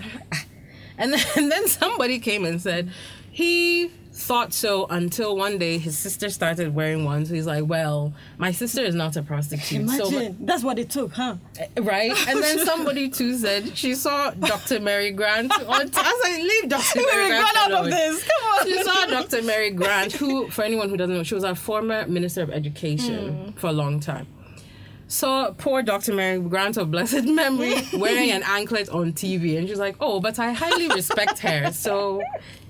And 1.03 1.13
then, 1.13 1.25
and 1.35 1.51
then 1.51 1.67
somebody 1.67 2.19
came 2.19 2.45
and 2.45 2.61
said 2.61 2.91
he 3.31 3.89
thought 4.13 4.53
so 4.53 4.85
until 4.89 5.35
one 5.35 5.57
day 5.57 5.77
his 5.77 5.97
sister 5.97 6.29
started 6.29 6.75
wearing 6.75 7.05
one. 7.05 7.25
So 7.25 7.33
he's 7.33 7.47
like, 7.47 7.65
well, 7.65 8.13
my 8.37 8.51
sister 8.51 8.83
is 8.83 8.93
not 8.93 9.15
a 9.15 9.23
prostitute. 9.23 9.89
So 9.89 10.09
Imagine. 10.09 10.45
That's 10.45 10.63
what 10.63 10.77
it 10.77 10.89
took, 10.89 11.13
huh? 11.13 11.37
Eh, 11.57 11.67
right? 11.81 12.11
And 12.27 12.41
then 12.43 12.65
somebody 12.65 13.09
too 13.09 13.37
said 13.37 13.75
she 13.77 13.95
saw 13.95 14.31
Dr. 14.31 14.79
Mary 14.79 15.11
Grant. 15.11 15.51
On, 15.51 15.67
I 15.69 15.83
was 15.83 15.91
like, 16.23 16.37
leave 16.37 16.69
Dr. 16.69 16.99
Mary 17.11 17.29
Mary 17.29 17.41
Grant 17.41 17.57
out 17.57 17.71
of 17.71 17.85
this. 17.85 18.23
Come 18.23 18.49
on. 18.49 18.67
She 18.67 18.83
saw 18.83 19.05
Dr. 19.05 19.41
Mary 19.41 19.71
Grant, 19.71 20.11
who, 20.13 20.49
for 20.49 20.63
anyone 20.63 20.89
who 20.89 20.97
doesn't 20.97 21.15
know, 21.15 21.23
she 21.23 21.35
was 21.35 21.43
our 21.43 21.55
former 21.55 22.05
Minister 22.07 22.43
of 22.43 22.51
Education 22.51 23.53
mm. 23.53 23.57
for 23.57 23.67
a 23.67 23.73
long 23.73 23.99
time. 23.99 24.27
Saw 25.11 25.51
poor 25.51 25.83
Dr. 25.83 26.13
Mary 26.13 26.39
Grant 26.39 26.77
of 26.77 26.89
blessed 26.89 27.25
memory 27.41 27.75
wearing 27.93 28.31
an 28.31 28.43
anklet 28.43 28.87
on 28.87 29.11
TV, 29.11 29.57
and 29.57 29.67
she's 29.67 29.77
like, 29.77 29.97
"Oh, 29.99 30.21
but 30.21 30.39
I 30.39 30.53
highly 30.53 30.87
respect 30.87 31.39
her, 31.39 31.73
so 31.73 32.21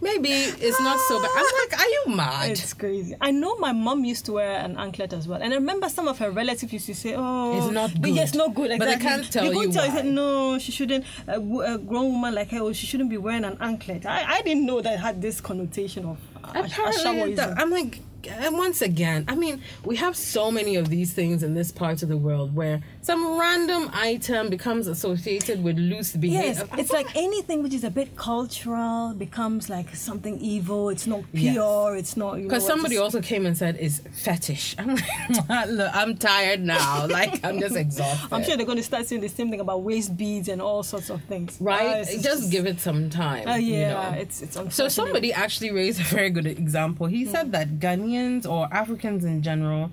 maybe 0.01 0.31
it's 0.31 0.81
not 0.81 0.99
so 1.07 1.21
bad." 1.21 1.29
I'm 1.35 1.45
like, 1.69 1.79
"Are 1.79 1.87
you 1.87 2.03
mad?" 2.15 2.49
It's 2.49 2.73
crazy. 2.73 3.15
I 3.21 3.29
know 3.29 3.57
my 3.57 3.73
mom 3.73 4.03
used 4.05 4.25
to 4.25 4.31
wear 4.33 4.53
an 4.59 4.75
anklet 4.75 5.13
as 5.13 5.27
well, 5.27 5.39
and 5.39 5.53
I 5.53 5.57
remember 5.57 5.87
some 5.87 6.07
of 6.07 6.17
her 6.17 6.31
relatives 6.31 6.73
used 6.73 6.87
to 6.87 6.95
say, 6.95 7.13
"Oh, 7.15 7.59
It's 7.59 7.71
not 7.71 7.91
but 7.93 8.01
good." 8.01 8.15
Yeah, 8.15 8.23
it's 8.23 8.33
not 8.33 8.55
good." 8.55 8.71
But 8.79 8.85
they 8.85 8.97
can't 8.97 9.31
tell 9.31 9.43
they 9.43 9.49
couldn't 9.51 9.67
you 9.67 9.73
tell 9.73 9.87
why. 9.87 9.95
said, 9.97 10.05
no, 10.07 10.57
she 10.57 10.71
shouldn't. 10.71 11.05
A, 11.27 11.35
a 11.39 11.77
grown 11.77 12.11
woman 12.13 12.33
like 12.33 12.49
her, 12.49 12.59
oh, 12.61 12.73
she 12.73 12.87
shouldn't 12.87 13.11
be 13.11 13.17
wearing 13.17 13.43
an 13.43 13.57
anklet. 13.61 14.07
I, 14.07 14.37
I 14.37 14.41
didn't 14.41 14.65
know 14.65 14.81
that 14.81 14.99
had 14.99 15.21
this 15.21 15.41
connotation 15.41 16.05
of 16.05 16.17
Apparently, 16.43 16.71
it 16.73 17.35
does. 17.35 17.53
Ashawoism. 17.53 17.55
I'm 17.59 17.69
like, 17.69 17.99
and 18.27 18.57
once 18.57 18.81
again, 18.81 19.25
I 19.27 19.35
mean, 19.35 19.61
we 19.85 19.95
have 19.97 20.15
so 20.15 20.51
many 20.51 20.75
of 20.75 20.89
these 20.89 21.13
things 21.13 21.43
in 21.43 21.53
this 21.53 21.71
part 21.71 22.03
of 22.03 22.09
the 22.09 22.17
world 22.17 22.55
where 22.55 22.81
some 23.01 23.39
random 23.39 23.89
item 23.93 24.49
becomes 24.49 24.87
associated 24.87 25.63
with 25.63 25.77
loose 25.77 26.13
behavior. 26.15 26.65
Yes, 26.69 26.79
it's 26.79 26.91
like 26.91 27.15
anything 27.15 27.63
which 27.63 27.73
is 27.73 27.83
a 27.83 27.89
bit 27.89 28.15
cultural 28.15 29.13
becomes 29.13 29.69
like 29.69 29.95
something 29.95 30.39
evil. 30.39 30.89
It's 30.89 31.07
not 31.07 31.21
Yes. 31.33 31.53
pure. 31.53 31.95
It's 31.95 32.17
not. 32.17 32.41
Because 32.41 32.65
somebody 32.65 32.97
also 32.97 33.21
came 33.21 33.45
and 33.45 33.57
said 33.57 33.77
it's 33.79 33.99
fetish. 34.13 34.75
I'm 34.79 34.95
like, 34.95 35.67
look, 35.69 35.91
I'm 35.93 36.17
tired 36.17 36.61
now. 36.61 37.07
Like, 37.11 37.43
I'm 37.43 37.59
just 37.59 37.75
exhausted. 37.75 38.33
I'm 38.33 38.43
sure 38.43 38.55
they're 38.55 38.65
going 38.65 38.77
to 38.77 38.83
start 38.83 39.05
saying 39.05 39.21
the 39.21 39.27
same 39.27 39.49
thing 39.49 39.59
about 39.59 39.81
waist 39.83 40.15
beads 40.15 40.47
and 40.47 40.61
all 40.61 40.81
sorts 40.83 41.09
of 41.09 41.21
things. 41.25 41.57
Right? 41.59 41.81
Ah, 41.97 41.99
it's 41.99 42.23
just, 42.23 42.51
give 42.51 42.65
it 42.65 42.79
some 42.79 43.09
time. 43.09 43.47
Uh, 43.47 43.55
you 43.55 43.73
yeah, 43.73 44.11
know? 44.11 44.17
it's 44.17 44.41
it's 44.41 44.57
So 44.75 44.87
somebody 44.87 45.33
actually 45.33 45.71
raised 45.71 45.99
a 45.99 46.03
very 46.03 46.29
good 46.29 46.47
example. 46.47 47.07
He 47.07 47.25
said 47.25 47.51
that 47.51 47.79
Ghanaians 48.11 48.49
or 48.49 48.67
Africans 48.71 49.25
in 49.25 49.41
general 49.41 49.91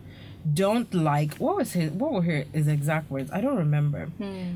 don't 0.54 0.94
like 0.94 1.34
what 1.36 1.56
was 1.56 1.72
his 1.72 1.90
what 1.90 2.12
were 2.12 2.22
his, 2.22 2.46
his 2.54 2.68
exact 2.68 3.10
words? 3.10 3.30
I 3.32 3.40
don't 3.42 3.56
remember. 3.56 4.08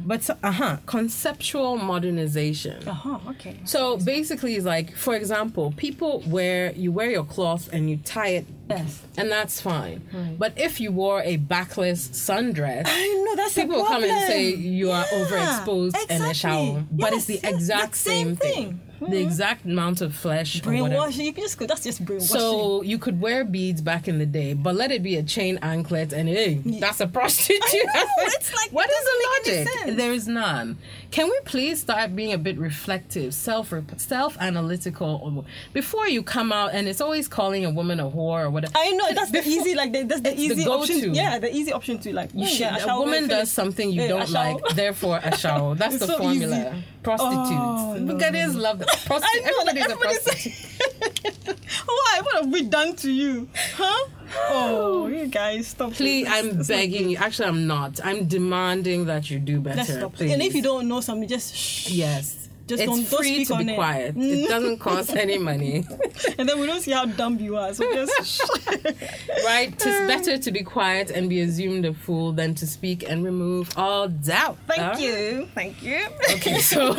But 0.06 0.30
uh 0.42 0.50
huh, 0.52 0.76
conceptual 0.86 1.76
modernization. 1.76 2.88
Uh 2.88 2.92
huh. 2.94 3.18
Okay. 3.30 3.58
So 3.64 3.98
basically, 3.98 4.54
it's 4.54 4.64
like, 4.64 4.96
for 4.96 5.14
example, 5.14 5.74
people 5.76 6.22
wear 6.26 6.72
you 6.72 6.92
wear 6.92 7.10
your 7.10 7.24
cloth 7.24 7.68
and 7.72 7.90
you 7.90 7.98
tie 7.98 8.28
it, 8.28 8.46
Yes. 8.70 9.02
and 9.18 9.30
that's 9.30 9.60
fine. 9.60 10.36
But 10.38 10.56
if 10.56 10.80
you 10.80 10.92
wore 10.92 11.20
a 11.22 11.36
backless 11.36 12.08
sundress, 12.08 12.84
I 12.86 13.24
know 13.26 13.36
that's 13.36 13.54
people 13.54 13.84
come 13.84 14.04
and 14.04 14.26
say 14.28 14.50
you 14.54 14.90
are 14.92 15.04
Yeah, 15.12 15.24
overexposed 15.24 16.10
in 16.10 16.22
ashawo. 16.22 16.86
But 16.90 17.12
it's 17.12 17.26
the 17.26 17.34
Yes, 17.34 17.42
yes, 17.42 17.52
exact 17.54 17.96
same, 17.96 18.28
same 18.28 18.36
thing. 18.36 18.52
thing. 18.78 18.80
The 19.10 19.20
exact 19.20 19.64
amount 19.64 20.00
of 20.00 20.14
flesh. 20.14 20.60
Brainwashing. 20.60 21.24
You 21.24 21.32
can 21.32 21.44
just 21.44 21.58
go. 21.58 21.66
That's 21.66 21.82
just 21.82 22.04
brainwashing. 22.04 22.28
So 22.36 22.82
you 22.82 22.98
could 22.98 23.20
wear 23.20 23.44
beads 23.44 23.80
back 23.80 24.08
in 24.08 24.18
the 24.18 24.26
day, 24.26 24.54
but 24.54 24.74
let 24.74 24.90
it 24.90 25.02
be 25.02 25.16
a 25.16 25.22
chain 25.22 25.58
anklet, 25.62 26.12
and 26.12 26.28
hey, 26.28 26.54
that's 26.64 27.00
a 27.00 27.06
prostitute. 27.06 27.60
I 27.94 28.04
know, 28.04 28.08
it's 28.18 28.54
like, 28.62 28.72
what 28.72 28.88
it 28.88 28.92
is 28.92 29.04
the 29.04 29.12
doesn't 29.12 29.66
make 29.66 29.68
any 29.68 29.80
logic? 29.86 29.96
There 29.96 30.12
is 30.12 30.28
none. 30.28 30.78
Can 31.12 31.28
we 31.28 31.38
please 31.44 31.78
start 31.82 32.16
being 32.16 32.32
a 32.32 32.38
bit 32.38 32.56
reflective, 32.58 33.34
self 33.34 33.72
self 33.98 34.36
analytical 34.40 35.44
before 35.74 36.08
you 36.08 36.22
come 36.22 36.50
out? 36.52 36.72
And 36.72 36.88
it's 36.88 37.02
always 37.02 37.28
calling 37.28 37.66
a 37.66 37.70
woman 37.70 38.00
a 38.00 38.04
whore 38.04 38.44
or 38.44 38.50
whatever. 38.50 38.72
I 38.74 38.92
know 38.92 39.12
that's 39.12 39.30
the 39.30 39.46
easy. 39.46 39.74
Like 39.74 39.92
the, 39.92 40.04
that's 40.04 40.22
the 40.22 40.30
the 40.30 40.40
easy 40.40 40.64
go-to. 40.64 40.94
option. 40.94 41.14
Yeah, 41.14 41.38
the 41.38 41.54
easy 41.54 41.70
option 41.70 41.98
to 41.98 42.14
like. 42.14 42.30
You 42.32 42.46
should, 42.46 42.60
yeah, 42.60 42.86
a 42.94 42.98
woman 42.98 43.28
does 43.28 43.52
something 43.52 43.90
you 43.92 44.02
Eh, 44.02 44.08
don't 44.08 44.30
like, 44.30 44.56
therefore 44.74 45.18
ashawo. 45.20 45.76
That's 45.82 45.96
It's 45.96 46.06
the 46.06 46.12
so 46.12 46.18
formula. 46.18 46.72
easy. 46.72 46.84
Prostitutes. 47.02 47.50
Oh, 47.52 47.96
no, 48.00 48.14
Ghanaians 48.16 48.54
no. 48.54 48.60
love 48.60 48.78
that. 48.80 48.88
I 48.88 48.92
Prosti- 48.94 49.44
know. 49.44 49.64
Like, 49.66 49.76
everybody's 49.76 50.16
a 50.18 50.22
prostitute. 50.30 51.58
Why? 51.84 52.20
What 52.22 52.36
have 52.44 52.52
we 52.52 52.62
done 52.62 52.96
to 52.96 53.10
you? 53.12 53.48
Huh? 53.76 54.08
Oh, 54.34 55.04
oh, 55.04 55.06
you 55.08 55.26
guys, 55.26 55.68
stop. 55.68 55.92
Please, 55.92 56.26
it. 56.26 56.32
I'm 56.32 56.62
begging 56.62 57.10
you. 57.10 57.16
Actually, 57.16 57.48
I'm 57.48 57.66
not. 57.66 58.00
I'm 58.04 58.26
demanding 58.26 59.06
that 59.06 59.30
you 59.30 59.38
do 59.38 59.60
better. 59.60 59.76
Let's 59.76 59.92
stop. 59.92 60.14
Please. 60.14 60.32
And 60.32 60.42
if 60.42 60.54
you 60.54 60.62
don't 60.62 60.88
know 60.88 61.00
something, 61.00 61.28
just 61.28 61.54
shh. 61.54 61.90
yes. 61.90 62.41
Just 62.66 62.82
it's 62.82 62.90
don't- 62.90 63.10
don't 63.10 63.18
free 63.20 63.44
to 63.44 63.56
be 63.58 63.72
it. 63.72 63.74
quiet. 63.74 64.14
It 64.16 64.48
doesn't 64.54 64.78
cost 64.78 65.14
any 65.16 65.38
money, 65.38 65.84
And 66.38 66.48
then 66.48 66.58
we 66.60 66.66
don't 66.66 66.80
see 66.80 66.92
how 66.92 67.04
dumb 67.06 67.38
you 67.38 67.56
are. 67.56 67.74
So 67.74 67.84
just 67.92 68.40
right? 69.44 69.72
It's 69.72 69.84
better 69.84 70.38
to 70.38 70.50
be 70.52 70.62
quiet 70.62 71.10
and 71.10 71.28
be 71.28 71.40
assumed 71.40 71.84
a 71.86 71.92
fool 71.94 72.32
than 72.32 72.54
to 72.56 72.66
speak 72.66 73.02
and 73.08 73.24
remove 73.24 73.76
all 73.76 74.08
doubt. 74.08 74.58
Thank 74.66 74.80
Huh? 74.80 74.98
you. 74.98 75.48
Thank 75.54 75.82
you. 75.82 76.06
Okay, 76.34 76.58
so 76.60 76.94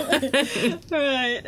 right. 0.91 1.41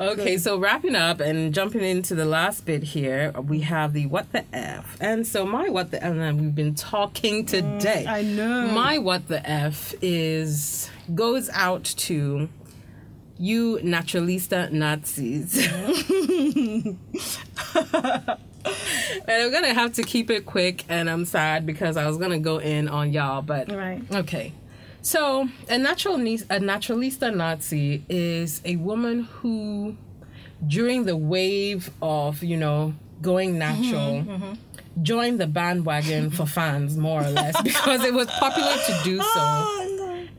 okay, 0.00 0.38
so 0.38 0.58
wrapping 0.58 0.96
up 0.96 1.20
and 1.20 1.52
jumping 1.54 1.82
into 1.82 2.14
the 2.14 2.24
last 2.24 2.64
bit 2.64 2.82
here, 2.82 3.32
we 3.46 3.60
have 3.60 3.92
the 3.92 4.06
what 4.06 4.30
the 4.32 4.44
f, 4.54 4.96
and 5.00 5.26
so 5.26 5.44
my 5.46 5.68
what 5.68 5.90
the 5.90 6.02
f, 6.02 6.10
and 6.12 6.20
then 6.20 6.38
we've 6.40 6.54
been 6.54 6.74
talking 6.74 7.44
today. 7.46 8.04
Mm, 8.06 8.12
I 8.12 8.22
know. 8.22 8.66
my 8.68 8.98
what 8.98 9.28
the 9.28 9.48
f 9.48 9.94
is 10.02 10.90
goes 11.14 11.50
out 11.50 11.84
to 11.84 12.48
you 13.42 13.80
naturalista 13.82 14.70
Nazis. 14.70 15.56
and 15.66 16.96
I'm 19.28 19.50
gonna 19.50 19.74
have 19.74 19.94
to 19.94 20.04
keep 20.04 20.30
it 20.30 20.46
quick, 20.46 20.84
and 20.88 21.10
I'm 21.10 21.24
sad 21.24 21.66
because 21.66 21.96
I 21.96 22.06
was 22.06 22.18
gonna 22.18 22.38
go 22.38 22.58
in 22.58 22.86
on 22.88 23.12
y'all, 23.12 23.42
but 23.42 23.70
Right. 23.72 24.00
okay. 24.12 24.52
So 25.02 25.48
a 25.68 25.76
natural 25.76 26.14
a 26.14 26.60
naturalista 26.60 27.34
Nazi 27.34 28.04
is 28.08 28.62
a 28.64 28.76
woman 28.76 29.24
who, 29.24 29.96
during 30.64 31.04
the 31.04 31.16
wave 31.16 31.90
of 32.00 32.44
you 32.44 32.56
know 32.56 32.94
going 33.20 33.58
natural. 33.58 34.22
Mm-hmm, 34.22 34.30
mm-hmm. 34.30 34.52
Joined 35.02 35.40
the 35.40 35.46
bandwagon 35.46 36.30
for 36.30 36.44
fans, 36.44 36.98
more 36.98 37.24
or 37.24 37.30
less, 37.30 37.60
because 37.64 38.04
it 38.04 38.12
was 38.12 38.26
popular 38.26 38.74
to 38.74 39.00
do 39.02 39.16
so 39.16 39.24
Oh. 39.26 39.91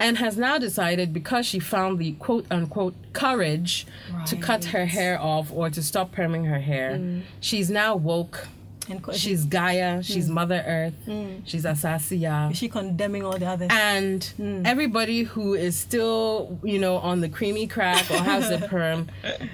And 0.03 0.17
has 0.17 0.37
now 0.37 0.57
decided 0.57 1.13
because 1.13 1.45
she 1.45 1.59
found 1.59 1.97
the 1.97 2.11
quote 2.13 2.45
unquote 2.51 2.93
courage 3.13 3.87
to 4.25 4.35
cut 4.35 4.65
her 4.65 4.85
hair 4.85 5.17
off 5.19 5.49
or 5.51 5.69
to 5.69 5.81
stop 5.81 6.13
perming 6.13 6.45
her 6.49 6.59
hair, 6.59 6.97
mm. 6.97 7.21
she's 7.39 7.69
now 7.69 7.95
woke. 7.95 8.47
She's 9.13 9.45
Gaia, 9.45 10.03
she's 10.03 10.27
mm. 10.27 10.33
Mother 10.33 10.61
Earth, 10.67 10.93
mm. 11.07 11.41
she's 11.45 11.63
Asase 11.63 12.19
Yaa. 12.19 12.51
is 12.51 12.57
she 12.57 12.67
condemning 12.67 13.23
all 13.23 13.37
the 13.37 13.45
others? 13.45 13.69
And 13.71 14.29
everybody 14.65 15.23
who 15.23 15.53
is 15.53 15.77
still, 15.77 16.59
you 16.63 16.79
know, 16.79 16.97
on 16.97 17.21
the 17.21 17.29
creamy 17.29 17.65
crack 17.67 18.11
or 18.11 18.17
has 18.17 18.49
a 18.51 18.57
perm 18.67 19.07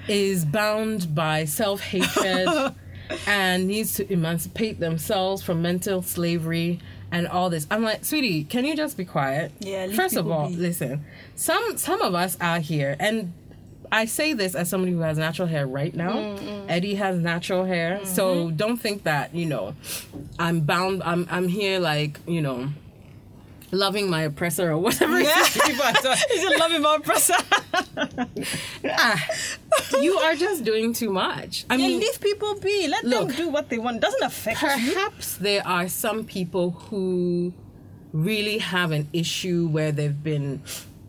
is 0.08 0.45
bound 0.45 1.14
by 1.14 1.45
self 1.45 1.80
hatred 1.80 2.74
and 3.28 3.68
needs 3.68 3.93
to 3.95 4.12
emancipate 4.12 4.80
themselves 4.80 5.43
from 5.43 5.62
mental 5.62 6.02
slavery 6.02 6.80
and 7.12 7.28
all 7.28 7.49
this. 7.49 7.66
I'm 7.72 7.84
like, 7.84 8.05
sweetie, 8.05 8.43
can 8.43 8.66
you 8.66 8.76
just 8.76 8.97
be 8.97 9.05
quiet? 9.05 9.51
Yeah, 9.60 9.88
First 9.93 10.16
of 10.16 10.30
all, 10.30 10.49
be. 10.49 10.55
listen. 10.55 11.03
Some 11.36 11.78
some 11.78 12.01
of 12.01 12.14
us 12.16 12.38
out 12.41 12.62
here, 12.62 12.95
and 12.99 13.34
I 13.91 14.05
say 14.05 14.34
this 14.34 14.53
as 14.55 14.70
somebody 14.70 14.91
who 14.91 14.99
has 14.99 15.18
natural 15.18 15.47
hair 15.47 15.66
right 15.66 15.95
now. 15.95 16.36
Eddie 16.68 16.95
has 16.95 17.18
natural 17.18 17.66
hair, 17.66 17.95
Mm-hmm. 17.97 18.05
so 18.05 18.51
don't 18.51 18.78
think 18.78 19.03
that 19.03 19.34
you 19.34 19.45
know 19.47 19.76
I'm 20.38 20.62
bound. 20.62 21.01
I'm 21.03 21.28
I'm 21.32 21.47
here 21.47 21.80
like 21.80 22.20
you 22.28 22.41
know 22.41 22.70
loving 23.72 24.10
my 24.10 24.24
oppressor 24.24 24.72
or 24.72 24.78
whatever. 24.78 25.20
Yeah. 25.20 25.30
are 25.32 25.36
Is 26.34 26.43
it 26.43 26.60
loving 26.60 26.82
my 26.82 26.95
oppressor? 26.95 27.36
Ah, 28.86 29.28
you 30.01 30.17
are 30.17 30.36
just 30.36 30.63
doing 30.63 30.93
too 30.93 31.11
much. 31.11 31.65
I 31.70 31.76
yeah, 31.76 31.88
mean, 31.88 31.99
leave 31.99 32.20
people 32.22 32.55
be. 32.59 32.88
Let 32.88 33.03
Look. 33.03 33.28
them 33.30 33.38
do 33.38 33.49
what 33.49 33.70
they 33.70 33.78
want. 33.78 33.97
It 33.97 34.01
doesn't 34.01 34.24
affect 34.24 34.61
you. 34.61 34.67
perhaps 34.67 35.38
there 35.38 35.65
are 35.65 35.88
some 35.88 36.24
people 36.26 36.72
who 36.72 37.53
really 38.13 38.57
have 38.57 38.91
an 38.91 39.07
issue 39.13 39.67
where 39.67 39.91
they've 39.91 40.24
been, 40.24 40.61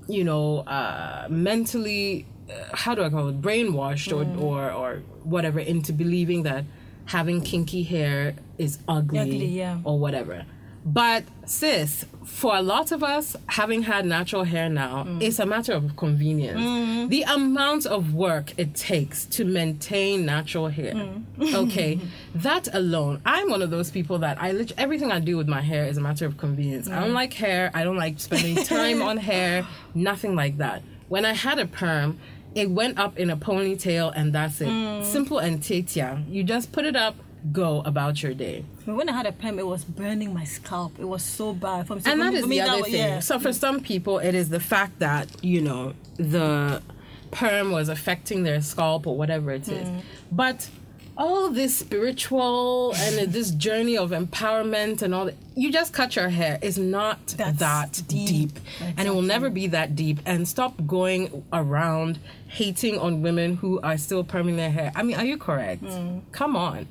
you 0.08 0.24
know, 0.24 0.58
uh, 0.60 1.26
mentally, 1.30 2.26
uh, 2.50 2.76
how 2.76 2.94
do 2.94 3.02
I 3.02 3.10
call 3.10 3.28
it, 3.28 3.40
brainwashed 3.40 4.12
or, 4.12 4.24
or 4.38 4.70
or 4.70 5.02
whatever 5.24 5.60
into 5.60 5.92
believing 5.92 6.42
that 6.44 6.64
having 7.06 7.40
kinky 7.40 7.82
hair 7.82 8.34
is 8.58 8.78
ugly, 8.86 9.18
Ugly, 9.18 9.46
yeah. 9.46 9.80
or 9.84 9.98
whatever. 9.98 10.44
But 10.84 11.24
sis, 11.44 12.06
for 12.24 12.56
a 12.56 12.62
lot 12.62 12.90
of 12.90 13.02
us, 13.02 13.36
having 13.46 13.82
had 13.82 14.06
natural 14.06 14.44
hair 14.44 14.68
now, 14.68 15.04
mm. 15.04 15.22
it's 15.22 15.38
a 15.38 15.44
matter 15.44 15.72
of 15.72 15.96
convenience. 15.96 16.60
Mm. 16.60 17.08
The 17.10 17.22
amount 17.22 17.86
of 17.86 18.14
work 18.14 18.52
it 18.56 18.74
takes 18.74 19.26
to 19.26 19.44
maintain 19.44 20.24
natural 20.24 20.68
hair. 20.68 20.94
Mm. 20.94 21.24
Okay, 21.60 22.00
that 22.34 22.72
alone, 22.74 23.20
I'm 23.26 23.50
one 23.50 23.60
of 23.60 23.70
those 23.70 23.90
people 23.90 24.18
that 24.18 24.40
I 24.40 24.66
everything 24.78 25.10
I 25.10 25.20
do 25.20 25.36
with 25.36 25.48
my 25.48 25.60
hair 25.60 25.86
is 25.86 25.96
a 25.96 26.00
matter 26.00 26.26
of 26.26 26.36
convenience. 26.36 26.88
I 26.88 27.00
don't 27.00 27.12
like 27.12 27.32
hair. 27.34 27.70
I 27.74 27.82
don't 27.82 27.96
like 27.96 28.20
spending 28.20 28.56
time 28.64 29.02
on 29.02 29.16
hair. 29.16 29.66
Nothing 29.94 30.34
like 30.34 30.58
that. 30.58 30.82
When 31.08 31.24
I 31.24 31.32
had 31.32 31.58
a 31.58 31.66
perm. 31.66 32.18
It 32.52 32.68
went 32.68 32.98
up 32.98 33.16
in 33.16 33.30
a 33.30 33.36
ponytail 33.36 34.12
and 34.16 34.32
that's 34.32 34.60
it. 34.60 35.04
Simple 35.04 35.38
and 35.38 35.60
titia. 35.60 36.24
You 36.28 36.42
just 36.42 36.72
put 36.72 36.84
it 36.84 36.96
up, 36.96 37.14
go 37.52 37.80
about 37.84 38.22
your 38.22 38.34
day. 38.34 38.64
When 38.84 39.08
I 39.08 39.12
had 39.12 39.26
a 39.26 39.32
perm, 39.32 39.58
it 39.58 39.66
was 39.66 39.84
burning 39.84 40.32
my 40.34 40.44
scalp. 40.44 40.98
It 40.98 41.04
was 41.06 41.22
so 41.22 41.52
bad. 41.52 41.86
For 41.86 41.96
me, 41.96 42.00
so 42.02 42.10
and 42.12 42.20
for 42.20 42.24
that 42.24 42.32
me- 42.32 42.38
is 42.40 42.46
me, 42.46 42.60
the 42.60 42.68
other 42.70 42.82
thing. 42.82 42.94
yeah. 42.94 43.20
So 43.20 43.38
for 43.38 43.52
some 43.52 43.80
people, 43.80 44.18
it 44.18 44.34
is 44.34 44.48
the 44.50 44.60
fact 44.60 44.98
that 45.00 45.28
you 45.44 45.60
know 45.60 45.94
the 46.16 46.82
perm 47.30 47.70
was 47.70 47.88
affecting 47.88 48.42
their 48.42 48.60
scalp 48.60 49.06
or 49.06 49.16
whatever 49.16 49.50
it 49.52 49.68
is. 49.68 49.88
Mm. 49.88 50.02
But 50.32 50.68
all 51.16 51.50
this 51.50 51.76
spiritual 51.76 52.94
and 52.96 53.32
this 53.32 53.50
journey 53.50 53.96
of 53.96 54.10
empowerment 54.10 55.02
and 55.02 55.14
all 55.14 55.26
that, 55.26 55.34
you 55.54 55.70
just 55.70 55.92
cut 55.92 56.16
your 56.16 56.28
hair. 56.30 56.58
It's 56.62 56.78
not 56.78 57.26
That's 57.36 57.58
that 57.58 58.02
deep, 58.08 58.28
deep. 58.54 58.58
and 58.96 59.06
it 59.06 59.14
will 59.14 59.22
never 59.22 59.50
be 59.50 59.66
that 59.68 59.94
deep. 59.94 60.18
And 60.26 60.48
stop 60.48 60.74
going 60.86 61.44
around 61.52 62.18
hating 62.48 62.98
on 62.98 63.22
women 63.22 63.56
who 63.56 63.80
are 63.82 63.96
still 63.98 64.24
perming 64.24 64.56
their 64.56 64.70
hair. 64.70 64.92
I 64.96 65.02
mean, 65.02 65.16
are 65.16 65.24
you 65.24 65.36
correct? 65.36 65.82
Mm. 65.84 66.22
Come 66.32 66.56
on. 66.56 66.88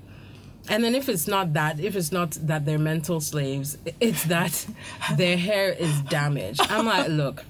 And 0.70 0.84
then 0.84 0.95
if 0.95 1.09
it's 1.09 1.28
not 1.28 1.53
that, 1.53 1.80
if 1.80 1.95
it's 1.95 2.11
not 2.11 2.32
that 2.43 2.65
they're 2.65 2.78
mental 2.80 3.20
slaves, 3.20 3.78
it's 3.99 4.24
that 4.26 4.65
their 5.15 5.38
hair 5.38 5.72
is 5.72 6.01
damaged. 6.03 6.61
I'm 6.70 6.86
like, 6.86 7.09
look, 7.09 7.43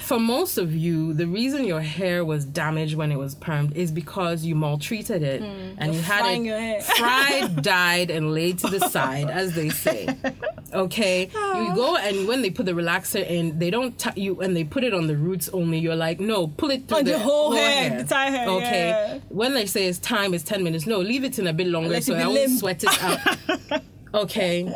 for 0.00 0.18
most 0.18 0.58
of 0.58 0.74
you, 0.74 1.12
the 1.14 1.26
reason 1.26 1.64
your 1.64 1.80
hair 1.80 2.24
was 2.24 2.44
damaged 2.44 2.96
when 2.96 3.12
it 3.12 3.16
was 3.16 3.34
permed 3.34 3.76
is 3.76 3.92
because 3.92 4.44
you 4.44 4.54
maltreated 4.54 5.22
it 5.22 5.42
and 5.42 5.94
you 5.94 6.00
had 6.00 6.24
it 6.24 6.82
fried, 6.82 7.62
dyed, 7.62 8.10
and 8.10 8.32
laid 8.32 8.58
to 8.60 8.68
the 8.68 8.80
side, 8.88 9.30
as 9.30 9.54
they 9.54 9.68
say. 9.68 10.08
Okay, 10.72 11.24
you 11.26 11.30
ah. 11.34 11.72
go 11.74 11.96
and 11.96 12.28
when 12.28 12.42
they 12.42 12.50
put 12.50 12.66
the 12.66 12.72
relaxer 12.72 13.26
in, 13.26 13.58
they 13.58 13.70
don't 13.70 13.98
t- 13.98 14.20
you 14.20 14.40
and 14.40 14.56
they 14.56 14.64
put 14.64 14.84
it 14.84 14.92
on 14.92 15.06
the 15.06 15.16
roots 15.16 15.48
only. 15.50 15.78
You're 15.78 15.96
like, 15.96 16.20
no, 16.20 16.46
pull 16.46 16.70
it 16.70 16.86
through 16.88 16.98
On 16.98 17.04
the, 17.04 17.12
the 17.12 17.18
whole 17.18 17.52
hair, 17.52 17.90
the 17.90 17.98
entire 18.00 18.30
hair, 18.30 18.48
Okay, 18.48 18.88
yeah. 18.90 19.18
when 19.28 19.54
they 19.54 19.66
say 19.66 19.86
it's 19.86 19.98
time, 19.98 20.34
it's 20.34 20.44
ten 20.44 20.62
minutes. 20.62 20.86
No, 20.86 20.98
leave 20.98 21.24
it 21.24 21.38
in 21.38 21.46
a 21.46 21.52
bit 21.52 21.66
longer 21.68 22.00
so 22.00 22.14
I 22.14 22.24
won't 22.24 22.34
limp. 22.34 22.58
sweat 22.58 22.84
it 22.84 23.02
out. 23.02 23.82
okay, 24.14 24.72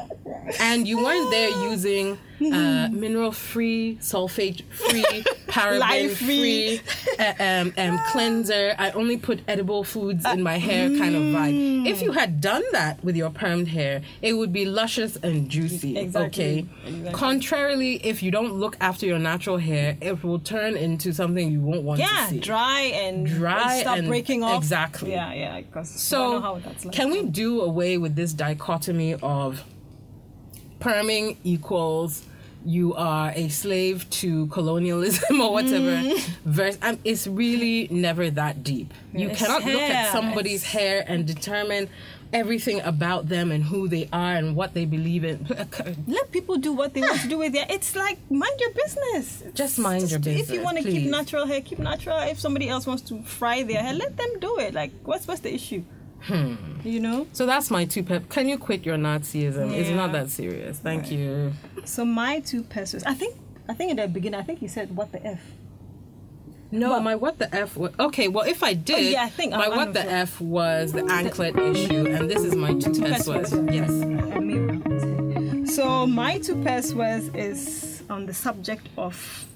and 0.60 0.86
you 0.88 1.02
weren't 1.02 1.30
there 1.30 1.50
using 1.70 2.18
uh, 2.52 2.88
mineral 2.90 3.30
free, 3.30 3.98
sulfate 4.00 4.62
free, 4.72 5.02
paraben 5.46 5.78
Life-free. 5.78 6.80
uh, 7.20 7.34
um, 7.38 7.72
um, 7.78 8.00
cleanser. 8.10 8.74
I 8.78 8.90
only 8.92 9.16
put 9.16 9.40
edible 9.46 9.84
foods 9.84 10.24
in 10.26 10.42
my 10.42 10.58
hair, 10.58 10.88
kind 10.98 11.14
of 11.14 11.22
vibe. 11.22 11.86
If 11.86 12.02
you 12.02 12.10
had 12.12 12.40
done 12.40 12.64
that 12.72 13.02
with 13.04 13.14
your 13.16 13.30
permed 13.30 13.68
hair, 13.68 14.02
it 14.22 14.32
would 14.32 14.52
be 14.52 14.64
luscious 14.64 15.14
and 15.16 15.48
juicy. 15.48 15.96
Exactly. 15.96 16.26
Okay. 16.44 16.66
Exactly. 16.86 17.12
Contrarily, 17.12 17.94
if 18.04 18.24
you 18.24 18.32
don't 18.32 18.54
look 18.54 18.76
after 18.80 19.06
your 19.06 19.20
natural 19.20 19.58
hair, 19.58 19.96
it 20.00 20.24
will 20.24 20.40
turn 20.40 20.76
into 20.76 21.12
something 21.12 21.52
you 21.52 21.60
won't 21.60 21.82
want 21.82 22.00
yeah, 22.00 22.08
to 22.26 22.30
see. 22.30 22.40
dry 22.40 22.80
and 22.92 23.24
Dry 23.26 23.80
start 23.82 24.00
and- 24.00 24.08
breaking 24.08 24.42
off. 24.42 24.56
exactly. 24.60 25.12
Yeah, 25.12 25.32
yeah. 25.32 25.82
So, 25.84 26.32
know 26.32 26.40
how 26.40 26.58
that's 26.58 26.84
like. 26.84 26.94
can 26.94 27.10
we 27.10 27.22
do 27.24 27.60
away 27.60 27.98
with 27.98 28.16
this 28.16 28.32
dichotomy 28.32 29.14
of 29.22 29.62
perming 30.82 31.36
equals 31.44 32.24
you 32.64 32.94
are 32.94 33.32
a 33.34 33.48
slave 33.48 34.08
to 34.10 34.46
colonialism 34.48 35.40
or 35.44 35.52
whatever? 35.52 36.16
Verse, 36.44 36.78
um, 36.82 36.98
it's 37.04 37.26
really 37.26 37.88
never 37.90 38.30
that 38.30 38.62
deep. 38.62 38.92
You 39.12 39.30
It's 39.30 39.38
cannot 39.38 39.64
look 39.64 39.80
at 39.80 40.12
somebody's 40.12 40.62
hair 40.64 41.04
and 41.06 41.26
determine 41.26 41.88
everything 42.32 42.80
about 42.80 43.28
them 43.28 43.50
and 43.50 43.62
who 43.64 43.88
they 43.88 44.08
are 44.12 44.36
and 44.36 44.56
what 44.56 44.72
they 44.74 44.84
believe 44.84 45.24
in. 45.24 45.46
Let 46.06 46.30
people 46.32 46.56
do 46.56 46.72
what 46.72 46.94
they 46.94 47.00
want 47.00 47.20
to 47.20 47.28
do 47.28 47.38
with 47.38 47.52
their. 47.52 47.66
It's 47.68 47.94
like 47.94 48.18
mind 48.30 48.58
your 48.60 48.70
business. 48.72 49.42
Just 49.54 49.78
mind 49.78 50.10
your 50.10 50.20
business. 50.20 50.48
If 50.48 50.54
you 50.54 50.62
want 50.62 50.78
to 50.78 50.84
keep 50.84 51.10
natural 51.10 51.46
hair, 51.46 51.60
keep 51.60 51.78
natural. 51.78 52.18
If 52.20 52.40
somebody 52.40 52.68
else 52.68 52.86
wants 52.86 53.02
to 53.08 53.22
fry 53.22 53.64
their 53.64 53.82
hair, 53.82 53.92
let 53.94 54.16
them 54.16 54.38
do 54.40 54.58
it. 54.58 54.72
Like, 54.72 54.92
what's 55.04 55.26
what's 55.26 55.40
the 55.40 55.52
issue? 55.52 55.82
Hmm. 56.22 56.54
You 56.84 57.00
know. 57.00 57.26
So 57.32 57.46
that's 57.46 57.70
my 57.70 57.84
two 57.84 58.02
pep. 58.02 58.28
Can 58.28 58.48
you 58.48 58.58
quit 58.58 58.84
your 58.86 58.96
Nazism? 58.96 59.72
It's 59.72 59.90
not 59.90 60.12
that 60.12 60.30
serious. 60.30 60.78
Thank 60.78 61.10
you. 61.10 61.52
So 61.84 62.04
my 62.04 62.40
two 62.40 62.62
pesos. 62.62 63.02
I 63.04 63.14
think. 63.14 63.36
I 63.68 63.74
think 63.74 63.92
in 63.92 63.96
the 63.96 64.08
beginning, 64.08 64.40
I 64.40 64.42
think 64.42 64.60
you 64.60 64.68
said 64.68 64.94
what 64.94 65.12
the 65.12 65.24
f. 65.24 65.40
No, 66.72 66.90
Well- 66.90 67.00
my 67.00 67.14
what 67.16 67.38
the 67.38 67.52
f 67.54 67.76
was 67.76 67.92
okay. 68.00 68.28
Well, 68.28 68.46
if 68.48 68.62
I 68.62 68.74
did, 68.74 68.96
Oh, 68.96 68.98
yeah, 68.98 69.22
I 69.24 69.28
think 69.30 69.52
my 69.52 69.66
I'm- 69.66 69.70
what 69.76 69.88
I'm 69.88 69.92
the 69.92 70.02
sure. 70.02 70.10
f 70.10 70.40
was 70.40 70.92
the 70.92 71.04
anklet 71.10 71.56
issue, 71.58 72.06
and 72.06 72.28
this 72.30 72.42
is 72.42 72.54
my 72.56 72.74
two 72.74 72.92
pesos. 73.00 73.50
pesos. 73.50 73.64
Yes. 73.70 75.74
So 75.76 76.06
my 76.06 76.38
two 76.38 76.56
pesos 76.62 77.28
is 77.34 78.02
on 78.10 78.26
the 78.26 78.34
subject 78.34 78.88
of, 78.98 79.46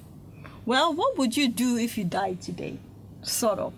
well, 0.65 0.95
what 0.95 1.19
would 1.19 1.37
you 1.37 1.49
do 1.49 1.77
if 1.77 1.99
you 1.99 2.05
died 2.05 2.41
today? 2.41 2.79
Sort 3.23 3.59
of. 3.59 3.73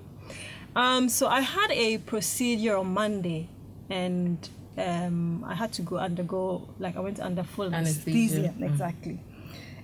Um, 0.77 1.09
so 1.09 1.27
I 1.27 1.41
had 1.41 1.71
a 1.71 1.99
procedure 1.99 2.77
on 2.77 2.93
Monday, 2.95 3.49
and 3.91 4.49
um, 4.77 5.45
I 5.47 5.55
had 5.55 5.73
to 5.75 5.83
go 5.83 5.97
undergo, 5.97 6.69
like 6.79 6.97
I 6.97 7.01
went 7.01 7.21
under 7.21 7.43
full 7.43 7.75
Anesthesia. 7.75 8.37
anesthesia, 8.37 8.65
exactly. 8.65 9.21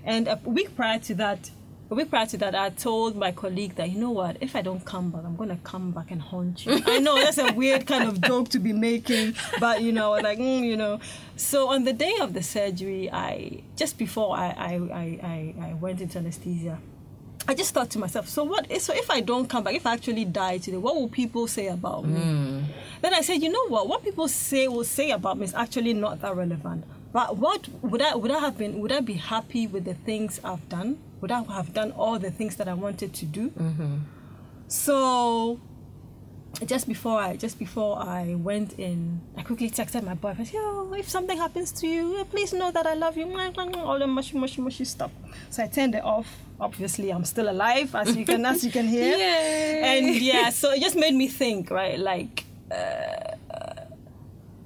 And 0.05 0.29
a 0.29 0.39
week 0.45 0.77
prior 0.77 0.99
to 1.01 1.15
that, 1.17 1.51
a 1.91 1.95
week 1.95 2.11
prior 2.11 2.27
to 2.27 2.37
that, 2.39 2.55
I 2.55 2.71
told 2.71 3.17
my 3.17 3.33
colleague 3.33 3.75
that 3.77 3.91
you 3.91 3.99
know 3.99 4.11
what, 4.11 4.37
if 4.41 4.55
I 4.55 4.63
don't 4.63 4.85
come 4.85 5.11
back, 5.11 5.23
I'm 5.25 5.37
gonna 5.37 5.59
come 5.65 5.91
back 5.93 6.11
and 6.11 6.21
haunt 6.21 6.65
you. 6.65 6.81
I 6.87 6.99
know 6.99 7.17
that's 7.17 7.39
a 7.39 7.53
weird 7.53 7.87
kind 7.87 8.09
of 8.09 8.21
joke 8.21 8.51
to 8.51 8.59
be 8.59 8.73
making, 8.73 9.35
but 9.59 9.83
you 9.83 9.93
know, 9.93 10.13
like 10.13 10.39
mm, 10.39 10.65
you 10.65 10.77
know. 10.77 11.01
So 11.37 11.69
on 11.69 11.85
the 11.85 11.93
day 11.93 12.15
of 12.21 12.35
the 12.35 12.43
surgery, 12.43 13.11
I 13.11 13.63
just 13.77 13.99
before 13.99 14.37
I, 14.37 14.47
I, 14.47 14.75
I, 14.93 15.55
I 15.71 15.75
went 15.75 16.01
into 16.01 16.19
anesthesia. 16.19 16.79
I 17.47 17.55
just 17.55 17.75
thought 17.75 17.91
to 17.91 17.99
myself, 17.99 18.29
so 18.29 18.45
what? 18.45 18.71
So 18.81 18.95
if 18.95 19.11
I 19.11 19.21
don't 19.21 19.49
come 19.49 19.65
back, 19.65 19.75
if 19.75 19.87
I 19.87 19.93
actually 19.93 20.25
die 20.25 20.59
today, 20.59 20.79
what 20.79 20.95
will 20.95 21.09
people 21.09 21.47
say 21.47 21.69
about 21.69 22.07
me? 22.07 22.21
Hmm. 22.21 22.61
Then 23.03 23.13
I 23.15 23.21
said, 23.21 23.43
you 23.43 23.51
know 23.51 23.69
what? 23.69 23.87
What 23.87 24.03
people 24.03 24.29
say 24.29 24.67
will 24.67 24.85
say 24.85 25.11
about 25.11 25.39
me 25.39 25.45
is 25.45 25.55
actually 25.55 25.93
not 25.93 26.23
that 26.23 26.35
relevant. 26.35 26.85
But 27.13 27.37
what 27.37 27.69
would 27.83 28.03
I 28.03 28.17
would 28.17 28.31
I 28.31 28.41
have 28.41 28.59
been? 28.59 28.81
Would 28.81 28.91
I 28.91 29.01
be 29.01 29.15
happy 29.15 29.67
with 29.67 29.85
the 29.85 29.95
things 29.95 30.41
I've 30.43 30.69
done? 30.69 30.99
Would 31.21 31.31
I 31.31 31.43
have 31.45 31.73
done 31.73 31.93
all 31.93 32.19
the 32.19 32.31
things 32.31 32.57
that 32.57 32.67
I 32.67 32.75
wanted 32.75 33.15
to 33.15 33.25
do? 33.27 33.51
Mm-hmm. 33.51 33.97
So 34.67 35.61
just 36.67 36.89
before 36.89 37.19
I 37.19 37.37
just 37.37 37.59
before 37.59 37.99
I 37.99 38.35
went 38.35 38.79
in, 38.79 39.21
I 39.37 39.43
quickly 39.43 39.71
texted 39.71 40.03
my 40.05 40.15
boyfriend, 40.15 40.53
"Yo, 40.53 40.93
if 40.95 41.09
something 41.09 41.37
happens 41.37 41.73
to 41.73 41.87
you, 41.87 42.25
please 42.31 42.53
know 42.53 42.71
that 42.71 42.87
I 42.87 42.95
love 42.95 43.17
you." 43.17 43.27
All 43.37 43.99
the 43.99 44.07
mushy, 44.07 44.39
mushy, 44.39 44.61
mushy 44.61 44.85
stuff. 44.85 45.11
So 45.51 45.63
I 45.63 45.67
turned 45.69 45.95
it 45.95 46.05
off. 46.05 46.29
Obviously, 46.61 47.11
I'm 47.11 47.25
still 47.25 47.51
alive, 47.51 47.95
as 47.95 48.17
you 48.17 48.25
can 48.25 48.45
as 48.47 48.65
you 48.65 48.71
can 48.71 48.87
hear. 48.87 49.17
Yay. 49.19 49.81
And 49.83 50.17
yeah, 50.17 50.51
so 50.51 50.73
it 50.73 50.81
just 50.81 50.97
made 50.97 51.15
me 51.15 51.29
think, 51.29 51.71
right? 51.71 51.99
Like. 51.99 52.45
Uh, 52.71 53.37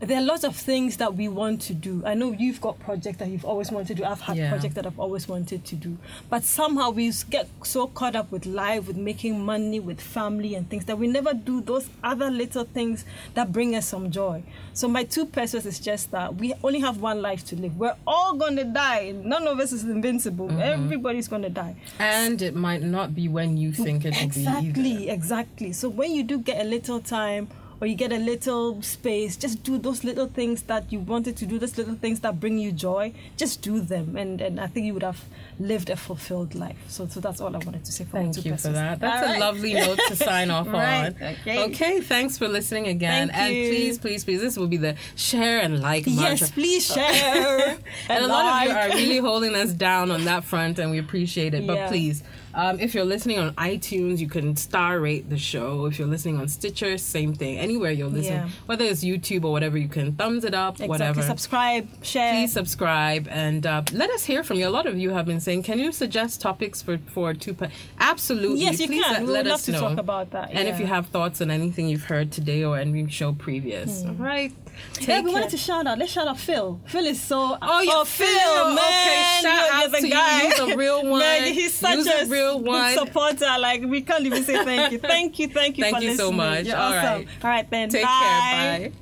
there 0.01 0.19
are 0.19 0.23
lots 0.23 0.45
of 0.45 0.55
things 0.55 0.97
that 0.99 1.15
we 1.15 1.27
want 1.27 1.61
to 1.63 1.75
do. 1.75 2.03
I 2.07 2.15
know 2.15 2.31
you've 2.31 2.61
got 2.61 2.79
projects 2.79 3.19
that 3.19 3.29
you've 3.29 3.45
always 3.45 3.73
wanted 3.73 3.89
to 3.89 3.95
do. 3.97 4.05
I've 4.05 4.21
had 4.21 4.37
Yeah. 4.37 4.49
projects 4.49 4.75
that 4.77 4.87
I've 4.87 4.99
always 4.99 5.27
wanted 5.27 5.65
to 5.65 5.75
do. 5.75 5.99
But 6.31 6.45
somehow 6.45 6.91
we 6.91 7.13
get 7.31 7.49
so 7.65 7.89
caught 7.89 8.15
up 8.15 8.31
with 8.31 8.47
life, 8.47 8.87
with 8.87 8.97
making 8.97 9.45
money, 9.45 9.81
with 9.81 10.01
family 10.01 10.55
and 10.55 10.71
things 10.71 10.85
that 10.85 10.99
we 10.99 11.09
never 11.09 11.35
do 11.35 11.61
those 11.61 11.89
other 12.05 12.31
little 12.31 12.63
things 12.65 13.05
that 13.35 13.53
bring 13.53 13.75
us 13.75 13.87
some 13.89 14.13
joy. 14.13 14.45
So 14.73 14.87
my 14.87 15.03
two 15.03 15.27
pesos 15.27 15.67
is 15.67 15.81
just 15.81 16.13
that 16.13 16.37
we 16.37 16.55
only 16.63 16.79
have 16.79 17.01
one 17.01 17.21
life 17.21 17.45
to 17.47 17.57
live. 17.57 17.77
We're 17.77 17.97
all 18.07 18.35
gonna 18.37 18.65
die. 18.65 19.13
None 19.21 19.49
of 19.49 19.59
us 19.59 19.73
is 19.73 19.83
invincible. 19.83 20.47
Mm-hmm. 20.47 20.61
Everybody's 20.61 21.27
gonna 21.27 21.51
die. 21.51 21.75
And 21.99 22.41
it 22.41 22.55
might 22.55 22.83
not 22.83 23.17
be 23.17 23.27
when 23.27 23.57
you 23.57 23.73
think 23.73 24.05
it 24.05 24.11
will 24.15 24.21
be. 24.21 24.25
Exactly, 24.27 25.09
exactly. 25.11 25.73
So 25.73 25.89
when 25.89 26.13
you 26.13 26.23
do 26.23 26.39
get 26.39 26.61
a 26.65 26.69
little 26.69 27.01
time 27.01 27.49
or 27.81 27.87
you 27.87 27.95
get 27.95 28.13
a 28.13 28.19
little 28.19 28.83
space, 28.83 29.37
just 29.37 29.63
do 29.63 29.79
those 29.79 30.03
little 30.05 30.27
things 30.27 30.63
that 30.63 30.93
you 30.93 30.99
wanted 31.01 31.37
to 31.37 31.47
do, 31.47 31.59
those 31.59 31.77
little 31.79 31.95
things 31.95 32.21
that 32.21 32.41
bring 32.41 32.59
you 32.59 32.73
joy. 32.73 33.13
Just 33.37 33.63
do 33.63 33.81
them, 33.81 34.17
and 34.17 34.41
and 34.41 34.59
I 34.61 34.67
think 34.67 34.87
you 34.87 34.95
would 34.95 35.03
have 35.03 35.25
lived 35.61 35.89
a 35.91 35.97
fulfilled 35.97 36.55
life. 36.55 36.77
So 36.89 37.07
so 37.07 37.21
that's 37.21 37.41
all 37.41 37.55
I 37.55 37.59
wanted 37.59 37.85
to 37.85 37.93
say. 37.93 38.05
For 38.05 38.11
Thank 38.19 38.45
you 38.45 38.57
for 38.57 38.69
that. 38.69 39.01
That's 39.01 39.23
All 39.23 39.29
a 39.29 39.33
right. 39.33 39.41
lovely 39.41 39.75
note 39.75 39.99
to 40.09 40.17
sign 40.17 40.51
off 40.51 40.67
Right, 40.73 41.15
on. 41.21 41.35
okay. 41.35 41.65
Okay, 41.65 42.01
thanks 42.01 42.37
for 42.39 42.49
listening 42.49 42.89
again. 42.89 43.29
Thank 43.29 43.39
and 43.41 43.55
you. 43.55 43.69
please, 43.71 43.99
please, 43.99 44.25
please, 44.25 44.41
this 44.41 44.57
will 44.57 44.67
be 44.69 44.77
the 44.77 44.97
share 45.17 45.61
and 45.61 45.81
like 45.81 46.05
Yes, 46.07 46.41
mantra. 46.41 46.49
please 46.49 46.87
share. 46.95 47.79
And 48.09 48.25
a 48.25 48.29
lot 48.29 48.45
of 48.47 48.69
you 48.69 48.77
are 48.77 48.89
really 48.89 49.19
holding 49.19 49.55
us 49.55 49.73
down 49.73 50.11
on 50.11 50.25
that 50.25 50.45
front, 50.45 50.79
and 50.79 50.91
we 50.91 50.99
appreciate 50.99 51.55
it. 51.55 51.67
But 51.67 51.77
Yeah. 51.77 51.89
please, 51.89 52.23
um, 52.55 52.81
if 52.81 52.95
you're 52.95 53.05
listening 53.05 53.39
on 53.39 53.55
iTunes, 53.55 54.19
you 54.19 54.29
can 54.29 54.57
star 54.57 55.01
rate 55.01 55.29
the 55.31 55.39
show. 55.39 55.87
If 55.87 55.99
you're 55.99 56.09
listening 56.09 56.39
on 56.39 56.49
Stitcher, 56.49 56.99
same 56.99 57.35
thing. 57.35 57.59
Anywhere 57.59 57.91
you're 57.91 58.09
listening, 58.09 58.39
Yeah. 58.41 58.49
whether 58.67 58.85
it's 58.85 59.05
YouTube 59.05 59.45
or 59.45 59.53
whatever, 59.53 59.77
you 59.79 59.89
can 59.89 60.13
thumbs 60.13 60.45
it 60.45 60.55
up, 60.55 60.75
Exactly. 60.75 60.89
whatever. 60.89 61.23
Subscribe, 61.23 61.89
share. 62.05 62.33
Please 62.33 62.53
subscribe 62.53 63.29
and 63.31 63.67
uh, 63.67 63.83
let 63.93 64.11
us 64.11 64.25
hear 64.25 64.43
from 64.43 64.59
you. 64.59 64.67
A 64.67 64.71
lot 64.71 64.87
of 64.87 64.97
you 64.99 65.11
have 65.11 65.27
been 65.27 65.41
saying, 65.41 65.63
"Can 65.63 65.79
you 65.79 65.93
suggest 65.93 66.41
topics 66.41 66.83
for 66.83 66.99
for 67.07 67.35
two?" 67.35 67.55
Pa-? 67.55 67.69
Absolutely. 68.01 68.61
Yes, 68.61 68.81
you 68.81 68.87
Please 68.89 69.05
can. 69.05 69.13
Let, 69.15 69.23
We 69.27 69.33
would 69.33 69.47
love 69.47 69.63
to 69.63 69.73
know. 69.73 69.81
talk 69.81 69.99
about 69.99 70.31
that, 70.31 70.51
And 70.53 70.69
if 70.69 70.81
you 70.81 70.87
have 70.87 71.07
thoughts 71.09 71.41
on 71.41 71.51
anything 71.51 71.89
you've 71.89 72.05
heard 72.05 72.33
today 72.33 72.65
or 72.65 72.79
any 72.79 73.09
show 73.09 73.33
previous, 73.33 74.05
all 74.05 74.13
right. 74.15 74.53
Yeah, 75.01 75.21
we 75.21 75.31
care. 75.31 75.33
wanted 75.33 75.51
to 75.51 75.57
shout 75.57 75.87
out. 75.87 75.99
Let's 75.99 76.13
shout 76.13 76.29
out 76.29 76.39
Phil. 76.39 76.81
Phil 76.87 77.07
is 77.07 77.21
so. 77.21 77.57
Oh, 77.61 77.81
yeah, 77.81 77.93
oh, 77.95 78.05
Phil. 78.05 78.29
man. 78.29 78.79
Okay, 78.79 79.39
shout 79.43 79.71
out 79.73 79.95
to 80.01 80.07
you. 80.07 80.13
guy. 80.13 80.41
He's 80.47 80.59
a 80.59 80.77
real 80.77 81.07
one. 81.11 81.21
Man, 81.21 81.53
he's 81.53 81.75
such 81.75 82.07
a, 82.07 82.23
a 82.23 82.27
real 82.27 82.61
one. 82.61 82.95
supporter. 82.95 83.47
Like 83.59 83.83
we 83.83 84.03
can't 84.03 84.25
even 84.25 84.43
say 84.45 84.63
thank 84.65 84.93
you. 84.93 84.99
Thank 85.09 85.39
you, 85.39 85.49
thank 85.49 85.79
you. 85.79 85.85
Thank 85.85 85.97
for 85.97 86.03
you 86.03 86.15
so 86.17 86.31
listening. 86.31 86.37
much. 86.37 86.67
You're 86.67 86.77
All 86.77 86.93
awesome. 86.93 87.03
right. 87.05 87.29
All 87.45 87.51
right 87.51 87.71
then. 87.71 87.89
Take 87.89 88.03
bye. 88.05 88.09
care. 88.11 88.91
Bye. 88.91 88.93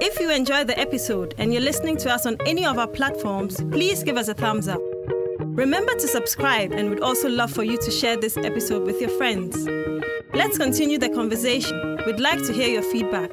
If 0.00 0.18
you 0.20 0.30
enjoyed 0.30 0.66
the 0.66 0.78
episode 0.78 1.34
and 1.38 1.52
you're 1.52 1.62
listening 1.62 1.96
to 1.98 2.12
us 2.12 2.26
on 2.26 2.36
any 2.46 2.64
of 2.66 2.78
our 2.78 2.86
platforms, 2.86 3.56
please 3.70 4.02
give 4.02 4.16
us 4.16 4.28
a 4.28 4.34
thumbs 4.34 4.68
up. 4.68 4.80
Remember 5.40 5.92
to 5.94 6.08
subscribe 6.08 6.72
and 6.72 6.90
we'd 6.90 7.00
also 7.00 7.28
love 7.28 7.50
for 7.52 7.62
you 7.64 7.76
to 7.78 7.90
share 7.90 8.16
this 8.16 8.36
episode 8.36 8.84
with 8.84 9.00
your 9.00 9.10
friends. 9.10 9.66
Let's 10.34 10.56
continue 10.58 10.98
the 10.98 11.08
conversation. 11.08 11.98
We'd 12.06 12.20
like 12.20 12.42
to 12.46 12.52
hear 12.52 12.68
your 12.68 12.82
feedback. 12.82 13.30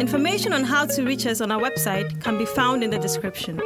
Information 0.00 0.52
on 0.52 0.62
how 0.62 0.86
to 0.86 1.02
reach 1.02 1.26
us 1.26 1.40
on 1.40 1.50
our 1.50 1.60
website 1.60 2.22
can 2.22 2.38
be 2.38 2.46
found 2.46 2.84
in 2.84 2.90
the 2.90 2.98
description. 2.98 3.60